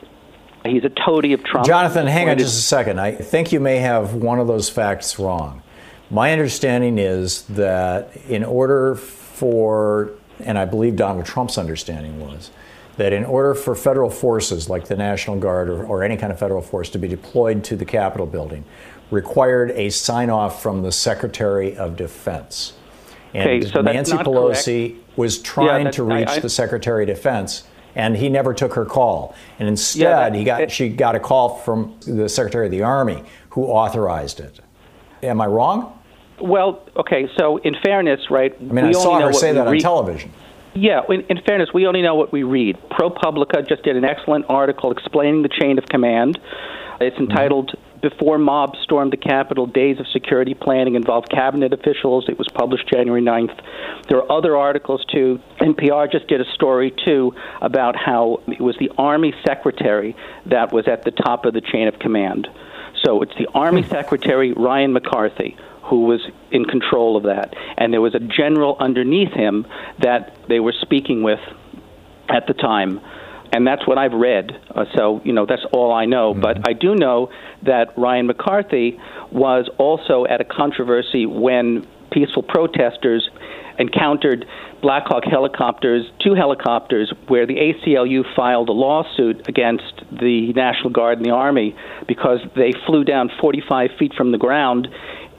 He's 0.66 0.84
a 0.84 0.90
toady 0.90 1.34
of 1.34 1.44
Trump. 1.44 1.66
Jonathan, 1.66 2.06
hang 2.06 2.30
on 2.30 2.38
just 2.38 2.58
a 2.58 2.62
second. 2.62 3.00
I 3.00 3.16
think 3.16 3.52
you 3.52 3.60
may 3.60 3.78
have 3.78 4.14
one 4.14 4.40
of 4.40 4.48
those 4.48 4.70
facts 4.70 5.18
wrong. 5.18 5.64
My 6.12 6.32
understanding 6.32 6.98
is 6.98 7.44
that 7.44 8.16
in 8.28 8.44
order 8.44 8.96
for, 9.44 10.10
and 10.44 10.58
I 10.60 10.66
believe 10.66 10.98
Donald 10.98 11.26
Trump's 11.26 11.58
understanding 11.58 12.20
was, 12.20 12.52
that 12.98 13.14
in 13.14 13.24
order 13.24 13.56
for 13.56 13.74
federal 13.74 14.10
forces 14.10 14.70
like 14.70 14.88
the 14.90 14.98
National 14.98 15.38
Guard 15.40 15.70
or, 15.70 15.86
or 15.86 16.04
any 16.04 16.18
kind 16.18 16.34
of 16.34 16.38
federal 16.40 16.62
force 16.62 16.90
to 16.90 17.00
be 17.00 17.08
deployed 17.08 17.64
to 17.64 17.78
the 17.78 17.86
Capitol 17.86 18.26
building, 18.28 18.66
required 19.12 19.72
a 19.72 19.90
sign 19.90 20.30
off 20.30 20.62
from 20.62 20.82
the 20.84 20.92
Secretary 20.92 21.76
of 21.78 21.96
Defense. 21.96 22.74
And 23.34 23.50
Okay, 23.50 23.72
so 23.72 23.82
Nancy 23.82 24.18
Pelosi 24.18 24.90
correct. 24.96 25.18
was 25.18 25.40
trying 25.42 25.86
Yeah, 25.86 25.92
to 25.92 26.04
that- 26.06 26.12
I- 26.14 26.20
reach 26.20 26.30
I- 26.30 26.40
the 26.40 26.50
Secretary 26.50 27.04
of 27.04 27.08
Defense, 27.08 27.64
and 27.96 28.18
he 28.18 28.28
never 28.28 28.54
took 28.54 28.74
her 28.74 28.86
call. 28.86 29.34
And 29.60 29.70
instead, 29.70 30.34
that- 30.34 30.36
he 30.36 30.44
got 30.44 30.70
she 30.70 30.90
got 30.90 31.16
a 31.16 31.20
call 31.20 31.50
from 31.60 31.96
the 32.06 32.28
Secretary 32.28 32.66
of 32.66 32.72
the 32.72 32.84
Army, 32.84 33.24
who 33.52 33.66
authorized 33.66 34.42
it. 34.42 34.60
Am 35.24 35.40
I 35.40 35.46
wrong? 35.46 35.94
Well, 36.42 36.84
okay, 36.96 37.30
so 37.38 37.58
in 37.58 37.76
fairness, 37.84 38.30
right? 38.30 38.56
I 38.60 38.64
mean, 38.64 38.86
I 38.86 38.92
saw 38.92 39.20
her 39.20 39.34
say 39.34 39.52
that 39.54 39.68
on 39.68 39.78
television. 39.78 40.32
Yeah, 40.74 41.02
in, 41.10 41.22
in 41.22 41.42
fairness, 41.42 41.70
we 41.74 41.88
only 41.88 42.02
know 42.02 42.16
what 42.16 42.32
we 42.32 42.44
read. 42.44 42.78
ProPublica 42.92 43.68
just 43.68 43.84
did 43.84 43.96
an 43.96 44.06
excellent 44.06 44.46
article 44.50 44.92
explaining 44.92 45.42
the 45.42 45.50
chain 45.50 45.78
of 45.78 45.86
command. 45.86 46.40
It's 47.02 47.16
mm-hmm. 47.16 47.24
entitled 47.24 47.72
Before 48.02 48.38
Mob 48.38 48.76
Stormed 48.84 49.12
the 49.12 49.18
Capitol 49.18 49.66
Days 49.66 50.00
of 50.00 50.08
Security 50.08 50.54
Planning 50.54 50.96
Involved 50.96 51.30
Cabinet 51.30 51.74
Officials. 51.74 52.26
It 52.30 52.38
was 52.38 52.48
published 52.54 52.88
January 52.88 53.22
9th. 53.22 53.60
There 54.10 54.20
are 54.20 54.32
other 54.32 54.56
articles, 54.56 55.04
too. 55.06 55.40
NPR 55.60 56.12
just 56.12 56.28
did 56.28 56.40
a 56.40 56.52
story, 56.54 56.94
too, 57.06 57.34
about 57.62 57.96
how 57.96 58.42
it 58.48 58.62
was 58.62 58.78
the 58.80 58.92
Army 58.98 59.34
Secretary 59.46 60.16
that 60.46 60.72
was 60.72 60.88
at 60.88 61.04
the 61.04 61.12
top 61.12 61.46
of 61.46 61.54
the 61.54 61.62
chain 61.62 61.88
of 61.88 61.98
command. 62.00 62.48
So 63.04 63.22
it's 63.22 63.36
the 63.38 63.48
Army 63.54 63.82
hmm. 63.82 63.90
Secretary, 63.90 64.54
Ryan 64.54 64.94
McCarthy, 64.94 65.58
who 65.90 66.06
was 66.06 66.22
in 66.52 66.66
control 66.66 67.18
of 67.18 67.24
that. 67.24 67.54
And 67.78 67.92
there 67.92 68.02
was 68.02 68.16
a 68.16 68.20
general 68.20 68.78
underneath 68.80 69.32
him 69.32 69.66
that 70.00 70.36
they 70.48 70.60
were 70.60 70.74
speaking 70.82 71.24
with 71.24 71.40
at 72.30 72.48
the 72.48 72.54
time. 72.54 73.02
And 73.52 73.66
that's 73.66 73.88
what 73.88 73.98
I've 73.98 74.14
read. 74.14 74.52
Uh, 74.76 74.86
so, 74.96 75.22
you 75.24 75.34
know, 75.34 75.48
that's 75.48 75.66
all 75.74 75.92
I 75.92 76.06
know. 76.06 76.36
But 76.36 76.68
I 76.68 76.74
do 76.74 76.94
know 76.94 77.32
that 77.64 77.98
Ryan 77.98 78.28
McCarthy 78.28 79.00
was 79.32 79.68
also 79.80 80.26
at 80.30 80.40
a 80.40 80.46
controversy 80.46 81.26
when 81.26 81.88
peaceful 82.12 82.44
protesters 82.44 83.28
encountered 83.80 84.46
Black 84.82 85.04
Hawk 85.08 85.24
helicopters, 85.24 86.06
two 86.22 86.36
helicopters, 86.36 87.12
where 87.28 87.48
the 87.48 87.56
ACLU 87.56 88.24
filed 88.36 88.70
a 88.70 88.74
lawsuit 88.74 89.48
against 89.48 90.04
the 90.12 90.54
National 90.54 90.90
Guard 90.90 91.18
and 91.18 91.26
the 91.26 91.32
Army 91.32 91.76
because 92.08 92.40
they 92.56 92.74
flew 92.86 93.04
down 93.04 93.32
45 93.42 93.92
feet 93.98 94.14
from 94.16 94.32
the 94.32 94.38
ground 94.38 94.88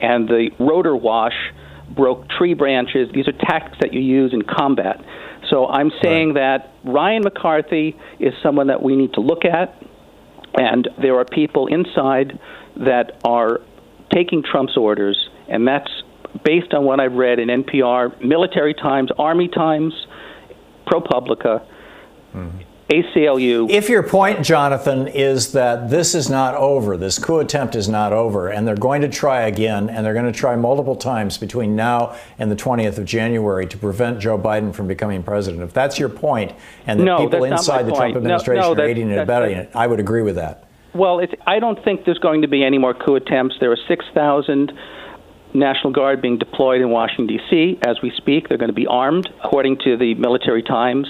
and 0.01 0.29
the 0.29 0.51
rotor 0.59 0.97
wash 0.97 1.35
broke 1.95 2.29
tree 2.29 2.55
branches. 2.55 3.11
These 3.13 3.29
are 3.29 3.33
tactics 3.33 3.79
that 3.81 3.93
you 3.93 4.01
use 4.01 4.33
in 4.33 4.43
combat. 4.43 5.05
So 5.51 5.67
I'm 5.67 5.91
saying 6.03 6.35
that 6.35 6.73
Ryan 6.85 7.23
McCarthy 7.23 7.97
is 8.19 8.33
someone 8.43 8.69
that 8.69 8.83
we 8.83 8.97
need 8.97 9.15
to 9.15 9.21
look 9.21 9.45
at, 9.45 9.83
and 10.55 10.89
there 11.01 11.19
are 11.19 11.25
people 11.25 11.67
inside 11.67 12.39
that 12.77 13.21
are 13.25 13.61
taking 14.13 14.43
Trump's 14.43 14.77
orders, 14.77 15.29
and 15.49 15.67
that's 15.67 15.91
based 16.45 16.73
on 16.75 16.85
what 16.85 17.01
I've 17.01 17.15
read 17.15 17.39
in 17.39 17.49
NPR, 17.49 18.23
Military 18.25 18.75
Times, 18.75 19.11
Army 19.19 19.49
Times, 19.49 19.93
ProPublica, 20.87 21.63
hmm. 22.33 22.49
ACLU. 22.91 23.71
If 23.71 23.89
your 23.89 24.03
point, 24.03 24.45
Jonathan, 24.45 25.07
is 25.07 25.53
that 25.53 25.91
this 25.91 26.13
is 26.15 26.29
not 26.29 26.57
over, 26.57 26.97
this 26.97 27.21
coup 27.21 27.39
attempt 27.39 27.77
is 27.77 27.89
not 27.89 28.13
over, 28.13 28.49
and 28.49 28.67
they're 28.67 28.75
going 28.75 29.03
to 29.03 29.09
try 29.09 29.43
again, 29.43 29.89
and 29.89 30.05
they're 30.05 30.15
going 30.15 30.31
to 30.31 30.37
try 30.37 30.57
multiple 30.57 30.97
times 30.97 31.39
between 31.39 31.77
now 31.77 32.17
and 32.39 32.51
the 32.51 32.57
20th 32.57 32.99
of 32.99 33.05
January 33.05 33.67
to 33.69 33.79
prevent 33.79 34.19
Joe 34.19 34.37
Biden 34.37 34.75
from 34.75 34.89
becoming 34.89 35.23
president, 35.23 35.63
if 35.63 35.73
that's 35.73 36.01
your 36.01 36.09
point, 36.09 36.53
and 36.87 36.99
that 36.99 37.05
No, 37.05 37.19
people 37.19 37.45
inside 37.45 37.83
the 37.85 37.93
Trump 37.93 38.01
point. 38.01 38.15
No, 38.15 38.19
administration 38.19 38.77
no, 38.77 38.83
are 38.83 38.89
aiding 38.89 39.11
and 39.11 39.21
abetting 39.21 39.57
it, 39.57 39.71
I 39.73 39.87
would 39.87 40.01
agree 40.01 40.23
with 40.23 40.35
that. 40.35 40.67
Well, 40.93 41.21
I 41.47 41.61
don't 41.61 41.83
think 41.85 42.05
there's 42.05 42.19
going 42.19 42.43
to 42.43 42.49
be 42.49 42.65
any 42.65 42.79
more 42.79 42.95
coup 42.95 43.15
attempts. 43.15 43.55
There 43.61 43.71
are 43.71 43.79
6,000 43.87 44.73
National 45.55 45.93
Guard 45.93 46.23
being 46.23 46.39
deployed 46.39 46.81
in 46.81 46.91
Washington, 46.91 47.27
D.C. 47.27 47.79
as 47.87 47.97
we 48.03 48.13
speak. 48.17 48.49
They're 48.49 48.59
going 48.59 48.71
to 48.71 48.75
be 48.75 48.87
armed, 48.87 49.29
according 49.45 49.79
to 49.85 49.97
the 49.97 50.15
Military 50.15 50.63
Times. 50.63 51.07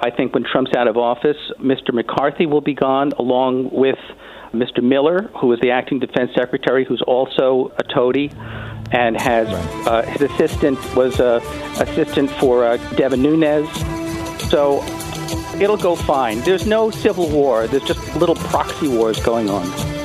I 0.00 0.10
think 0.10 0.34
when 0.34 0.44
Trump's 0.44 0.72
out 0.76 0.86
of 0.86 0.96
office, 0.96 1.36
Mr. 1.58 1.92
McCarthy 1.92 2.46
will 2.46 2.60
be 2.60 2.74
gone, 2.74 3.12
along 3.18 3.70
with 3.72 3.98
Mr. 4.52 4.82
Miller, 4.82 5.30
who 5.40 5.52
is 5.52 5.60
the 5.60 5.70
acting 5.70 5.98
defense 5.98 6.30
secretary, 6.34 6.84
who's 6.84 7.02
also 7.02 7.72
a 7.78 7.82
toady, 7.82 8.30
and 8.92 9.20
has 9.20 9.48
uh, 9.86 10.02
his 10.02 10.22
assistant 10.22 10.78
was 10.94 11.20
a 11.20 11.42
assistant 11.80 12.30
for 12.30 12.64
uh, 12.64 12.76
Devin 12.94 13.22
Nunes. 13.22 13.68
So 14.48 14.82
it'll 15.60 15.76
go 15.76 15.96
fine. 15.96 16.40
There's 16.40 16.66
no 16.66 16.90
civil 16.90 17.28
war. 17.28 17.66
There's 17.66 17.84
just 17.84 18.16
little 18.16 18.36
proxy 18.36 18.88
wars 18.88 19.22
going 19.22 19.50
on. 19.50 19.97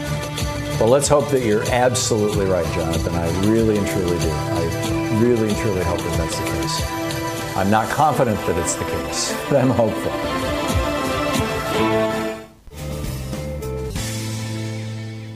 Well, 0.80 0.90
let's 0.90 1.08
hope 1.08 1.30
that 1.30 1.46
you're 1.46 1.64
absolutely 1.72 2.46
right, 2.46 2.66
Jonathan. 2.74 3.14
I 3.14 3.30
really 3.48 3.78
and 3.78 3.88
truly 3.88 4.18
do. 4.20 4.30
I 4.30 5.20
really 5.22 5.50
and 5.50 5.58
truly 5.58 5.84
hope 5.84 6.00
that 6.00 6.18
that's 6.18 6.38
the 6.38 6.46
case. 6.46 7.56
I'm 7.56 7.70
not 7.70 7.88
confident 7.90 8.38
that 8.48 8.58
it's 8.58 8.74
the 8.74 8.84
case, 8.86 9.34
but 9.50 9.64
I'm 9.64 9.70
hopeful. 9.70 10.12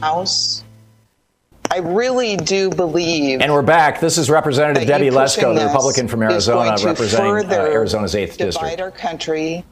House. 0.01 0.63
I 1.69 1.79
really 1.79 2.35
do 2.35 2.71
believe. 2.71 3.39
And 3.39 3.53
we're 3.53 3.61
back. 3.61 3.99
This 3.99 4.17
is 4.17 4.31
Representative 4.31 4.87
Debbie 4.87 5.11
Lesko, 5.11 5.55
the 5.55 5.65
Republican 5.65 6.07
from 6.07 6.23
Arizona, 6.23 6.75
representing 6.83 7.51
uh, 7.51 7.55
Arizona's 7.55 8.15
8th 8.15 8.37
divide 8.37 8.45
District. 8.45 8.81
our 8.81 8.91
country, 8.91 9.63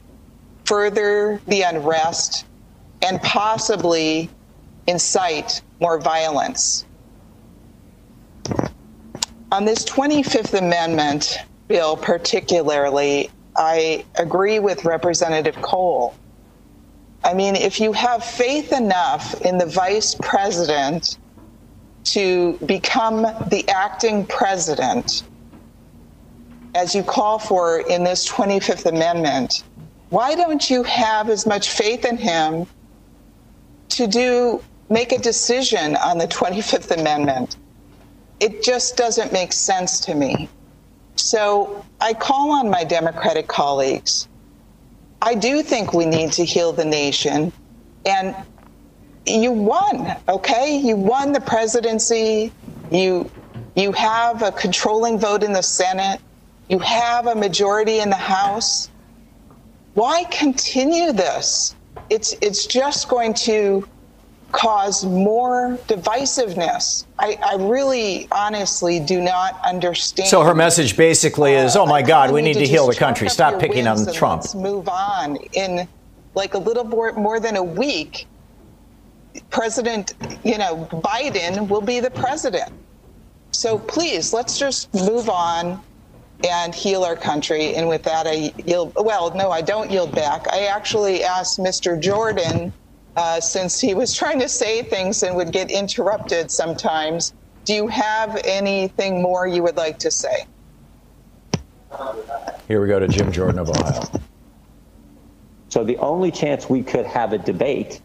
further 0.66 1.41
the 1.47 1.63
unrest, 1.63 2.45
and 3.01 3.20
possibly 3.24 4.30
incite 4.88 5.62
more 5.80 6.00
violence. 6.00 6.86
On 9.52 9.66
this 9.66 9.84
25th 9.86 10.58
Amendment 10.58 11.38
bill, 11.68 11.96
particularly, 11.98 13.30
I 13.58 14.06
agree 14.16 14.60
with 14.60 14.86
Representative 14.86 15.56
Cole. 15.62 16.14
I 17.24 17.34
mean, 17.34 17.56
if 17.56 17.80
you 17.80 17.94
have 17.94 18.24
faith 18.24 18.72
enough 18.72 19.40
in 19.42 19.58
the 19.58 19.66
vice 19.66 20.16
president 20.22 21.18
to 22.06 22.58
become 22.66 23.24
the 23.50 23.66
acting 23.68 24.26
president, 24.26 25.24
as 26.76 26.94
you 26.94 27.02
call 27.02 27.40
for 27.40 27.80
in 27.80 28.04
this 28.04 28.30
25th 28.30 28.86
Amendment, 28.86 29.64
why 30.10 30.36
don't 30.36 30.70
you 30.70 30.84
have 30.84 31.30
as 31.30 31.46
much 31.46 31.70
faith 31.70 32.06
in 32.06 32.18
him 32.18 32.68
to 33.90 34.06
do 34.08 34.62
make 34.90 35.12
a 35.12 35.18
decision 35.18 35.96
on 35.98 36.18
the 36.18 36.28
25th 36.28 36.92
Amendment? 36.98 37.58
It 38.40 38.64
just 38.64 38.98
doesn't 38.98 39.32
make 39.32 39.54
sense 39.54 40.00
to 40.02 40.16
me. 40.16 40.50
So 41.16 41.86
I 42.02 42.14
call 42.14 42.52
on 42.52 42.70
my 42.70 42.84
Democratic 42.84 43.48
colleagues. 43.48 44.28
I 45.22 45.34
do 45.36 45.64
think 45.64 45.94
we 45.94 46.06
need 46.06 46.34
to 46.34 46.46
heal 46.46 46.72
the 46.72 46.86
nation. 46.86 47.52
And 48.06 48.36
you 49.26 49.52
won, 49.52 50.16
okay? 50.30 50.78
You 50.78 50.96
won 50.96 51.32
the 51.32 51.42
presidency. 51.42 52.52
You 52.92 53.32
you 53.76 53.92
have 53.92 54.42
a 54.42 54.52
controlling 54.52 55.20
vote 55.20 55.44
in 55.44 55.52
the 55.52 55.64
Senate. 55.64 56.22
You 56.70 56.80
have 56.80 57.28
a 57.28 57.36
majority 57.36 58.00
in 58.00 58.10
the 58.10 58.16
House. 58.16 58.90
Why 59.96 60.26
continue 60.26 61.12
this? 61.12 61.76
It's 62.10 62.36
it's 62.42 62.68
just 62.68 63.10
going 63.10 63.34
to 63.46 63.88
cause 64.52 65.06
more 65.06 65.78
divisiveness. 65.88 67.06
I, 67.20 67.38
I 67.43 67.56
really 67.56 68.28
honestly 68.32 69.00
do 69.00 69.22
not 69.22 69.60
understand. 69.66 70.30
So 70.30 70.43
her 70.43 70.56
message 70.56 70.98
basically 70.98 71.54
is, 71.54 71.76
"Oh 71.76 71.86
my 71.86 72.02
uh, 72.02 72.06
God, 72.06 72.32
we 72.32 72.41
need 72.41 72.56
to, 72.56 72.68
heal 72.68 72.88
the 72.88 72.96
country. 72.96 73.30
Stop 73.30 73.60
picking 73.60 73.88
on 73.88 74.12
Trump." 74.14 74.43
Let's 74.43 74.56
move 74.56 74.88
on. 74.88 75.38
In 75.54 75.88
like 76.36 76.54
a 76.54 76.58
little 76.58 76.84
more, 76.84 77.14
more 77.14 77.39
than 77.39 77.56
a 77.56 77.64
week, 77.64 78.28
President, 79.50 80.14
you 80.43 80.58
know, 80.58 80.88
Biden 80.91 81.68
will 81.68 81.82
be 81.82 82.00
the 82.00 82.12
president. 82.12 82.72
So 83.52 83.78
please, 83.78 84.34
let's 84.34 84.60
just 84.60 84.93
move 84.93 85.30
on 85.30 85.82
and 86.43 86.76
heal 86.76 87.04
our 87.04 87.16
country. 87.16 87.76
And 87.76 87.88
with 87.88 88.04
that, 88.04 88.28
I 88.28 88.54
yield. 88.66 88.93
Well, 88.96 89.34
no, 89.36 89.50
I 89.50 89.62
don't 89.62 89.89
yield 89.89 90.14
back. 90.14 90.48
I 90.52 90.66
actually 90.66 91.24
asked 91.24 91.60
Mr. 91.60 92.00
Jordan, 92.00 92.74
uh, 93.16 93.39
since 93.39 93.80
he 93.80 93.93
was 93.93 94.13
trying 94.22 94.39
to 94.39 94.49
say 94.49 94.82
things 94.82 95.24
and 95.24 95.36
would 95.36 95.51
get 95.51 95.72
interrupted 95.72 96.51
sometimes. 96.51 97.34
Do 97.66 97.74
you 97.74 97.88
have 97.88 98.39
anything 98.45 99.22
more 99.22 99.47
you 99.47 99.63
would 99.63 99.78
like 99.78 99.97
to 99.99 100.11
say? 100.11 100.45
Here 102.68 102.82
we 102.82 102.88
go 102.88 102.99
to 102.99 103.07
Jim 103.07 103.32
Jordan 103.32 103.59
of 103.59 103.70
Ohio. 103.70 104.03
So 105.70 105.84
the 105.84 105.97
only 105.97 106.32
chance 106.32 106.70
we 106.70 106.84
could 106.84 107.05
have 107.05 107.34
a 107.34 107.38
debate 107.38 108.01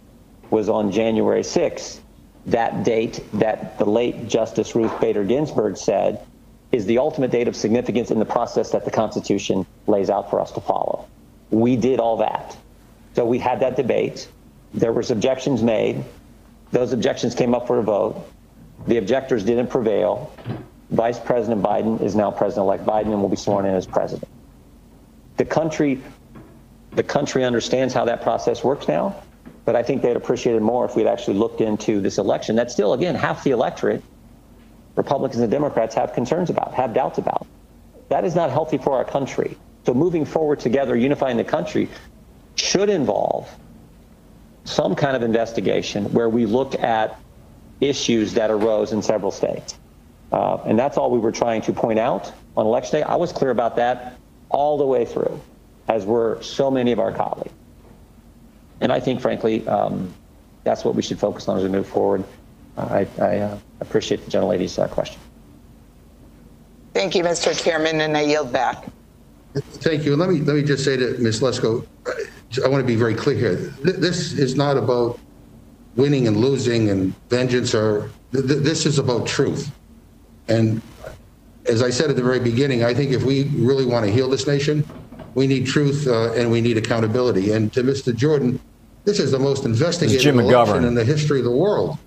was 0.51 0.69
on 0.69 0.91
January 0.91 1.43
6th, 1.43 2.01
that 2.47 2.85
date 2.85 3.23
that 3.35 3.79
the 3.79 3.85
late 3.85 4.29
Justice 4.29 4.75
Ruth 4.75 4.99
Bader 5.01 5.25
Ginsburg 5.25 5.77
said 5.77 6.27
is 6.73 6.87
the 6.87 6.99
ultimate 6.99 7.31
date 7.31 7.49
of 7.49 7.57
significance 7.57 8.11
in 8.11 8.19
the 8.19 8.25
process 8.25 8.71
that 8.71 8.85
the 8.85 8.91
Constitution 8.91 9.67
lays 9.87 10.09
out 10.09 10.31
for 10.31 10.41
us 10.41 10.53
to 10.53 10.61
follow. 10.61 11.07
We 11.51 11.77
did 11.77 12.01
all 12.01 12.17
that. 12.19 12.57
So 13.15 13.25
we 13.25 13.39
had 13.39 13.61
that 13.61 13.77
debate. 13.77 14.29
There 14.75 14.93
was 14.93 15.11
objections 15.11 15.63
made. 15.63 16.05
Those 16.71 16.93
objections 16.93 17.35
came 17.35 17.55
up 17.55 17.67
for 17.67 17.79
a 17.79 17.83
vote. 17.83 18.25
The 18.87 18.97
objectors 18.99 19.45
didn't 19.45 19.69
prevail. 19.69 20.33
Vice 20.91 21.19
President 21.19 21.63
Biden 21.63 22.01
is 22.01 22.15
now 22.15 22.31
President-elect 22.31 22.85
Biden 22.85 23.13
and 23.13 23.21
will 23.21 23.29
be 23.29 23.37
sworn 23.37 23.67
in 23.67 23.75
as 23.75 23.87
president. 23.87 24.29
The 25.37 25.45
country, 25.45 26.01
the 26.93 27.03
country 27.03 27.45
understands 27.45 27.95
how 27.95 28.05
that 28.07 28.23
process 28.23 28.65
works 28.65 28.89
now, 28.89 29.23
but 29.65 29.77
I 29.77 29.83
think 29.83 30.03
they'd 30.03 30.17
appreciate 30.17 30.57
it 30.57 30.63
more 30.63 30.85
if 30.85 30.97
we'd 30.97 31.07
actually 31.07 31.39
looked 31.39 31.61
into 31.61 32.01
this 32.01 32.19
election. 32.19 32.57
That's 32.57 32.73
still, 32.73 32.93
again, 32.93 33.15
half 33.15 33.45
the 33.45 33.51
electorate, 33.51 34.03
Republicans 34.97 35.41
and 35.41 35.51
Democrats 35.51 35.95
have 35.95 36.13
concerns 36.13 36.51
about, 36.51 36.75
have 36.75 36.93
doubts 36.93 37.19
about. 37.19 37.47
That 38.09 38.25
is 38.25 38.35
not 38.35 38.51
healthy 38.51 38.79
for 38.79 38.93
our 38.95 39.05
country. 39.05 39.57
So 39.87 39.95
moving 39.95 40.25
forward 40.25 40.61
together, 40.61 40.97
unifying 40.97 41.37
the 41.37 41.45
country, 41.45 41.89
should 42.57 42.91
involve 42.91 43.49
some 44.71 44.95
kind 44.95 45.17
of 45.17 45.23
investigation 45.23 46.05
where 46.13 46.29
we 46.29 46.47
look 46.47 46.79
at 46.81 47.19
issues 47.81 48.35
that 48.35 48.51
arose 48.51 48.93
in 48.93 49.03
several 49.03 49.31
states. 49.31 49.79
Uh, 50.33 50.59
and 50.65 50.79
that's 50.79 50.97
all 50.97 51.11
we 51.11 51.19
were 51.19 51.33
trying 51.33 51.61
to 51.63 51.73
point 51.73 51.99
out 51.99 52.33
on 52.57 52.67
election 52.67 53.01
day. 53.01 53.03
I 53.03 53.17
was 53.17 53.33
clear 53.33 53.51
about 53.51 53.77
that 53.77 54.17
all 54.49 54.79
the 54.79 54.87
way 54.87 55.05
through, 55.05 55.41
as 55.89 56.05
were 56.05 56.39
so 56.41 56.71
many 56.71 56.93
of 56.93 56.99
our 56.99 57.13
colleagues. 57.13 57.53
And 58.81 58.93
I 58.93 59.01
think, 59.01 59.21
frankly, 59.21 59.67
um, 59.67 60.13
that's 60.65 60.85
what 60.85 60.95
we 60.95 61.03
should 61.03 61.19
focus 61.19 61.49
on 61.49 61.59
as 61.59 61.63
we 61.65 61.69
move 61.69 61.87
forward. 61.87 62.25
Uh, 62.77 63.05
I, 63.21 63.23
I 63.23 63.39
uh, 63.39 63.59
appreciate 63.81 64.25
the 64.25 64.31
gentlelady's 64.31 64.79
uh, 64.79 64.89
question. 64.89 65.21
Thank 66.95 67.15
you, 67.15 67.23
Mr. 67.25 67.59
Chairman, 67.63 68.01
and 68.01 68.17
I 68.17 68.23
yield 68.23 68.53
back. 68.53 68.87
Thank 69.55 70.05
you. 70.05 70.17
Let 70.17 70.31
me 70.31 70.41
let 70.41 70.55
me 70.55 70.63
just 70.63 70.85
say 70.85 70.97
to 70.97 71.17
Ms. 71.19 71.41
Lesko, 71.41 71.85
I 72.65 72.69
want 72.69 72.83
to 72.83 72.87
be 72.87 72.97
very 72.97 73.15
clear 73.15 73.37
here. 73.37 73.55
This 73.83 74.33
is 74.33 74.57
not 74.57 74.77
about 74.77 75.19
winning 75.97 76.27
and 76.27 76.37
losing 76.37 76.91
and 76.91 77.15
vengeance, 77.29 77.75
or 77.75 78.11
this 78.33 78.87
is 78.87 78.99
about 78.99 79.27
truth. 79.27 79.71
And 80.49 80.83
as 81.67 81.83
I 81.83 81.91
said 81.91 82.11
at 82.11 82.17
the 82.17 82.23
very 82.23 82.41
beginning, 82.41 82.83
I 82.85 82.93
think 82.93 83.13
if 83.13 83.23
we 83.23 83.45
really 83.55 83.87
want 83.87 84.05
to 84.07 84.11
heal 84.11 84.29
this 84.29 84.47
nation, 84.47 84.85
we 85.35 85.47
need 85.47 85.67
truth 85.67 86.09
uh, 86.09 86.33
and 86.33 86.51
we 86.51 86.61
need 86.61 86.77
accountability. 86.77 87.53
And 87.53 87.73
to 87.75 87.83
Mr. 87.83 88.15
Jordan, 88.15 88.59
this 89.05 89.21
is 89.21 89.31
the 89.31 89.39
most 89.39 89.65
investigated 89.65 90.21
Jim 90.21 90.41
election 90.41 90.83
McGovern. 90.83 90.89
in 90.89 90.95
the 90.95 91.05
history 91.05 91.39
of 91.39 91.45
the 91.45 91.51
world. 91.53 91.99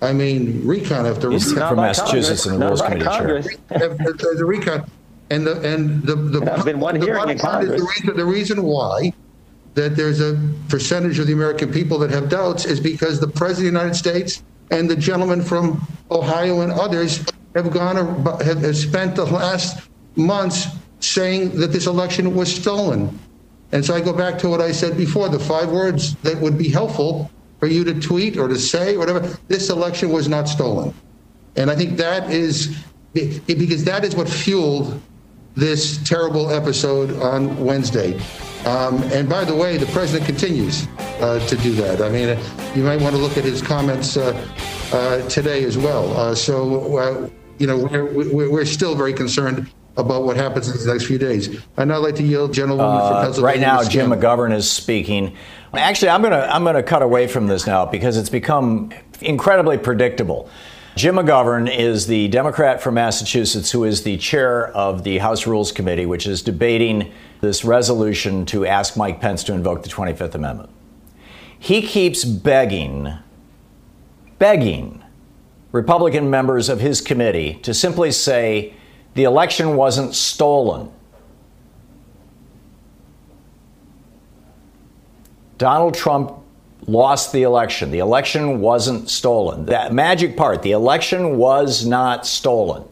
I 0.00 0.12
mean, 0.12 0.66
recon 0.66 1.06
after 1.06 1.30
He's 1.30 1.52
recon. 1.52 1.68
from 1.70 1.76
Massachusetts 1.76 2.46
and 2.46 2.60
the 2.60 2.66
Rules 2.66 2.82
Committee 2.82 3.04
chair. 3.04 3.42
the, 3.42 4.34
the 4.36 4.44
recon. 4.44 4.90
And 5.30 5.46
the 5.46 5.60
and 5.62 6.02
the 6.02 6.16
the, 6.16 6.40
There's 6.40 6.64
been 6.64 6.80
one 6.80 6.98
the 6.98 7.06
hearing 7.06 7.30
in 7.30 7.38
Congress. 7.38 7.80
The 7.80 7.86
reason, 7.86 8.16
the 8.16 8.24
reason 8.26 8.62
why 8.62 9.12
that 9.74 9.96
there's 9.96 10.20
a 10.20 10.40
percentage 10.68 11.18
of 11.18 11.26
the 11.26 11.32
American 11.32 11.72
people 11.72 11.98
that 11.98 12.10
have 12.10 12.28
doubts 12.28 12.64
is 12.64 12.80
because 12.80 13.20
the 13.20 13.28
president 13.28 13.68
of 13.68 13.74
the 13.74 13.80
United 13.80 13.96
States 13.96 14.42
and 14.70 14.88
the 14.88 14.96
gentleman 14.96 15.42
from 15.42 15.86
Ohio 16.10 16.60
and 16.60 16.72
others 16.72 17.24
have 17.54 17.70
gone 17.72 17.96
have, 18.42 18.76
spent 18.76 19.16
the 19.16 19.24
last 19.24 19.88
months 20.16 20.68
saying 21.00 21.58
that 21.58 21.68
this 21.68 21.86
election 21.86 22.34
was 22.34 22.54
stolen. 22.54 23.18
And 23.72 23.84
so 23.84 23.94
I 23.94 24.00
go 24.00 24.12
back 24.12 24.38
to 24.38 24.48
what 24.48 24.60
I 24.60 24.72
said 24.72 24.96
before, 24.96 25.28
the 25.28 25.38
five 25.38 25.70
words 25.70 26.14
that 26.16 26.40
would 26.40 26.56
be 26.56 26.68
helpful 26.68 27.30
for 27.58 27.66
you 27.66 27.84
to 27.84 27.98
tweet 28.00 28.36
or 28.36 28.48
to 28.48 28.58
say, 28.58 28.94
or 28.94 29.00
whatever. 29.00 29.20
This 29.48 29.70
election 29.70 30.10
was 30.10 30.28
not 30.28 30.48
stolen. 30.48 30.94
And 31.56 31.70
I 31.70 31.76
think 31.76 31.96
that 31.96 32.30
is 32.30 32.76
because 33.12 33.84
that 33.84 34.04
is 34.04 34.16
what 34.16 34.28
fueled 34.28 35.00
this 35.54 35.98
terrible 36.08 36.50
episode 36.50 37.12
on 37.20 37.56
Wednesday. 37.64 38.18
Um, 38.66 39.02
and 39.12 39.28
by 39.28 39.44
the 39.44 39.54
way, 39.54 39.76
the 39.76 39.86
president 39.86 40.26
continues 40.26 40.86
uh, 41.20 41.38
to 41.46 41.56
do 41.56 41.72
that. 41.74 42.00
I 42.00 42.08
mean, 42.08 42.38
you 42.74 42.82
might 42.82 43.00
want 43.00 43.14
to 43.14 43.20
look 43.20 43.36
at 43.36 43.44
his 43.44 43.60
comments 43.60 44.16
uh, 44.16 44.32
uh, 44.92 45.28
today 45.28 45.64
as 45.64 45.76
well. 45.76 46.16
Uh, 46.16 46.34
so, 46.34 46.96
uh, 46.96 47.28
you 47.58 47.66
know, 47.66 47.76
we're, 47.78 48.04
we're, 48.32 48.50
we're 48.50 48.64
still 48.64 48.94
very 48.94 49.12
concerned 49.12 49.70
about 49.96 50.24
what 50.24 50.36
happens 50.36 50.68
in 50.68 50.76
the 50.84 50.92
next 50.92 51.06
few 51.06 51.18
days. 51.18 51.60
I'd 51.76 51.86
now 51.88 51.98
like 51.98 52.16
to 52.16 52.22
yield, 52.24 52.52
gentlewoman 52.52 52.98
from 53.00 53.16
Uh, 53.16 53.22
Pennsylvania. 53.22 53.66
right 53.66 53.82
now, 53.84 53.88
Jim 53.88 54.10
McGovern 54.10 54.52
is 54.52 54.68
speaking. 54.68 55.36
Actually, 55.72 56.08
I'm 56.10 56.22
gonna 56.22 56.48
I'm 56.50 56.64
gonna 56.64 56.82
cut 56.82 57.02
away 57.02 57.26
from 57.26 57.46
this 57.48 57.66
now 57.66 57.84
because 57.84 58.16
it's 58.16 58.28
become 58.30 58.90
incredibly 59.20 59.76
predictable. 59.78 60.48
Jim 60.96 61.16
McGovern 61.16 61.68
is 61.76 62.06
the 62.06 62.28
Democrat 62.28 62.80
from 62.80 62.94
Massachusetts 62.94 63.72
who 63.72 63.82
is 63.82 64.04
the 64.04 64.16
chair 64.16 64.68
of 64.68 65.02
the 65.02 65.18
House 65.18 65.44
Rules 65.44 65.72
Committee, 65.72 66.06
which 66.06 66.24
is 66.24 66.40
debating 66.40 67.12
this 67.40 67.64
resolution 67.64 68.46
to 68.46 68.64
ask 68.64 68.96
Mike 68.96 69.20
Pence 69.20 69.42
to 69.44 69.52
invoke 69.52 69.82
the 69.82 69.88
25th 69.88 70.36
Amendment. 70.36 70.70
He 71.58 71.82
keeps 71.82 72.24
begging, 72.24 73.12
begging 74.38 75.02
Republican 75.72 76.30
members 76.30 76.68
of 76.68 76.78
his 76.78 77.00
committee 77.00 77.54
to 77.62 77.74
simply 77.74 78.12
say 78.12 78.74
the 79.14 79.24
election 79.24 79.74
wasn't 79.74 80.14
stolen. 80.14 80.92
Donald 85.58 85.94
Trump 85.94 86.43
lost 86.86 87.32
the 87.32 87.42
election. 87.42 87.90
The 87.90 87.98
election 87.98 88.60
wasn't 88.60 89.08
stolen. 89.08 89.66
That 89.66 89.92
magic 89.92 90.36
part, 90.36 90.62
the 90.62 90.72
election 90.72 91.36
was 91.36 91.86
not 91.86 92.26
stolen. 92.26 92.84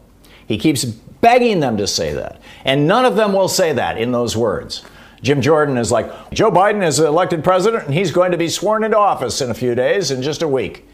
He 0.47 0.57
keeps 0.57 0.83
begging 0.83 1.59
them 1.59 1.77
to 1.77 1.87
say 1.87 2.13
that. 2.13 2.41
And 2.65 2.87
none 2.87 3.05
of 3.05 3.15
them 3.15 3.33
will 3.33 3.47
say 3.47 3.73
that 3.73 3.97
in 3.97 4.11
those 4.11 4.35
words. 4.35 4.83
Jim 5.21 5.41
Jordan 5.41 5.77
is 5.77 5.91
like, 5.91 6.31
Joe 6.31 6.51
Biden 6.51 6.85
is 6.85 6.99
elected 6.99 7.43
president 7.43 7.85
and 7.85 7.93
he's 7.93 8.11
going 8.11 8.31
to 8.31 8.37
be 8.37 8.49
sworn 8.49 8.83
into 8.83 8.97
office 8.97 9.39
in 9.39 9.49
a 9.49 9.53
few 9.53 9.73
days, 9.73 10.11
in 10.11 10.21
just 10.21 10.41
a 10.41 10.47
week. 10.47 10.85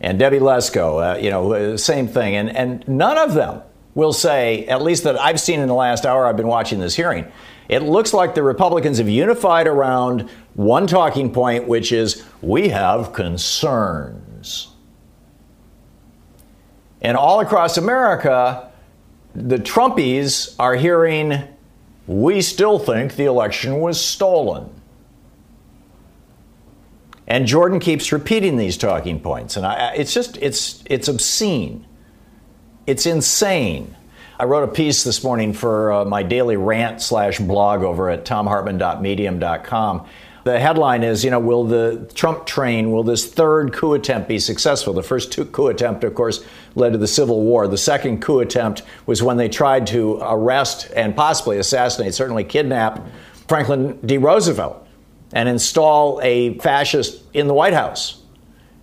And 0.00 0.18
Debbie 0.18 0.40
Lesko, 0.40 1.14
uh, 1.14 1.18
you 1.18 1.30
know, 1.30 1.52
uh, 1.52 1.76
same 1.76 2.08
thing. 2.08 2.34
And, 2.34 2.54
and 2.56 2.86
none 2.88 3.16
of 3.16 3.34
them 3.34 3.62
will 3.94 4.12
say, 4.12 4.66
at 4.66 4.82
least 4.82 5.04
that 5.04 5.20
I've 5.20 5.40
seen 5.40 5.60
in 5.60 5.68
the 5.68 5.74
last 5.74 6.04
hour 6.04 6.26
I've 6.26 6.36
been 6.36 6.48
watching 6.48 6.80
this 6.80 6.96
hearing, 6.96 7.30
it 7.72 7.82
looks 7.84 8.12
like 8.12 8.34
the 8.34 8.42
Republicans 8.42 8.98
have 8.98 9.08
unified 9.08 9.66
around 9.66 10.28
one 10.52 10.86
talking 10.86 11.32
point, 11.32 11.66
which 11.66 11.90
is 11.90 12.22
we 12.42 12.68
have 12.68 13.14
concerns. 13.14 14.68
And 17.00 17.16
all 17.16 17.40
across 17.40 17.78
America, 17.78 18.70
the 19.34 19.56
Trumpies 19.56 20.54
are 20.58 20.74
hearing, 20.74 21.44
we 22.06 22.42
still 22.42 22.78
think 22.78 23.16
the 23.16 23.24
election 23.24 23.80
was 23.80 23.98
stolen. 23.98 24.68
And 27.26 27.46
Jordan 27.46 27.80
keeps 27.80 28.12
repeating 28.12 28.58
these 28.58 28.76
talking 28.76 29.18
points, 29.18 29.56
and 29.56 29.64
I, 29.64 29.94
it's 29.94 30.12
just 30.12 30.36
it's 30.36 30.84
it's 30.84 31.08
obscene, 31.08 31.86
it's 32.86 33.06
insane. 33.06 33.96
I 34.42 34.44
wrote 34.44 34.64
a 34.64 34.72
piece 34.72 35.04
this 35.04 35.22
morning 35.22 35.52
for 35.52 35.92
uh, 35.92 36.04
my 36.04 36.24
daily 36.24 36.56
rant 36.56 37.00
slash 37.00 37.38
blog 37.38 37.82
over 37.82 38.10
at 38.10 38.24
thomhartmann.medium.com 38.24 40.08
The 40.42 40.58
headline 40.58 41.04
is, 41.04 41.24
you 41.24 41.30
know, 41.30 41.38
will 41.38 41.62
the 41.62 42.10
Trump 42.14 42.44
train, 42.44 42.90
will 42.90 43.04
this 43.04 43.32
third 43.32 43.72
coup 43.72 43.94
attempt 43.94 44.26
be 44.26 44.40
successful? 44.40 44.94
The 44.94 45.02
first 45.04 45.30
two 45.30 45.44
coup 45.44 45.68
attempt, 45.68 46.02
of 46.02 46.16
course, 46.16 46.44
led 46.74 46.90
to 46.90 46.98
the 46.98 47.06
Civil 47.06 47.40
War. 47.42 47.68
The 47.68 47.78
second 47.78 48.20
coup 48.20 48.40
attempt 48.40 48.82
was 49.06 49.22
when 49.22 49.36
they 49.36 49.48
tried 49.48 49.86
to 49.86 50.18
arrest 50.20 50.90
and 50.96 51.14
possibly 51.14 51.58
assassinate, 51.58 52.12
certainly 52.12 52.42
kidnap 52.42 53.00
Franklin 53.46 53.96
D. 54.04 54.18
Roosevelt 54.18 54.84
and 55.32 55.48
install 55.48 56.20
a 56.20 56.58
fascist 56.58 57.22
in 57.32 57.46
the 57.46 57.54
White 57.54 57.74
House. 57.74 58.20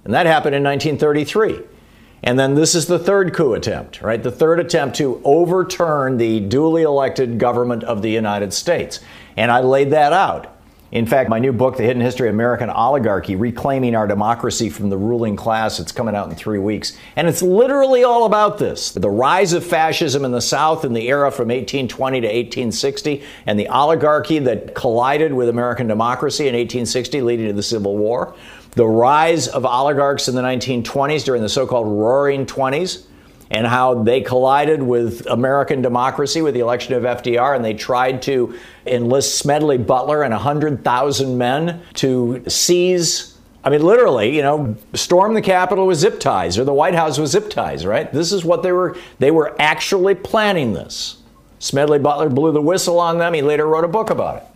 And 0.05 0.13
that 0.13 0.25
happened 0.25 0.55
in 0.55 0.63
1933. 0.63 1.78
And 2.23 2.37
then 2.37 2.55
this 2.55 2.75
is 2.75 2.87
the 2.87 2.99
third 2.99 3.33
coup 3.33 3.53
attempt, 3.53 4.01
right? 4.01 4.21
The 4.21 4.31
third 4.31 4.59
attempt 4.59 4.97
to 4.97 5.21
overturn 5.23 6.17
the 6.17 6.39
duly 6.39 6.83
elected 6.83 7.37
government 7.39 7.83
of 7.83 8.01
the 8.01 8.11
United 8.11 8.53
States. 8.53 8.99
And 9.37 9.51
I 9.51 9.61
laid 9.61 9.91
that 9.91 10.13
out. 10.13 10.55
In 10.91 11.05
fact, 11.05 11.29
my 11.29 11.37
new 11.37 11.53
book, 11.53 11.77
The 11.77 11.83
Hidden 11.83 12.01
History 12.01 12.29
of 12.29 12.33
American 12.33 12.71
Oligarchy 12.71 13.35
Reclaiming 13.35 13.95
Our 13.95 14.07
Democracy 14.07 14.71
from 14.71 14.89
the 14.89 14.97
Ruling 14.97 15.35
Class, 15.35 15.79
it's 15.79 15.91
coming 15.91 16.15
out 16.15 16.29
in 16.29 16.35
three 16.35 16.57
weeks. 16.57 16.97
And 17.15 17.27
it's 17.27 17.43
literally 17.43 18.03
all 18.03 18.25
about 18.25 18.57
this 18.57 18.91
the 18.91 19.09
rise 19.09 19.53
of 19.53 19.63
fascism 19.63 20.25
in 20.25 20.31
the 20.31 20.41
South 20.41 20.83
in 20.83 20.93
the 20.93 21.07
era 21.07 21.31
from 21.31 21.49
1820 21.49 22.21
to 22.21 22.27
1860, 22.27 23.23
and 23.45 23.59
the 23.59 23.67
oligarchy 23.67 24.39
that 24.39 24.73
collided 24.73 25.31
with 25.31 25.47
American 25.47 25.85
democracy 25.85 26.47
in 26.47 26.55
1860, 26.55 27.21
leading 27.21 27.45
to 27.45 27.53
the 27.53 27.61
Civil 27.61 27.95
War. 27.95 28.33
The 28.71 28.85
rise 28.85 29.47
of 29.47 29.65
oligarchs 29.65 30.27
in 30.27 30.35
the 30.35 30.41
1920s 30.41 31.23
during 31.23 31.41
the 31.41 31.49
so 31.49 31.65
called 31.65 31.87
Roaring 31.87 32.45
Twenties 32.45 33.07
and 33.51 33.65
how 33.65 34.03
they 34.03 34.21
collided 34.21 34.81
with 34.81 35.25
American 35.25 35.81
democracy 35.81 36.41
with 36.41 36.53
the 36.53 36.59
election 36.59 36.93
of 36.93 37.03
FDR, 37.03 37.55
and 37.55 37.65
they 37.65 37.73
tried 37.73 38.21
to 38.23 38.53
enlist 38.85 39.39
Smedley 39.39 39.77
Butler 39.77 40.21
and 40.21 40.31
100,000 40.31 41.37
men 41.37 41.81
to 41.95 42.43
seize. 42.47 43.37
I 43.63 43.69
mean, 43.71 43.81
literally, 43.81 44.35
you 44.35 44.43
know, 44.43 44.75
storm 44.93 45.33
the 45.33 45.41
Capitol 45.41 45.87
with 45.87 45.97
zip 45.97 46.19
ties, 46.19 46.59
or 46.59 46.63
the 46.63 46.73
White 46.73 46.93
House 46.93 47.17
with 47.17 47.31
zip 47.31 47.49
ties, 47.49 47.85
right? 47.85 48.11
This 48.13 48.31
is 48.31 48.45
what 48.45 48.61
they 48.61 48.71
were, 48.71 48.95
they 49.17 49.31
were 49.31 49.55
actually 49.59 50.13
planning 50.13 50.73
this. 50.73 51.17
Smedley 51.57 51.99
Butler 51.99 52.29
blew 52.29 52.51
the 52.51 52.61
whistle 52.61 52.99
on 52.99 53.17
them. 53.17 53.33
He 53.33 53.41
later 53.41 53.67
wrote 53.67 53.83
a 53.83 53.89
book 53.89 54.11
about 54.11 54.37
it. 54.37 54.48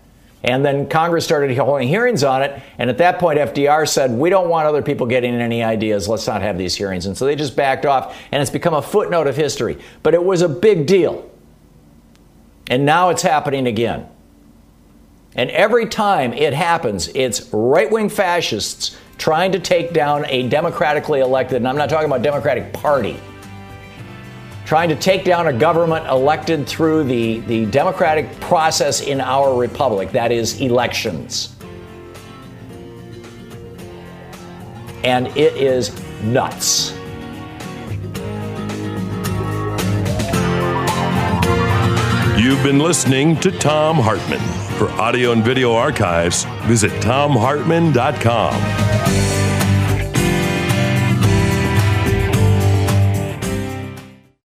And 0.43 0.65
then 0.65 0.89
Congress 0.89 1.23
started 1.23 1.55
holding 1.57 1.87
hearings 1.87 2.23
on 2.23 2.41
it. 2.41 2.61
And 2.77 2.89
at 2.89 2.97
that 2.97 3.17
point, 3.17 3.39
FDR 3.39 3.87
said, 3.87 4.11
We 4.11 4.29
don't 4.29 4.49
want 4.49 4.67
other 4.67 4.81
people 4.81 5.07
getting 5.07 5.33
any 5.35 5.63
ideas. 5.63 6.09
Let's 6.09 6.27
not 6.27 6.41
have 6.41 6.57
these 6.57 6.75
hearings. 6.75 7.05
And 7.05 7.17
so 7.17 7.25
they 7.25 7.35
just 7.35 7.55
backed 7.55 7.85
off. 7.85 8.17
And 8.31 8.41
it's 8.41 8.51
become 8.51 8.73
a 8.73 8.81
footnote 8.81 9.27
of 9.27 9.37
history. 9.37 9.77
But 10.03 10.13
it 10.13 10.23
was 10.23 10.41
a 10.41 10.49
big 10.49 10.85
deal. 10.85 11.29
And 12.67 12.85
now 12.85 13.09
it's 13.09 13.21
happening 13.21 13.67
again. 13.67 14.07
And 15.35 15.49
every 15.51 15.87
time 15.87 16.33
it 16.33 16.53
happens, 16.53 17.07
it's 17.15 17.51
right 17.53 17.89
wing 17.89 18.09
fascists 18.09 18.97
trying 19.17 19.51
to 19.53 19.59
take 19.59 19.93
down 19.93 20.25
a 20.27 20.47
democratically 20.49 21.21
elected, 21.21 21.57
and 21.57 21.67
I'm 21.67 21.77
not 21.77 21.89
talking 21.89 22.07
about 22.07 22.21
Democratic 22.21 22.73
Party 22.73 23.17
trying 24.73 24.89
to 24.89 24.95
take 24.95 25.23
down 25.23 25.45
a 25.45 25.53
government 25.53 26.03
elected 26.07 26.65
through 26.65 27.03
the, 27.03 27.41
the 27.41 27.63
democratic 27.67 28.39
process 28.39 29.01
in 29.01 29.21
our 29.21 29.55
republic, 29.55 30.11
that 30.11 30.31
is, 30.31 30.59
elections. 30.59 31.55
And 35.03 35.27
it 35.37 35.55
is 35.57 35.91
nuts. 36.23 36.93
You've 42.35 42.63
been 42.63 42.79
listening 42.79 43.39
to 43.41 43.51
Thom 43.51 43.97
Hartmann. 43.97 44.39
For 44.79 44.89
audio 44.99 45.33
and 45.33 45.43
video 45.43 45.75
archives, 45.75 46.45
visit 46.63 46.89
thomhartmann.com. 46.93 49.52